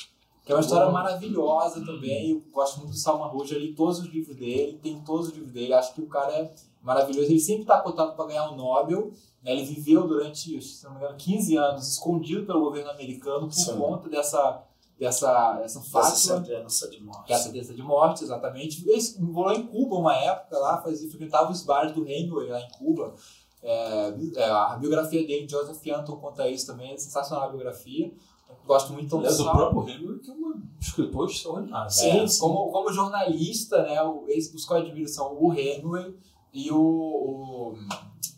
[0.46, 2.30] Que é uma história maravilhosa também.
[2.30, 5.52] Eu gosto muito do Salman Rushdie, ali todos os livros dele, tem todos os livros
[5.52, 5.74] dele.
[5.74, 7.30] Acho que o cara é maravilhoso.
[7.30, 9.12] Ele sempre está cotado para ganhar o Nobel.
[9.44, 9.52] Né?
[9.52, 13.76] Ele viveu durante, se não me engano, 15 anos escondido pelo governo americano por Sim.
[13.76, 14.64] conta dessa
[15.00, 17.32] dessa essa fácil sentença de morte.
[17.32, 18.88] Essa sentença de morte, exatamente.
[18.88, 22.70] Ele morou em Cuba uma época lá, fazia, frequentava os bares do Hemingway lá em
[22.70, 23.14] Cuba.
[23.62, 28.14] É, é, a biografia dele, Joseph Anton, conta isso também, é sensacional a biografia.
[28.66, 31.92] Gosto muito então, é do próprio Hemingway, que é um escritor extraordinário.
[31.92, 36.16] Sim, é, como, como jornalista, né, os que eu admiro são o Hemingway
[36.54, 37.76] e o.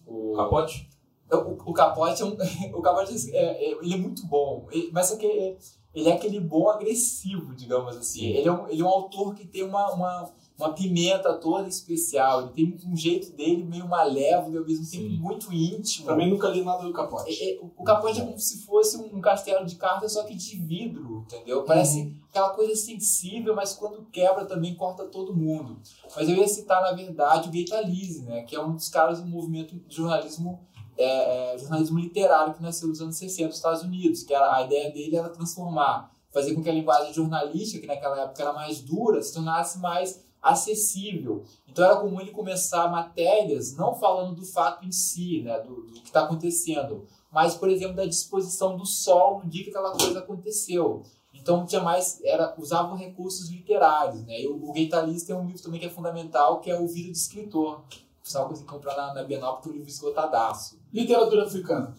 [0.05, 0.89] o, o Capote?
[1.29, 2.37] O, o Capote é um.
[2.73, 5.57] O Capote é, é, ele é muito bom, mas é que
[5.99, 8.25] ele é aquele bom agressivo, digamos assim.
[8.27, 12.41] Ele é um, ele é um autor que tem uma, uma uma pimenta toda especial.
[12.41, 15.19] Ele tem um jeito dele meio malévolo e ao mesmo tempo Sim.
[15.19, 16.07] muito íntimo.
[16.07, 17.31] Também nunca li nada do Capote.
[17.31, 20.57] É, é, o Capote é como se fosse um castelo de cartas, só que de
[20.57, 21.63] vidro, entendeu?
[21.63, 22.15] Parece uhum.
[22.29, 25.79] aquela coisa sensível, mas quando quebra também corta todo mundo.
[26.15, 28.41] Mas eu ia citar, na verdade, o Gaita Lise, né?
[28.43, 30.59] Que é um dos caras do movimento de jornalismo
[30.97, 34.63] é, é, jornalismo literário que nasceu nos anos 60 nos Estados Unidos, que era, a
[34.63, 38.81] ideia dele era transformar, fazer com que a linguagem jornalística, que naquela época era mais
[38.81, 41.43] dura, se tornasse mais acessível.
[41.67, 45.93] Então era comum ele começar matérias não falando do fato em si, né, do, do
[45.93, 50.19] que está acontecendo, mas, por exemplo, da disposição do sol no dia que aquela coisa
[50.19, 51.03] aconteceu.
[51.33, 54.23] Então tinha mais, era, usavam recursos literários.
[54.25, 54.41] Né?
[54.41, 57.11] E o, o Gaitalis tem um livro também que é fundamental, que é O Vida
[57.11, 57.83] de Escritor.
[58.27, 60.79] Você consegue comprar na, na Bienal porque um livro esgotadaço.
[60.91, 61.95] Literatura africana.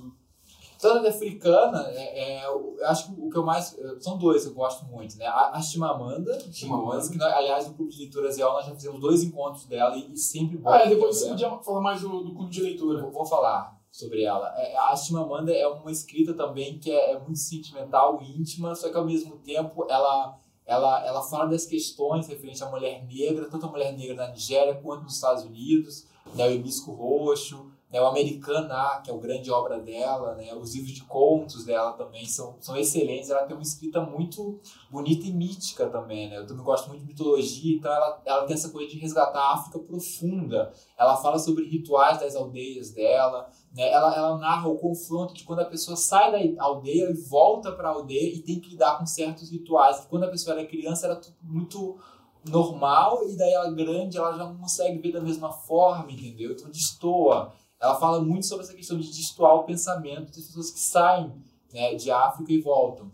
[0.75, 3.77] Literatura africana, é, é, eu acho que o que eu mais.
[3.99, 5.27] São dois que eu gosto muito, né?
[5.27, 9.01] A, a Chimamanda, Chimamanda, que nós, aliás, no Clube de Leitura Zé, nós já fizemos
[9.01, 10.71] dois encontros dela e, e sempre bom.
[10.71, 13.03] Ah, é, depois você podia falar mais do, do Clube de Leitura.
[13.03, 14.55] Vou, vou falar sobre ela.
[14.57, 18.97] É, a Chimamanda é uma escrita também que é, é, muito sentimental, íntima, só que
[18.97, 23.69] ao mesmo tempo ela, ela, ela fala das questões referentes à mulher negra, tanto a
[23.69, 29.01] mulher negra na Nigéria quanto nos Estados Unidos, né, o Hibisco Roxo, né, o Americana,
[29.03, 32.77] que é a grande obra dela, né, os livros de contos dela também são, são
[32.77, 33.31] excelentes.
[33.31, 34.61] Ela tem uma escrita muito
[34.91, 36.29] bonita e mítica também.
[36.29, 36.37] Né?
[36.37, 39.55] Eu também gosto muito de mitologia, então ela, ela tem essa coisa de resgatar a
[39.55, 40.71] África profunda.
[40.99, 43.49] Ela fala sobre rituais das aldeias dela.
[43.75, 43.91] Né?
[43.91, 47.89] Ela, ela narra o confronto de quando a pessoa sai da aldeia e volta para
[47.89, 50.07] a aldeia e tem que lidar com certos rituais.
[50.11, 51.99] Quando a pessoa era criança era muito
[52.51, 56.53] normal e daí ela grande ela já não consegue ver da mesma forma, entendeu?
[56.53, 60.81] Então destoa ela fala muito sobre essa questão de destoar o pensamento das pessoas que
[60.81, 61.33] saem
[61.73, 63.11] né, de África e voltam.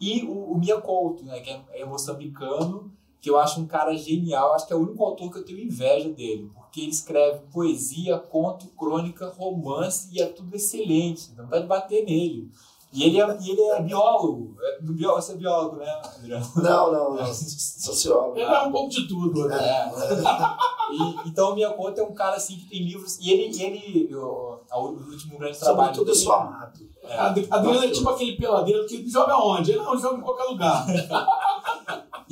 [0.00, 3.96] E o, o Mia Couto, né, que é, é moçambicano, que eu acho um cara
[3.96, 7.40] genial, acho que é o único autor que eu tenho inveja dele, porque ele escreve
[7.50, 12.50] poesia, conto, crônica, romance e é tudo excelente, não de bater nele.
[12.94, 14.56] E ele é, e ele é biólogo.
[14.62, 15.20] É, biólogo.
[15.20, 16.46] Você é biólogo, né, Adriano?
[16.56, 17.34] Não, não, não.
[17.34, 18.38] Sociólogo.
[18.38, 19.48] Ele é um pouco de tudo.
[19.48, 19.56] Né?
[19.56, 19.90] É.
[20.94, 23.18] e, então, o Miyakoto é um cara assim que tem livros.
[23.20, 25.88] E ele, ele o, o último grande trabalho.
[25.88, 26.94] Sobretudo eu sou amado.
[27.02, 29.72] É, Adriano é tipo aquele peladeiro que joga onde?
[29.72, 30.86] Ele não joga em qualquer lugar.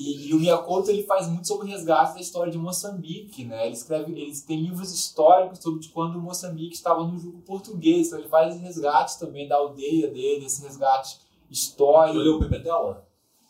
[0.02, 3.66] E, e o Miyakoto ele faz muito sobre o resgate da história de Moçambique, né?
[3.66, 8.08] Ele escreve, ele tem livros históricos sobre de quando Moçambique estava no jugo português.
[8.08, 12.18] Então ele faz resgates também da aldeia dele, esse resgate histórico.
[12.18, 13.06] Tu leu o Pepe Tela?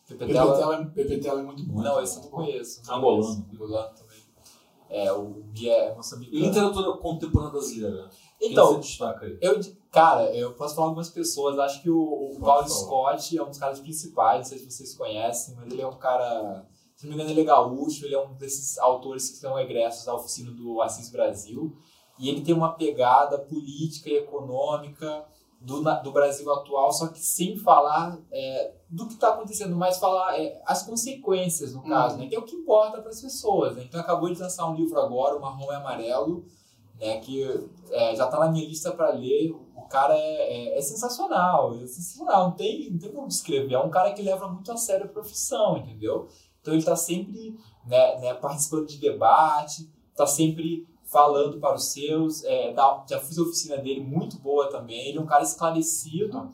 [0.07, 1.81] Pepetela, Pepetela é muito bom.
[1.81, 2.83] Não, esse eu não conheço.
[2.87, 3.47] Não Angolano.
[3.53, 4.12] Angolano também.
[4.91, 6.45] É, o Bia é moçambicano.
[6.45, 8.11] literatura contemporânea brasileira?
[8.41, 9.39] Então, você destaca aí?
[9.41, 9.59] eu,
[9.93, 11.59] cara, eu posso falar algumas pessoas.
[11.59, 13.19] Acho que o, o Paulo falar.
[13.19, 15.98] Scott é um dos caras principais, não sei se vocês conhecem, mas ele é um
[15.98, 16.66] cara.
[16.97, 20.05] Se não me engano, ele é gaúcho, ele é um desses autores que são egressos
[20.05, 21.77] da oficina do Assis Brasil.
[22.19, 25.24] E ele tem uma pegada política e econômica
[25.60, 30.39] do, do Brasil atual, só que sem falar é, do que está acontecendo, mas falar
[30.39, 33.77] é, as consequências, no caso, né, que é o que importa para as pessoas.
[33.77, 33.85] Né?
[33.85, 36.44] Então, acabou de lançar um livro agora, O Marrom e Amarelo,
[37.01, 37.43] né, que
[37.90, 39.55] é, já está na minha lista para ler.
[39.93, 43.74] Cara é, é- é sensacional, é sensacional, não tem, não tem como descrever.
[43.74, 46.28] É um cara que leva muito a sério a profissão, entendeu?
[46.60, 52.43] Então, ele está sempre né, né, participando de debate, está sempre falando para os seus.
[52.44, 52.74] é,
[53.06, 55.09] já fiz a oficina dele muito boa também.
[55.09, 56.51] Ele é um cara esclarecido.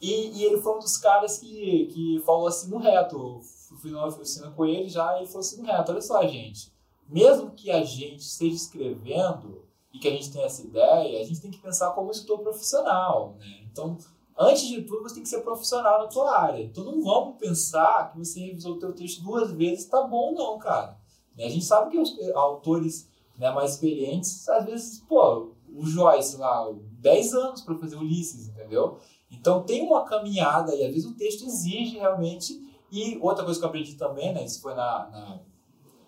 [0.00, 3.40] E, e ele foi um dos caras que, que falou assim no reto.
[3.70, 6.26] Eu fui numa oficina com ele já e ele falou assim no reto: olha só,
[6.26, 6.72] gente.
[7.08, 11.40] Mesmo que a gente esteja escrevendo e que a gente tenha essa ideia, a gente
[11.40, 13.36] tem que pensar como escritor profissional.
[13.38, 13.60] Né?
[13.70, 13.96] Então,
[14.38, 16.62] antes de tudo, você tem que ser profissional na tua área.
[16.62, 20.58] Então, não vamos pensar que você revisou o teu texto duas vezes, tá bom, não,
[20.58, 20.96] cara.
[21.36, 21.44] Né?
[21.44, 23.08] A gente sabe que os autores
[23.38, 28.98] né, mais experientes, às vezes, pô, o Joyce lá, 10 anos para fazer Ulisses, entendeu?
[29.30, 32.60] Então tem uma caminhada e às vezes o texto exige realmente.
[32.90, 35.40] E outra coisa que eu aprendi também, né, isso foi na, na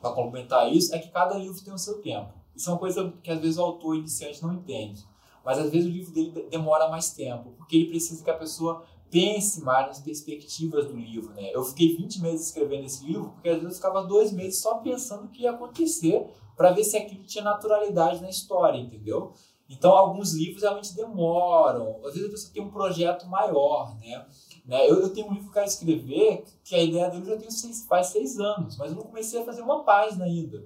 [0.00, 2.34] para complementar isso, é que cada livro tem o seu tempo.
[2.54, 5.06] Isso é uma coisa que às vezes o autor iniciante não entende.
[5.44, 8.36] Mas às vezes o livro dele de- demora mais tempo, porque ele precisa que a
[8.36, 11.50] pessoa pense mais nas perspectivas do livro, né?
[11.52, 14.76] Eu fiquei 20 meses escrevendo esse livro, porque às vezes eu ficava dois meses só
[14.76, 19.32] pensando o que ia acontecer para ver se aquilo tinha naturalidade na história, entendeu?
[19.68, 21.96] Então, alguns livros realmente demoram.
[22.04, 24.26] Às vezes a pessoa tem um projeto maior, né?
[24.66, 24.88] né?
[24.88, 27.50] Eu, eu tenho um livro que eu quero escrever, que a ideia dele já tenho
[27.50, 30.62] seis, faz seis anos, mas eu não comecei a fazer uma página ainda.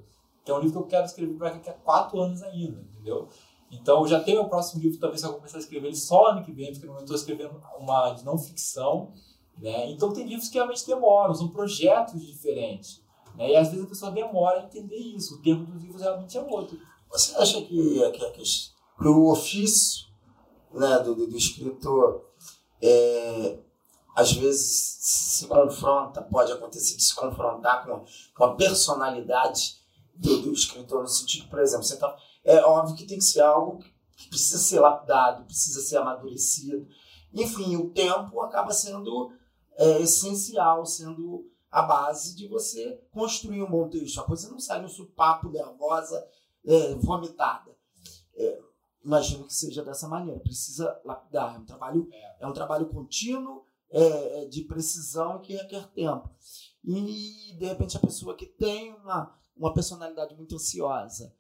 [0.47, 3.29] Que é um livro que eu quero escrever para daqui a quatro anos ainda, entendeu?
[3.71, 6.29] Então, eu já tenho o próximo livro, talvez eu vou começar a escrever ele só
[6.29, 9.13] ano que vem, porque eu estou escrevendo uma de não ficção,
[9.59, 9.91] né?
[9.91, 13.03] Então, tem livros que realmente demoram, são projetos diferentes.
[13.37, 13.51] Né?
[13.51, 15.35] E às vezes a pessoa demora a entender isso.
[15.35, 16.79] O tempo dos livros realmente é outro.
[17.11, 20.07] Você acha que, que, que, o ofício
[20.73, 22.25] né, do, do escritor
[22.81, 23.59] é,
[24.15, 28.05] às vezes se confronta, pode acontecer de se confrontar com,
[28.35, 29.77] com a personalidade
[30.19, 33.79] do, escritor, no sentido, por exemplo, você tá, é óbvio que tem que ser algo
[34.17, 36.87] que precisa ser lapidado, precisa ser amadurecido.
[37.33, 39.33] Enfim, o tempo acaba sendo
[39.77, 44.21] é, essencial, sendo a base de você construir um bom texto.
[44.21, 46.27] A coisa não sai no supapo nervosa,
[46.65, 47.77] é, vomitada.
[48.35, 48.61] É,
[49.05, 50.41] imagino que seja dessa maneira.
[50.41, 51.55] Precisa lapidar.
[51.55, 52.09] É um trabalho,
[52.41, 56.31] é um trabalho contínuo, é, de precisão que requer tempo.
[56.85, 61.35] E, de repente, a pessoa que tem uma, uma personalidade muito ansiosa,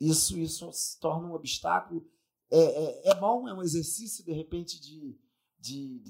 [0.00, 2.06] isso, isso se torna um obstáculo.
[2.50, 5.16] É, é, é bom, é um exercício, de repente, de,
[5.58, 6.02] de,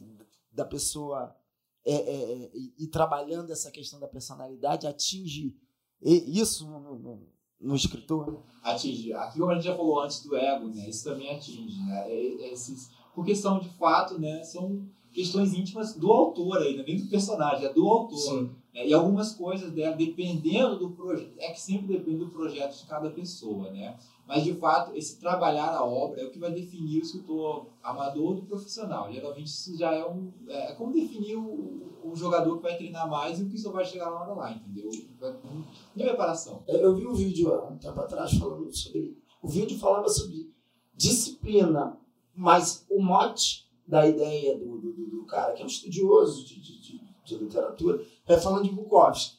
[0.51, 1.37] da pessoa
[1.85, 5.55] é, é, e, trabalhando essa questão da personalidade, atinge
[6.03, 7.29] isso no, no,
[7.61, 8.43] no escritor?
[8.63, 9.13] Atinge.
[9.13, 10.89] Aqui, como a gente já falou antes do ego, né?
[10.89, 12.13] Isso também atinge, né?
[12.51, 14.43] Esses, porque são, de fato, né?
[14.45, 18.43] São questões íntimas do autor aí, nem do personagem, é do autor.
[18.43, 18.51] Né?
[18.75, 23.09] E algumas coisas dela, dependendo do projeto, é que sempre depende do projeto de cada
[23.09, 23.97] pessoa, né?
[24.27, 28.35] Mas, de fato, esse trabalhar a obra é o que vai definir o escritor amador
[28.35, 29.13] do profissional.
[29.13, 30.33] Geralmente, isso já é um...
[30.49, 33.85] É como definir o, o jogador que vai treinar mais e o que só vai
[33.85, 34.91] chegar lá, lá entendeu?
[35.21, 35.65] Não
[35.97, 36.65] tem preparação.
[36.67, 39.17] Eu vi um vídeo há um tempo atrás falando sobre...
[39.41, 40.53] O vídeo falava sobre
[40.97, 41.97] disciplina,
[42.35, 46.81] mas o mote da ideia do, do, do cara, que é um estudioso de, de,
[46.81, 49.39] de, de literatura, é falando de Bukowski.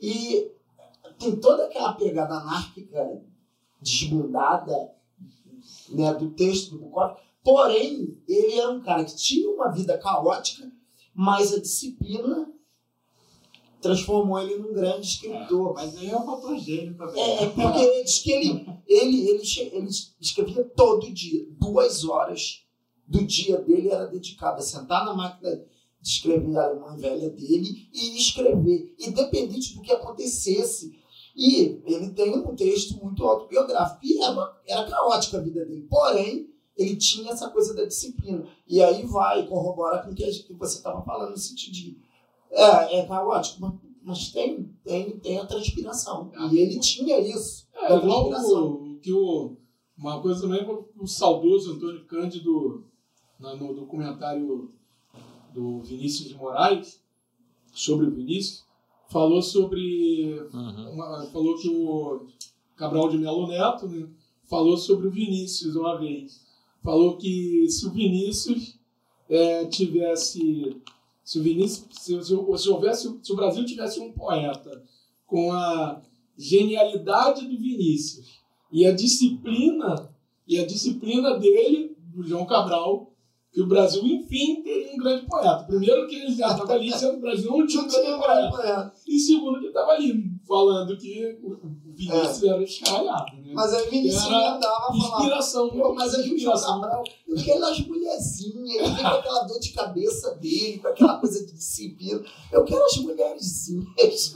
[0.00, 0.50] E
[1.18, 3.22] tem toda aquela pegada anárquica
[3.80, 4.92] desbundada
[5.90, 7.20] né, do texto do Bukowski.
[7.42, 10.70] Porém, ele era um cara que tinha uma vida caótica,
[11.14, 12.52] mas a disciplina
[13.80, 15.74] transformou ele num grande escritor.
[15.74, 17.20] Mas aí é um fator gênio também.
[17.20, 19.42] É, é porque ele diz que ele, ele, ele,
[19.72, 19.88] ele
[20.20, 22.64] escrevia todo dia, duas horas
[23.06, 25.62] do dia dele era dedicado a sentar na máquina
[26.02, 30.98] escrever a alemã velha dele e escrever, independente do que acontecesse.
[31.34, 34.04] E ele tem um texto muito autobiográfico.
[34.04, 35.86] E era, era caótica a vida dele.
[35.88, 38.46] Porém, ele tinha essa coisa da disciplina.
[38.66, 41.98] E aí vai, corrobora com o que, que você estava falando no sentido de.
[42.50, 43.72] É, é caótico, mas
[44.04, 46.32] mas tem, tem, tem a transpiração.
[46.50, 47.68] E ele tinha isso.
[47.74, 48.72] É, da igual transpiração.
[48.72, 49.56] o, que o,
[49.96, 52.84] uma coisa também, o, o saudoso Antônio Cândido,
[53.38, 54.72] no documentário
[55.54, 57.00] do Vinícius de Moraes,
[57.72, 58.64] sobre o Vinícius,
[59.10, 60.40] falou sobre.
[60.92, 62.26] uma- falou que o
[62.76, 64.08] Cabral de Melo Neto né,
[64.48, 66.40] falou sobre o Vinícius uma vez.
[66.82, 68.78] Falou que se o Vinícius
[69.28, 70.76] eh, tivesse.
[71.24, 71.86] Se o Vinícius.
[71.98, 74.82] Se, se, se houvesse, se o Brasil tivesse um poeta
[75.26, 76.02] com a
[76.36, 80.10] genialidade do Vinícius e a disciplina
[80.46, 83.11] e a disciplina dele, do João Cabral,
[83.52, 85.64] que o Brasil, enfim, teria um grande poeta.
[85.64, 88.50] Primeiro que ele já estava ali que o Brasil não tinha um grande tinha poeta.
[88.50, 88.94] poeta.
[89.06, 93.36] E segundo que estava ali falando que o Vinícius era escaralhado.
[93.36, 93.52] Né?
[93.52, 95.16] Mas aí o Vinícius Era andava falando.
[95.18, 96.80] Inspiração, Pô, mas mais aí inspiração.
[96.80, 97.04] Cabral,
[97.44, 102.24] quero as mulherzinhas, ele aquela dor de cabeça dele, com aquela coisa de disciplina.
[102.50, 104.34] Eu quero as mulherzinhas.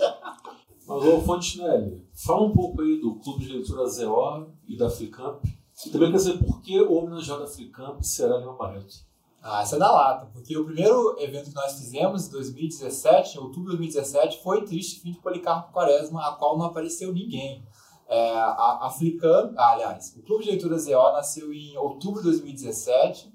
[0.87, 5.43] Mas, ô Fontenelle, fala um pouco aí do Clube de Leitura ZO e da Flicamp.
[5.87, 9.06] E também quer saber por que o homenageado da Flicamp será Leão Barreto.
[9.49, 13.41] Ah, essa é da lata, porque o primeiro evento que nós fizemos em 2017, em
[13.41, 17.65] outubro de 2017, foi Triste Fim de Policarpo Quaresma, a qual não apareceu ninguém.
[18.09, 22.25] É, a, a Flicam, ah, aliás, o Clube de Leitura ZO nasceu em outubro de
[22.25, 23.33] 2017.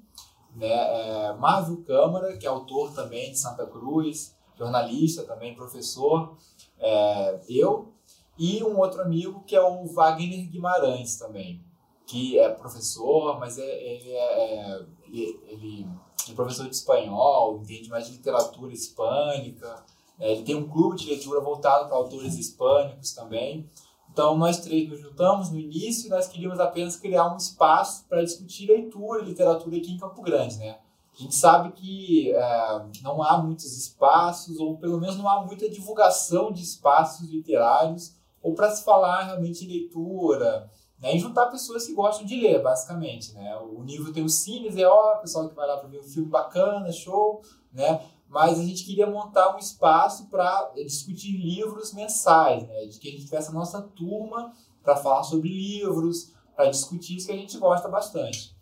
[0.57, 6.35] Né, é, Marvel Câmara, que é autor também de Santa Cruz, jornalista também, professor,
[6.77, 7.93] é, eu,
[8.37, 11.63] e um outro amigo que é o Wagner Guimarães também,
[12.05, 15.87] que é professor, mas é, ele é, é ele,
[16.29, 19.83] é professor de espanhol, entende mais de literatura hispânica.
[20.17, 20.31] né?
[20.31, 23.69] ele tem um clube de leitura voltado para autores hispânicos também.
[24.11, 28.67] Então, nós três nos juntamos no início nós queríamos apenas criar um espaço para discutir
[28.67, 30.57] leitura e literatura aqui em Campo Grande.
[30.57, 30.77] Né?
[31.17, 35.69] A gente sabe que é, não há muitos espaços, ou pelo menos não há muita
[35.69, 40.69] divulgação de espaços literários, ou para se falar realmente em leitura,
[41.01, 43.57] né, e juntar pessoas que gostam de ler, basicamente, né?
[43.57, 46.29] O nível tem o cines, é ó, pessoal que vai lá para ver um filme
[46.29, 47.41] bacana, show,
[47.73, 48.05] né?
[48.29, 52.85] Mas a gente queria montar um espaço para discutir livros mensais, né?
[52.85, 54.53] De que a gente tivesse a nossa turma
[54.83, 58.55] para falar sobre livros, para discutir isso que a gente gosta bastante.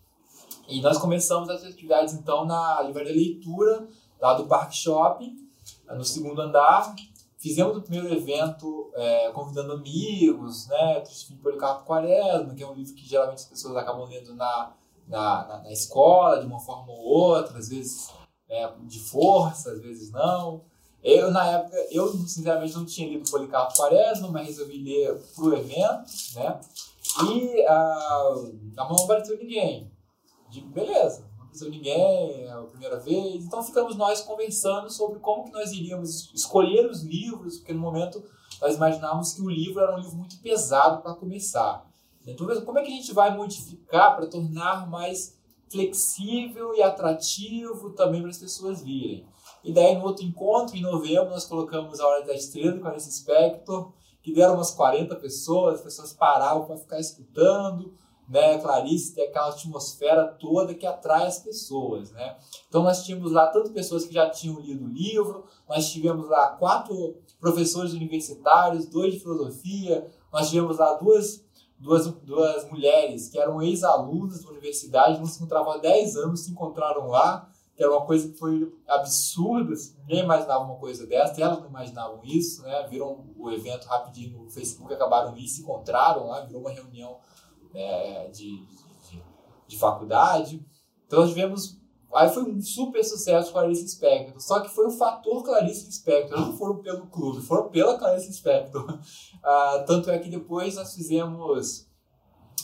[0.66, 3.86] E nós começamos as atividades então na livraria leitura
[4.18, 5.36] lá do Parque Shopping,
[5.90, 6.94] no segundo andar,
[7.40, 11.00] Fizemos o primeiro evento é, convidando amigos, né?
[11.00, 14.74] Triste de Policarpo Quaresma, que é um livro que geralmente as pessoas acabam lendo na,
[15.08, 18.10] na, na, na escola, de uma forma ou outra, às vezes
[18.46, 20.66] né, de força, às vezes não.
[21.02, 26.12] Eu, na época, eu sinceramente não tinha lido Policarpo Quaresma, mas resolvi ler pro evento,
[26.34, 26.60] né?
[27.24, 28.34] E ah,
[28.76, 29.90] a mão não apareceu ninguém.
[30.50, 33.44] Digo, beleza, apareceu ninguém, é a primeira vez.
[33.44, 38.22] Então ficamos nós conversando sobre como que nós iríamos escolher os livros, porque no momento
[38.60, 41.86] nós imaginávamos que o livro era um livro muito pesado para começar.
[42.26, 45.36] Então, como é que a gente vai modificar para tornar mais
[45.70, 49.26] flexível e atrativo também para as pessoas virem?
[49.64, 53.10] E daí, no outro encontro, em novembro, nós colocamos a Hora da Estrela com esse
[53.10, 57.94] Spector, que deram umas 40 pessoas, as pessoas paravam para ficar escutando,
[58.30, 58.58] né?
[58.58, 62.36] Clarice tem aquela atmosfera toda que atrai as pessoas, né?
[62.68, 66.50] Então, nós tínhamos lá tanto pessoas que já tinham lido o livro, nós tivemos lá
[66.50, 71.44] quatro professores universitários, dois de filosofia, nós tivemos lá duas
[71.76, 76.50] duas, duas mulheres que eram ex-alunas da universidade, não se encontravam há 10 anos, se
[76.52, 81.40] encontraram lá, que era uma coisa que foi absurda, assim, ninguém imaginava uma coisa dessa,
[81.40, 82.86] elas não imaginavam isso, né?
[82.88, 87.16] Viram o evento rapidinho no Facebook, acabaram ir, se encontraram lá, virou uma reunião
[87.74, 89.22] é, de, de,
[89.66, 90.64] de faculdade.
[91.06, 91.78] Então nós tivemos.
[92.12, 94.40] Aí foi um super sucesso Clarice Spector.
[94.40, 96.40] Só que foi o fator Clarice Spector.
[96.40, 98.98] Não foram pelo clube, foram pela Clarice Spector.
[99.42, 101.88] Ah, tanto é que depois nós fizemos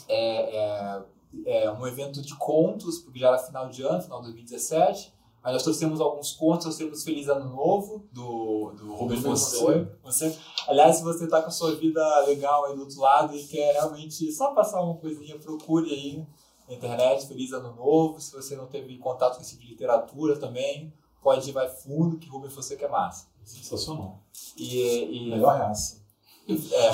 [0.07, 1.03] é, é,
[1.47, 5.16] é, um evento de contos, porque já era final de ano, final de 2017.
[5.47, 9.97] Aí nós trouxemos alguns contos, trouxemos Feliz Ano Novo, do, do Rubens Fonseca.
[10.03, 10.37] Você,
[10.67, 13.75] aliás, se você está com a sua vida legal aí do outro lado e quer
[13.75, 16.27] realmente só passar uma coisinha, procure aí
[16.69, 18.19] na internet, Feliz Ano Novo.
[18.21, 20.93] Se você não teve contato com esse tipo de literatura também,
[21.23, 23.29] pode ir vai fundo, que Rubens Fonseca é massa.
[23.45, 24.25] Sensacional.
[24.57, 26.03] E, e Melhor raça.
[26.49, 26.91] é,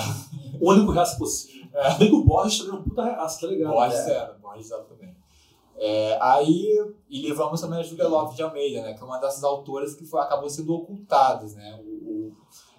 [0.60, 1.70] O único raça possível.
[1.72, 2.04] É.
[2.12, 3.72] O Borges também é uma puta raça, tá ligado?
[3.72, 4.12] Borges É.
[4.12, 5.11] era, Borges era também.
[5.76, 9.42] É, aí, e levamos também a Júlia Lopes de Almeida, né, que é uma dessas
[9.42, 11.88] autoras que foi, acabou sendo ocultadas, né, o,
[12.28, 12.36] o-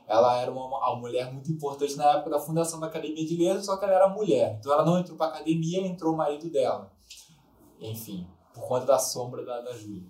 [0.07, 3.65] ela era uma, uma mulher muito importante na época da fundação da Academia de Letras,
[3.65, 6.49] só que ela era mulher, então ela não entrou para a academia, entrou o marido
[6.49, 6.91] dela,
[7.79, 10.03] enfim, por conta da sombra da, da Júlia.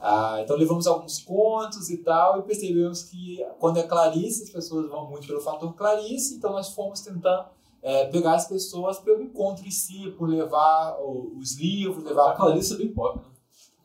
[0.00, 4.88] Ah, então levamos alguns contos e tal, e percebemos que quando é Clarice, as pessoas
[4.90, 7.46] vão muito pelo fator Clarice, então nós fomos tentando
[7.82, 12.74] é, pegar as pessoas pelo encontro em si, por levar os livros, levar A Clarice
[12.74, 13.24] é bem pop, né?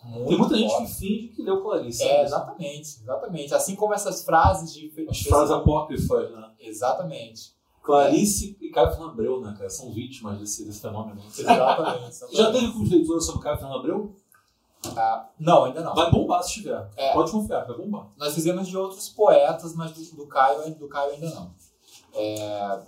[0.05, 2.03] Muito Tem muita gente que finge que leu Clarice.
[2.03, 2.23] É, né?
[2.23, 3.53] exatamente, exatamente.
[3.55, 4.93] Assim como essas frases de.
[5.09, 6.51] As frases apócrifas, né?
[6.59, 7.55] Exatamente.
[7.81, 9.69] Clarice e Caio Fernando Abreu, né, cara?
[9.69, 11.21] São vítimas desse, desse fenômeno.
[11.25, 12.35] Exatamente.
[12.35, 14.15] Já teve curso de leitura sobre Caio Fernando Abreu?
[14.95, 15.95] Ah, não, ainda não.
[15.95, 16.87] Vai bombar se tiver.
[16.95, 17.13] É.
[17.13, 18.11] Pode confiar, vai bombar.
[18.17, 21.53] Nós fizemos de outros poetas, mas do, do, Caio, do Caio ainda não.
[22.13, 22.79] É,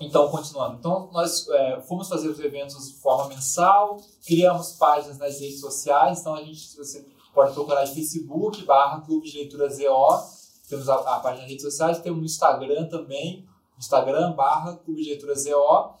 [0.00, 0.76] então, continuando.
[0.78, 6.20] Então, nós é, fomos fazer os eventos de forma mensal, criamos páginas nas redes sociais.
[6.20, 10.34] Então, a gente você pode procurar em Facebook, barra Clube de Leitura ZO.
[10.68, 13.46] Temos a, a página nas redes sociais, temos no Instagram também,
[13.78, 15.94] Instagram, barra Clube de Leitura ZO.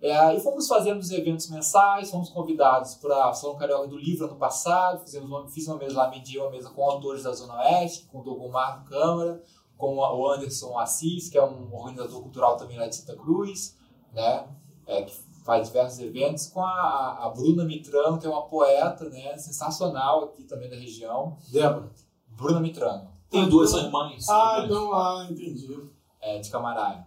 [0.00, 4.26] É, e fomos fazendo os eventos mensais, fomos convidados para a Salão Carioca do Livro
[4.26, 7.54] ano passado, fizemos uma, fiz uma mesa lá, medi uma mesa com autores da Zona
[7.60, 9.42] Oeste, com o Marco Câmara,
[9.76, 13.76] com o Anderson Assis, que é um organizador cultural também lá de Santa Cruz,
[14.12, 14.48] né,
[14.86, 15.14] é, que
[15.44, 20.44] faz diversos eventos, com a, a Bruna Mitrano, que é uma poeta né, sensacional aqui
[20.44, 21.36] também da região.
[21.50, 21.90] Débora.
[22.28, 24.28] Bruna Mitrano, Tem duas, são irmãs.
[24.28, 25.88] Ah, então, ah, entendi.
[26.20, 27.06] é, de Camarada.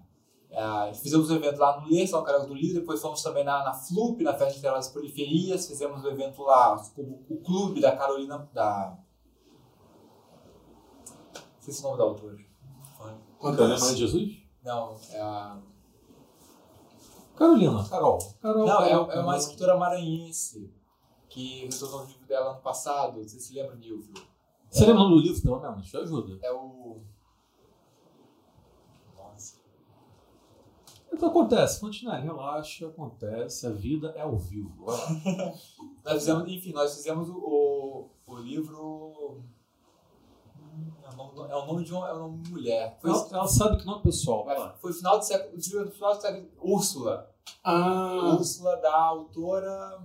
[0.49, 3.64] É, fizemos um evento lá no Ler, São Carioca do Livro, depois fomos também na,
[3.64, 7.95] na FLUP, na Festa Literária das Periferias, fizemos um evento lá com o clube da
[7.95, 8.98] Carolina, da...
[11.35, 12.38] Não sei se é o nome da autora.
[13.40, 14.38] Carolina Maria de Jesus?
[14.64, 15.60] Não, é a...
[17.36, 18.18] Carolina, Carol.
[18.41, 18.65] Carol.
[18.65, 20.74] Não, é, é uma escritora maranhense
[21.30, 24.14] que retornou o livro dela ano passado, não sei se lembra, Nilvio.
[24.69, 25.88] Você lembra o nome do livro, pelo menos?
[25.88, 26.40] Te ajuda.
[26.41, 26.99] É o...
[29.15, 29.57] Nossa.
[31.14, 34.86] Então acontece, Fontenelle, relaxa, acontece, a vida é ao vivo.
[36.03, 39.44] Nós fizemos, enfim, nós fizemos o, o, o livro...
[41.09, 42.97] É o, nome, é o nome de uma, é o nome de mulher.
[43.01, 44.45] Foi, Ela, ela sabe que não é pessoal.
[44.79, 45.53] Foi final do século...
[45.53, 46.47] o livro do Final do século...
[46.61, 47.29] Úrsula.
[47.63, 49.99] Ah, Úrsula da autora...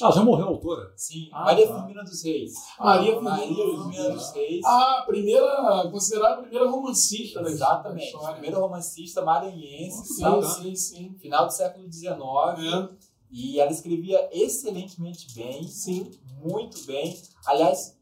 [0.00, 0.92] Ah, já morreu a autora?
[0.96, 1.74] Sim, Ah, Maria tá.
[1.78, 2.52] Firmina dos Reis.
[2.80, 4.64] Maria Maria Firmina Firmina dos Reis.
[4.64, 8.06] ah, primeira, considerada a primeira romancista da Exatamente.
[8.06, 8.32] história.
[8.32, 11.14] Primeiro romancista maranhense, Sim, final, sim, sim.
[11.20, 12.14] final do século XIX.
[12.16, 12.88] É,
[13.30, 16.10] E ela escrevia excelentemente bem, sim.
[16.42, 17.16] muito bem.
[17.46, 17.96] Aliás,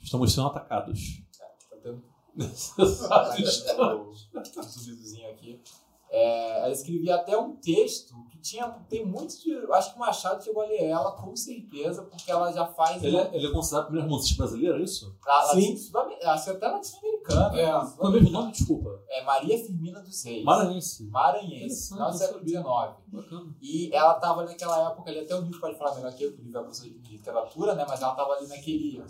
[0.00, 1.22] Estamos sendo atacados.
[2.38, 3.42] Exato.
[4.58, 5.60] um zumbidozinho aqui.
[6.16, 9.50] É, ela escrevia até um texto que tinha, tem muito de.
[9.50, 13.02] eu Acho que o Machado chegou a ler ela, com certeza, porque ela já faz.
[13.02, 15.16] Ele é, ele é considerado a primeira romancista brasileira, é isso?
[15.26, 15.76] a, Sim.
[16.22, 17.60] Acho que até latino-americana.
[17.60, 17.96] É.
[17.96, 18.52] Qual é o mesmo nome?
[18.52, 19.02] Desculpa.
[19.08, 20.44] É Maria Firmina dos Reis.
[20.44, 21.04] Maranhense.
[21.08, 22.46] Maranhense, não século.
[22.46, 22.64] XIX.
[23.08, 23.56] Bacana.
[23.60, 26.42] E ela estava naquela época ali, até o livro pode falar melhor que eu, porque
[26.42, 27.84] o livro é professor de literatura, né?
[27.88, 29.02] Mas ela estava ali naquele.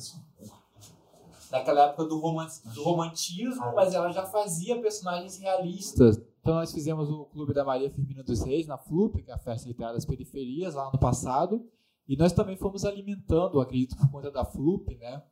[1.54, 6.20] Naquela época do, roman do romantismo, mas ela já fazia personagens realistas.
[6.40, 9.38] Então nós fizemos o Clube da Maria Firmina dos Reis na FLUP, que é a
[9.38, 11.64] Festa Literária das Periferias, lá no passado.
[12.08, 15.22] E nós também fomos alimentando, acredito por conta da FLUP, né?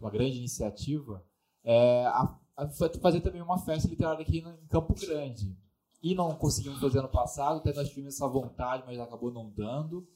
[0.00, 1.24] Uma grande iniciativa,
[1.64, 5.56] é, a, a fazer também uma festa literária aqui em Campo Grande
[6.02, 10.06] e não conseguimos fazer ano passado, até nós tivemos essa vontade, mas acabou não dando.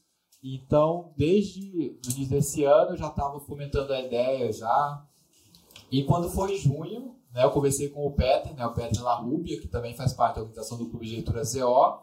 [0.43, 5.07] Então, desde o início desse ano, eu já estava fomentando a ideia já.
[5.91, 9.67] E quando foi junho, né, eu conversei com o Peter, né, o Peter Larrubia, que
[9.67, 11.99] também faz parte da organização do Clube de Leitura ZO,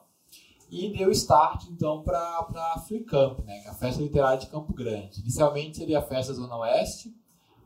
[0.71, 5.21] e deu start, então, para a FreeCamp, né, é a Festa Literária de Campo Grande.
[5.21, 7.15] Inicialmente seria a Festa Zona Oeste,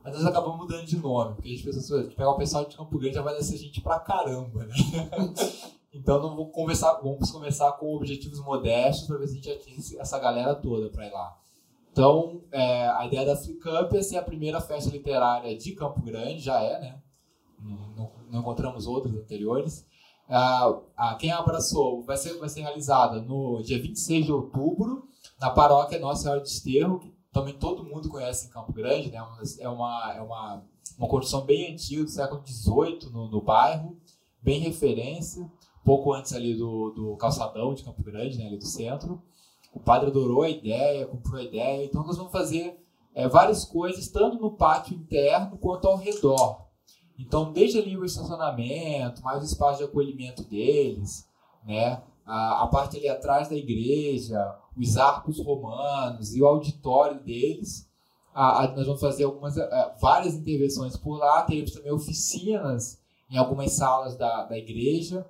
[0.02, 2.76] mas nós acabamos mudando de nome, porque a gente pensou assim, pegar o pessoal de
[2.76, 4.74] Campo Grande já vai descer gente pra caramba, né?
[5.90, 9.98] Então não vou conversar, vamos começar com objetivos modestos para ver se a gente atinge
[9.98, 11.36] essa galera toda para ir lá.
[11.98, 16.38] Então, é, a ideia da Camp é ser a primeira festa literária de Campo Grande,
[16.38, 17.02] já é, né?
[17.60, 19.84] Não, não- não encontramos outras anteriores.
[20.28, 25.08] Ah, ah, quem abraçou vai ser, vai ser realizada no dia 26 de outubro,
[25.40, 29.18] na paróquia Nossa Senhora de Esterro, que também todo mundo conhece em Campo Grande, né?
[29.58, 30.62] É uma, é uma,
[30.96, 33.96] uma construção bem antiga, do século XVIII no, no bairro,
[34.40, 35.50] bem referência
[35.84, 39.22] pouco antes ali do, do calçadão de Campo Grande, né, ali do centro.
[39.72, 41.84] O padre adorou a ideia, comprou a ideia.
[41.84, 42.78] Então nós vamos fazer
[43.14, 46.66] é, várias coisas, tanto no pátio interno quanto ao redor.
[47.18, 51.28] Então, desde ali o estacionamento, mais o espaço de acolhimento deles,
[51.64, 57.88] né, a, a parte ali atrás da igreja, os arcos romanos e o auditório deles.
[58.32, 61.42] A- a- nós vamos fazer algumas, eh, várias intervenções por lá.
[61.42, 65.26] Teremos também oficinas em algumas salas da, da igreja.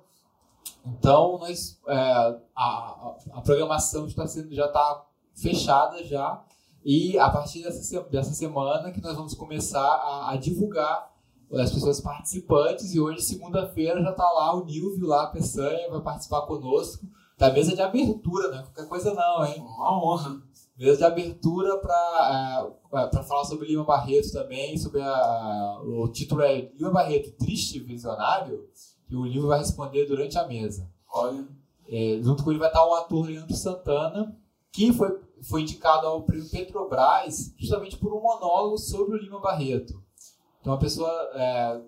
[0.85, 6.41] Então, nós, é, a, a, a programação está sendo, já está fechada já.
[6.83, 11.11] E a partir dessa, dessa semana que nós vamos começar a, a divulgar
[11.53, 12.93] as pessoas participantes.
[12.93, 17.05] E hoje, segunda-feira, já está lá o Nilvio, lá, a Peçanha, vai participar conosco
[17.37, 18.63] da mesa de abertura, né?
[18.63, 19.61] Qualquer coisa não, hein?
[19.61, 20.41] Uma honra.
[20.77, 26.71] Mesa de abertura para uh, falar sobre Lima Barreto também, sobre a, o título é
[26.73, 28.65] Lima Barreto, Triste Visionário,
[29.09, 30.87] que o livro vai responder durante a mesa.
[31.11, 31.47] Olha.
[31.87, 34.37] É, junto com ele vai estar o ator Leandro Santana,
[34.71, 39.99] que foi, foi indicado ao prêmio Petrobras justamente por um monólogo sobre o Lima Barreto.
[40.61, 41.81] Então, uma pessoa é,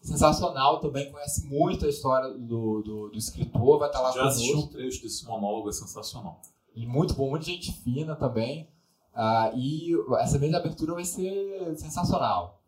[0.00, 4.54] sensacional também, conhece muito a história do, do, do escritor, vai estar lá Já assisti
[4.54, 6.40] um trecho desse monólogo, é sensacional.
[6.72, 8.70] E muito bom, muita gente fina também.
[9.12, 9.90] Ah, e
[10.20, 12.62] essa mesa de abertura vai ser sensacional.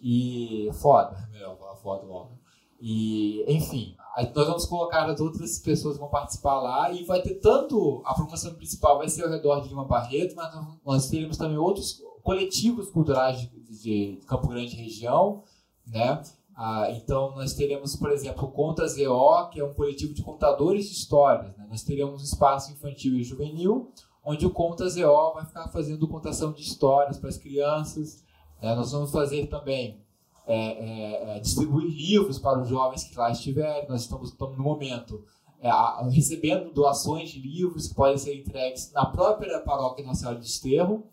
[0.00, 2.38] E foda, melhor foda logo.
[2.80, 3.96] E, enfim,
[4.34, 8.14] nós vamos colocar as outras pessoas que vão participar lá e vai ter tanto a
[8.14, 12.90] promoção principal vai ser ao redor de Lima Barreto, mas nós teremos também outros coletivos
[12.90, 13.48] culturais de,
[13.82, 15.42] de Campo Grande região,
[15.86, 16.22] né?
[16.60, 20.86] Ah, então, nós teremos, por exemplo, o Conta ZO, que é um coletivo de contadores
[20.86, 21.56] de histórias.
[21.56, 21.64] Né?
[21.70, 23.92] Nós teremos um espaço infantil e juvenil,
[24.24, 28.24] onde o Conta ZO vai ficar fazendo contação de histórias para as crianças.
[28.60, 28.74] Né?
[28.74, 30.02] Nós vamos fazer também
[30.48, 33.86] é, é, é, distribuir livros para os jovens que lá estiverem.
[33.86, 35.22] Nós estamos, estamos no momento
[35.60, 35.70] é,
[36.10, 41.04] recebendo doações de livros que podem ser entregues na própria paróquia Nossa de Esterro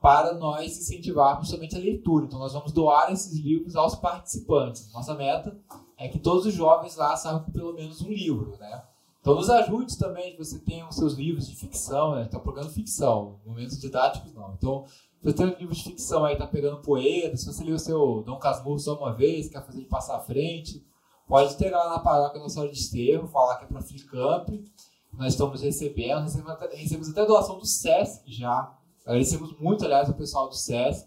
[0.00, 2.26] para nós incentivarmos somente a leitura.
[2.26, 4.92] Então, nós vamos doar esses livros aos participantes.
[4.92, 5.58] Nossa meta
[5.96, 8.84] é que todos os jovens lá saibam com pelo menos um livro, né?
[9.20, 12.24] Então, nos ajude também, você tem os seus livros de ficção, né?
[12.24, 14.52] Está procurando ficção, momentos didáticos não.
[14.52, 14.84] Então,
[15.24, 18.22] você tem um livro de ficção aí, tá pegando poeira, se você lê o seu
[18.22, 20.86] Dom Casmurro só uma vez, quer fazer ele passar à frente,
[21.26, 24.50] pode ter lá na paróquia Nossa Senhora de Esterro, falar que é para Flicamp.
[25.14, 28.76] Nós estamos recebendo, recebemos até, recebemos até doação do SESC já.
[29.06, 31.06] Agradecemos muito, aliás, ao pessoal do SESC,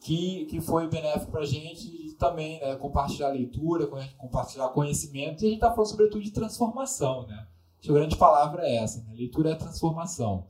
[0.00, 3.88] que, que foi benéfico para a gente também né, compartilhar leitura,
[4.18, 5.42] compartilhar conhecimento.
[5.42, 7.26] E a gente está falando, sobretudo, de transformação.
[7.26, 7.46] Né?
[7.88, 9.14] A grande palavra é essa: né?
[9.16, 10.46] leitura é transformação.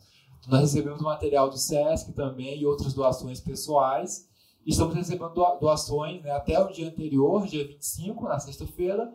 [0.48, 4.28] Nós recebemos material do SESC também e outras doações pessoais.
[4.66, 9.12] Estamos recebendo doações né, até o dia anterior, dia 25, na sexta-feira.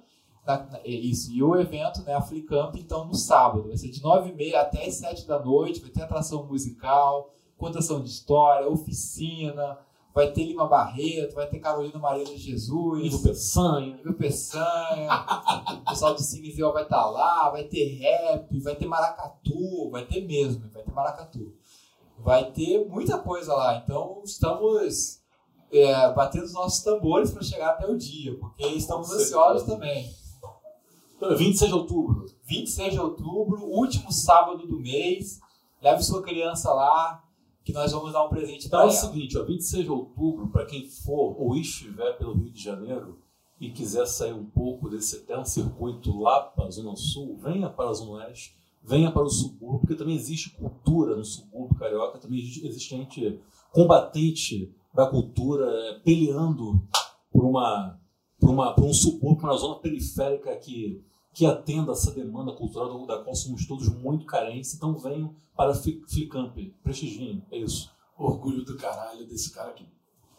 [0.85, 3.67] Isso, e o evento, né, a Flicamp, então, no sábado.
[3.67, 5.81] Vai ser de 9h30 até as 7 da noite.
[5.81, 9.77] Vai ter atração musical, contação de história, oficina,
[10.17, 15.11] vai ter Lima Barreto, vai ter Carolina Maria de Jesus, Ivo Peçanha, Ivo Peçanha,
[15.79, 20.05] o pessoal do Cinezeu vai estar tá lá, vai ter rap, vai ter maracatu, vai
[20.05, 21.53] ter mesmo, vai ter maracatu.
[22.17, 25.21] Vai ter muita coisa lá, então estamos
[25.71, 30.11] é, batendo os nossos tambores para chegar até o dia, porque estamos ansiosos também.
[31.21, 32.25] 26 de outubro.
[32.45, 35.39] 26 de outubro, último sábado do mês.
[35.79, 37.23] Leve sua criança lá,
[37.67, 38.91] que nós vamos dar um presente para então, ela.
[38.91, 42.63] é o seguinte, ó, 26 de outubro, para quem for ou estiver pelo Rio de
[42.63, 43.19] Janeiro
[43.59, 47.89] e quiser sair um pouco desse eterno circuito lá para a Zona Sul, venha para
[47.89, 52.39] a Zona Oeste, venha para o subúrbio, porque também existe cultura no subúrbio carioca, também
[52.39, 53.37] existe gente
[53.73, 56.81] combatente da cultura, é, peleando
[57.29, 57.99] por uma
[58.39, 61.03] por, uma, por um subúrbio, uma zona periférica que
[61.37, 64.73] que atenda essa demanda cultural da qual somos todos muito carentes.
[64.73, 67.91] Então venham para Flicamp, prestigiem, é isso.
[68.17, 69.87] Orgulho do caralho desse cara que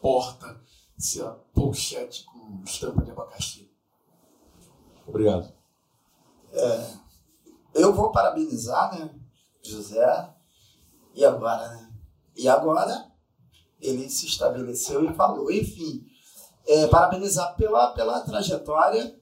[0.03, 0.61] porta
[0.99, 1.23] esse
[1.55, 3.71] pochete com estampa de abacaxi.
[5.07, 5.53] Obrigado.
[6.51, 6.93] É,
[7.75, 9.15] eu vou parabenizar, né,
[9.63, 10.35] José.
[11.15, 11.93] E agora, né?
[12.35, 13.09] E agora
[13.81, 15.49] ele se estabeleceu e falou.
[15.49, 16.05] Enfim,
[16.67, 19.17] é, parabenizar pela, pela trajetória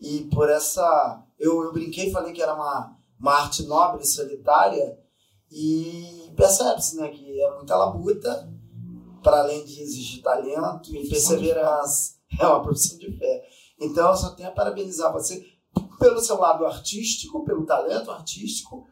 [0.00, 1.24] e por essa.
[1.38, 4.98] Eu, eu brinquei e falei que era uma, uma arte nobre, solitária,
[5.50, 8.52] e percebe-se né, que é muita labuta,
[9.22, 12.16] para além de exigir talento e perseverança.
[12.38, 13.48] É uma profissão de fé.
[13.80, 15.42] Então eu só tenho a parabenizar você
[15.98, 18.86] pelo seu lado artístico, pelo talento artístico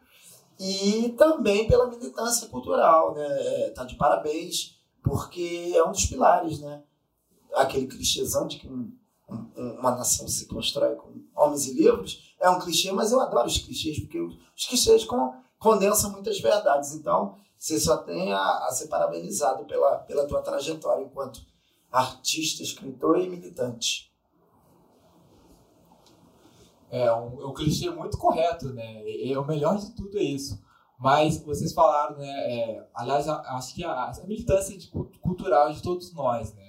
[0.59, 3.69] e também pela militância cultural, né?
[3.75, 6.83] Tá de parabéns, porque é um dos pilares, né?
[7.53, 8.67] Aquele clichêzão de que
[9.27, 13.57] uma nação se constrói com homens e livros, é um clichê, mas eu adoro os
[13.57, 15.05] clichês, porque os clichês
[15.59, 16.93] condensam muitas verdades.
[16.93, 21.41] Então, você só tem a, a ser parabenizado pela, pela tua trajetória enquanto
[21.91, 24.11] artista, escritor e militante.
[26.89, 29.03] É um, é um clichê muito correto, né?
[29.05, 30.61] E, o melhor de tudo é isso.
[30.97, 32.27] Mas vocês falaram, né?
[32.27, 36.66] É, aliás, acho que a, a militância de, cultural de todos nós, né?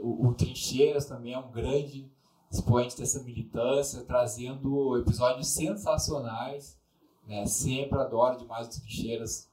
[0.00, 2.10] O, o Trincheiras também é um grande
[2.50, 6.78] expoente dessa militância, trazendo episódios sensacionais.
[7.26, 7.44] Né?
[7.46, 9.48] Sempre adoro demais o Trincheiras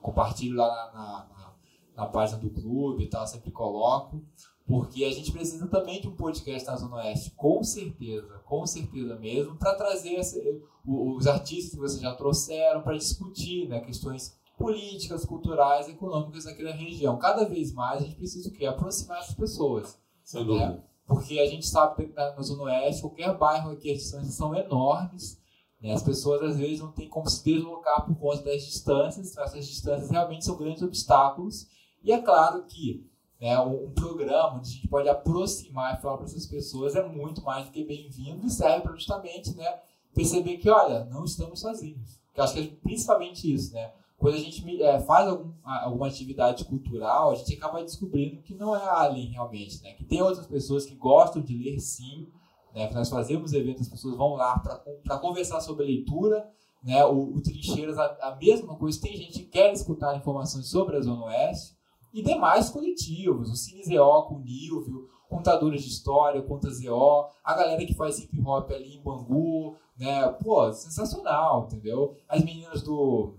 [0.00, 1.54] compartilho lá na, na, na,
[1.96, 4.24] na página do clube e tal, sempre coloco.
[4.66, 9.14] Porque a gente precisa também de um podcast na Zona Oeste, com certeza, com certeza
[9.16, 15.24] mesmo, para trazer esse, os artistas que vocês já trouxeram, para discutir né, questões políticas,
[15.24, 17.18] culturais, econômicas daquela região.
[17.18, 18.66] Cada vez mais a gente precisa o quê?
[18.66, 19.98] Aproximar essas pessoas.
[20.24, 20.70] Sem dúvida.
[20.70, 20.82] Né?
[21.06, 25.40] Porque a gente sabe que na Zona Oeste, qualquer bairro aqui, as distâncias são enormes.
[25.80, 25.92] Né?
[25.92, 29.30] As pessoas, às vezes, não têm como se deslocar por conta das distâncias.
[29.30, 31.68] Então, essas distâncias realmente são grandes obstáculos.
[32.02, 33.06] E é claro que
[33.40, 37.42] né, um, programa onde a gente pode aproximar e falar para essas pessoas é muito
[37.42, 39.80] mais do que bem-vindo e serve para justamente né,
[40.14, 42.18] perceber que, olha, não estamos sozinhos.
[42.34, 43.92] Eu acho que é principalmente isso, né?
[44.18, 48.74] Quando a gente é, faz algum, alguma atividade cultural, a gente acaba descobrindo que não
[48.74, 49.92] é alien realmente, né?
[49.92, 52.26] Que tem outras pessoas que gostam de ler sim,
[52.74, 52.90] né?
[52.92, 56.48] Nós fazemos eventos, as pessoas vão lá para conversar sobre leitura,
[56.82, 57.04] né?
[57.04, 61.00] O, o Trincheiras, a, a, mesma coisa, tem gente que quer escutar informações sobre a
[61.00, 61.76] Zona Oeste,
[62.12, 63.82] e demais coletivos, o Cine
[64.26, 68.96] com o Nilvio, contadores de história, Conta ZO, a galera que faz hip hop ali
[68.96, 70.26] em Bangu, né?
[70.42, 72.14] Pô, sensacional, entendeu?
[72.28, 73.34] As meninas do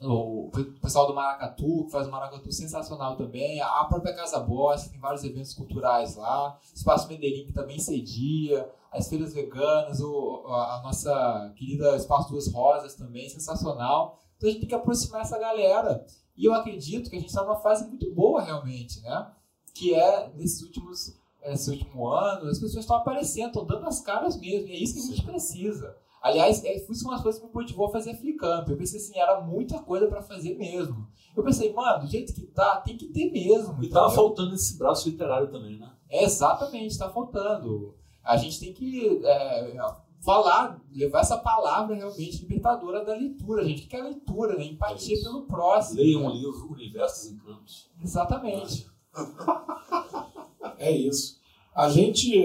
[0.00, 0.50] o
[0.80, 5.00] pessoal do Maracatu, que faz o Maracatu sensacional também, a própria Casa Boss, que tem
[5.00, 11.52] vários eventos culturais lá, Espaço Medeirinho, que também cedia, as feiras veganas, o, a nossa
[11.56, 14.18] querida Espaço Duas Rosas também, sensacional.
[14.36, 16.04] Então a gente tem que aproximar essa galera.
[16.36, 19.32] E eu acredito que a gente está numa fase muito boa realmente, né?
[19.74, 24.38] Que é nesses últimos, nesse último ano, as pessoas estão aparecendo, estão dando as caras
[24.38, 25.96] mesmo, e é isso que a gente precisa.
[26.28, 28.68] Aliás, é, foi uma das coisas que me motivou a fazer Flicamp.
[28.68, 31.08] Eu pensei assim, era muita coisa para fazer mesmo.
[31.34, 33.82] Eu pensei, mano, do jeito que tá, tem que ter mesmo.
[33.82, 35.90] E tava faltando esse braço literário também, né?
[36.10, 37.94] É, exatamente, tá faltando.
[38.22, 39.76] A gente tem que é,
[40.20, 43.86] falar, levar essa palavra realmente libertadora da leitura, gente.
[43.86, 44.64] O que é a leitura, né?
[44.64, 45.98] Empatia é pelo próximo.
[45.98, 46.26] Leia né?
[46.26, 47.90] um livro, Universos Encantos.
[48.02, 48.86] Exatamente.
[50.76, 51.38] é isso.
[51.74, 52.44] A gente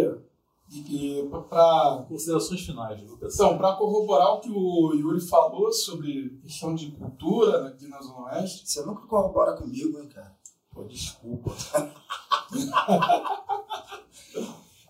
[0.73, 6.73] e para considerações finais, viu, Então, para corroborar o que o Yuri falou sobre questão
[6.73, 8.67] de cultura aqui na Zona Oeste.
[8.67, 10.35] Você nunca corrobora comigo, hein, cara?
[10.71, 11.51] Pô, desculpa.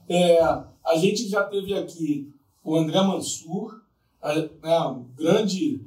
[0.07, 2.34] é, a gente já teve aqui
[2.64, 3.81] o André Mansur,
[4.61, 5.85] né, um grande,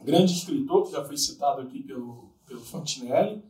[0.00, 3.42] grande escritor que já foi citado aqui pelo, pelo Fontinelli.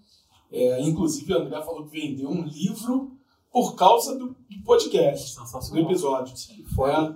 [0.50, 3.19] É, inclusive, o André falou que vendeu um livro
[3.52, 5.36] por causa do, do podcast,
[5.70, 6.34] do episódio.
[6.74, 6.90] Foi.
[6.90, 7.14] É.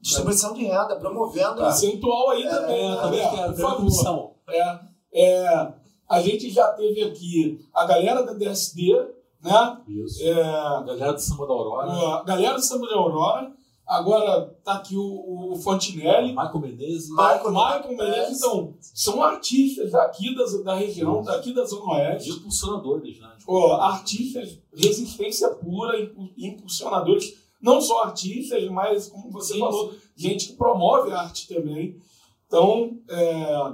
[0.00, 1.56] Distribuição de renda, promovendo.
[1.56, 4.34] Percentual aí é, também, é, também, é, por favor.
[4.48, 4.78] É,
[5.14, 5.72] é,
[6.08, 8.92] a gente já teve aqui a galera da DSD,
[9.40, 9.78] né?
[9.88, 10.22] Isso.
[10.22, 11.90] É, a galera do Samba da Aurora.
[11.90, 13.52] A galera do Samba da Aurora.
[13.86, 16.28] Agora tá aqui o, o Fontinelli.
[16.28, 17.10] Michael Menezes.
[17.10, 18.38] Michael, Michael Menezes.
[18.38, 22.30] Então, são artistas daqui da, da região, daqui da Zona Oeste.
[22.30, 23.30] Impulsionadores, né?
[23.46, 25.98] Oh, artistas, resistência pura,
[26.36, 27.34] impulsionadores.
[27.60, 29.60] Não só artistas, mas, como você Sim.
[29.60, 31.98] falou, gente que promove a arte também.
[32.46, 33.72] Então, é,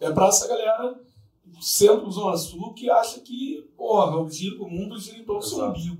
[0.00, 0.98] é para essa galera
[1.60, 5.46] centro Zona Sul que acha que porra, o, giro, o mundo gira em torno do
[5.46, 5.98] seu umbigo.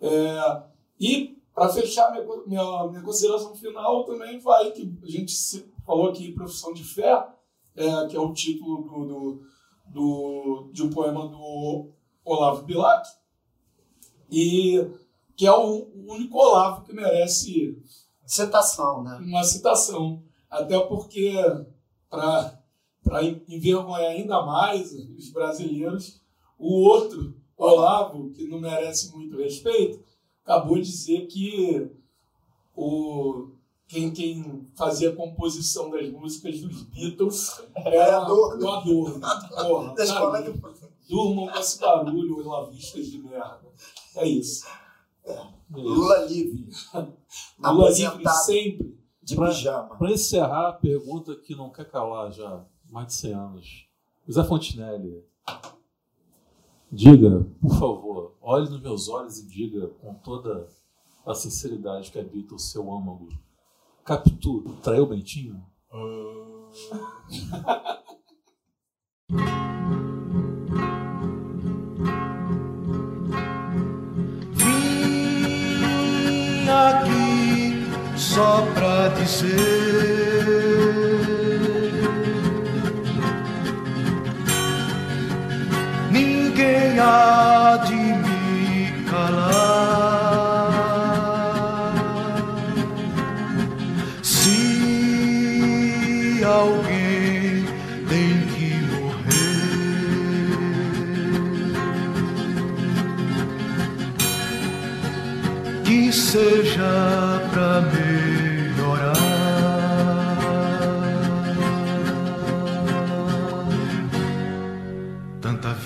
[0.00, 0.62] É,
[0.98, 5.34] e para fechar minha, minha, minha, consideração final, também vai que a gente
[5.84, 7.26] falou aqui profissão de fé,
[7.76, 9.42] é, que é o título do, do,
[9.86, 11.90] do, de um poema do
[12.24, 13.08] Olavo Bilac,
[14.30, 14.86] e
[15.36, 17.78] que é o único Olavo que merece
[18.24, 19.18] citação, né?
[19.22, 21.34] Uma citação, até porque
[22.08, 22.60] para
[23.02, 26.20] para envergonhar ainda mais os brasileiros,
[26.56, 30.02] o outro Olavo que não merece muito respeito
[30.44, 31.90] acabou de dizer que
[32.74, 33.48] o,
[33.86, 39.20] quem, quem fazia a composição das músicas dos Beatles era o Adorno.
[39.20, 39.94] Porra,
[41.08, 43.60] durmam com esse barulho, olavistas de merda.
[44.16, 44.66] É isso.
[45.24, 45.32] É.
[45.32, 46.68] É Lula livre.
[47.58, 48.98] Lula livre sempre.
[49.22, 49.96] De pijama.
[49.96, 53.86] Para encerrar, a pergunta que não quer calar já mais de 100 anos.
[54.30, 55.24] Zé Fontinelli,
[56.94, 60.68] Diga, por favor, olhe nos meus olhos e diga com toda
[61.24, 63.30] a sinceridade que habita o seu âmago.
[64.04, 65.64] Capitu, traiu o Bentinho?
[65.90, 66.68] Uh...
[74.52, 75.38] Vim
[76.68, 80.71] aqui só pra dizer
[86.62, 89.52] ninguém há de me calar.
[94.22, 94.50] Se
[96.44, 97.64] alguém
[98.08, 99.42] tem que morrer,
[105.84, 108.11] que seja pra mim.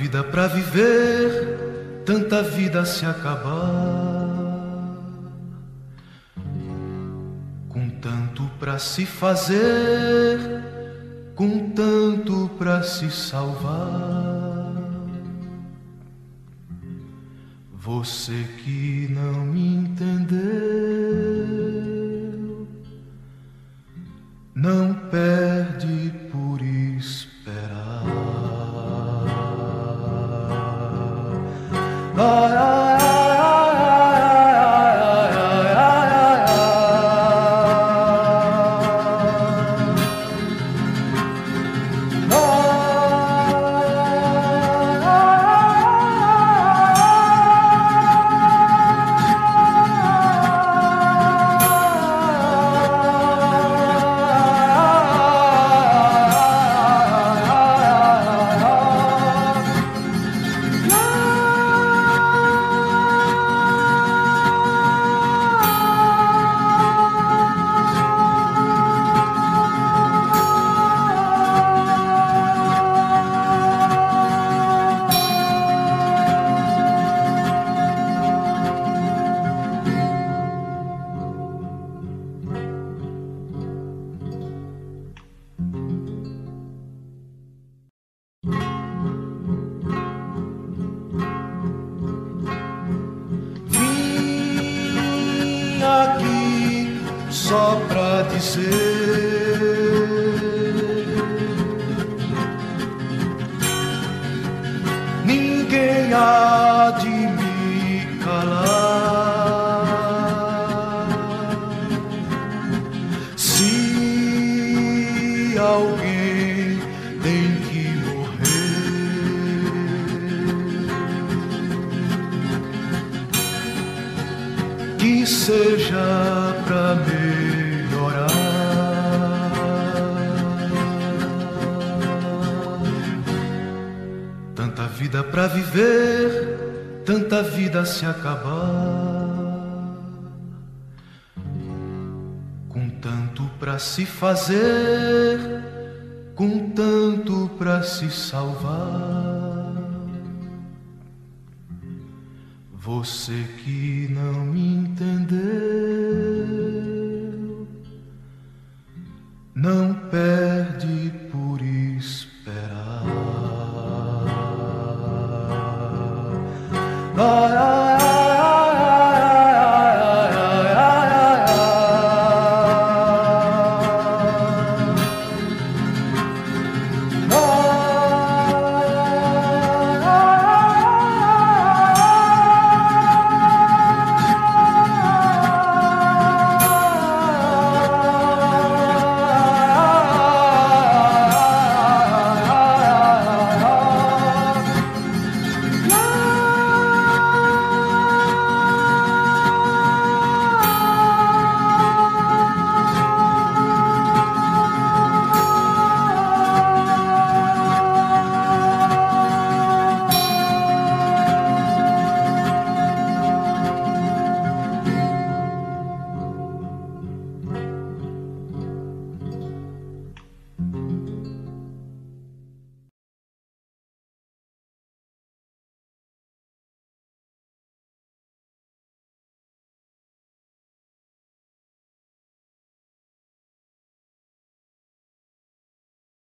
[0.07, 4.37] vida para viver, tanta vida se acabar.
[7.69, 10.39] Com tanto para se fazer,
[11.35, 14.77] com tanto para se salvar.
[17.75, 20.39] Você que não me entendeu,
[24.55, 26.46] não perde por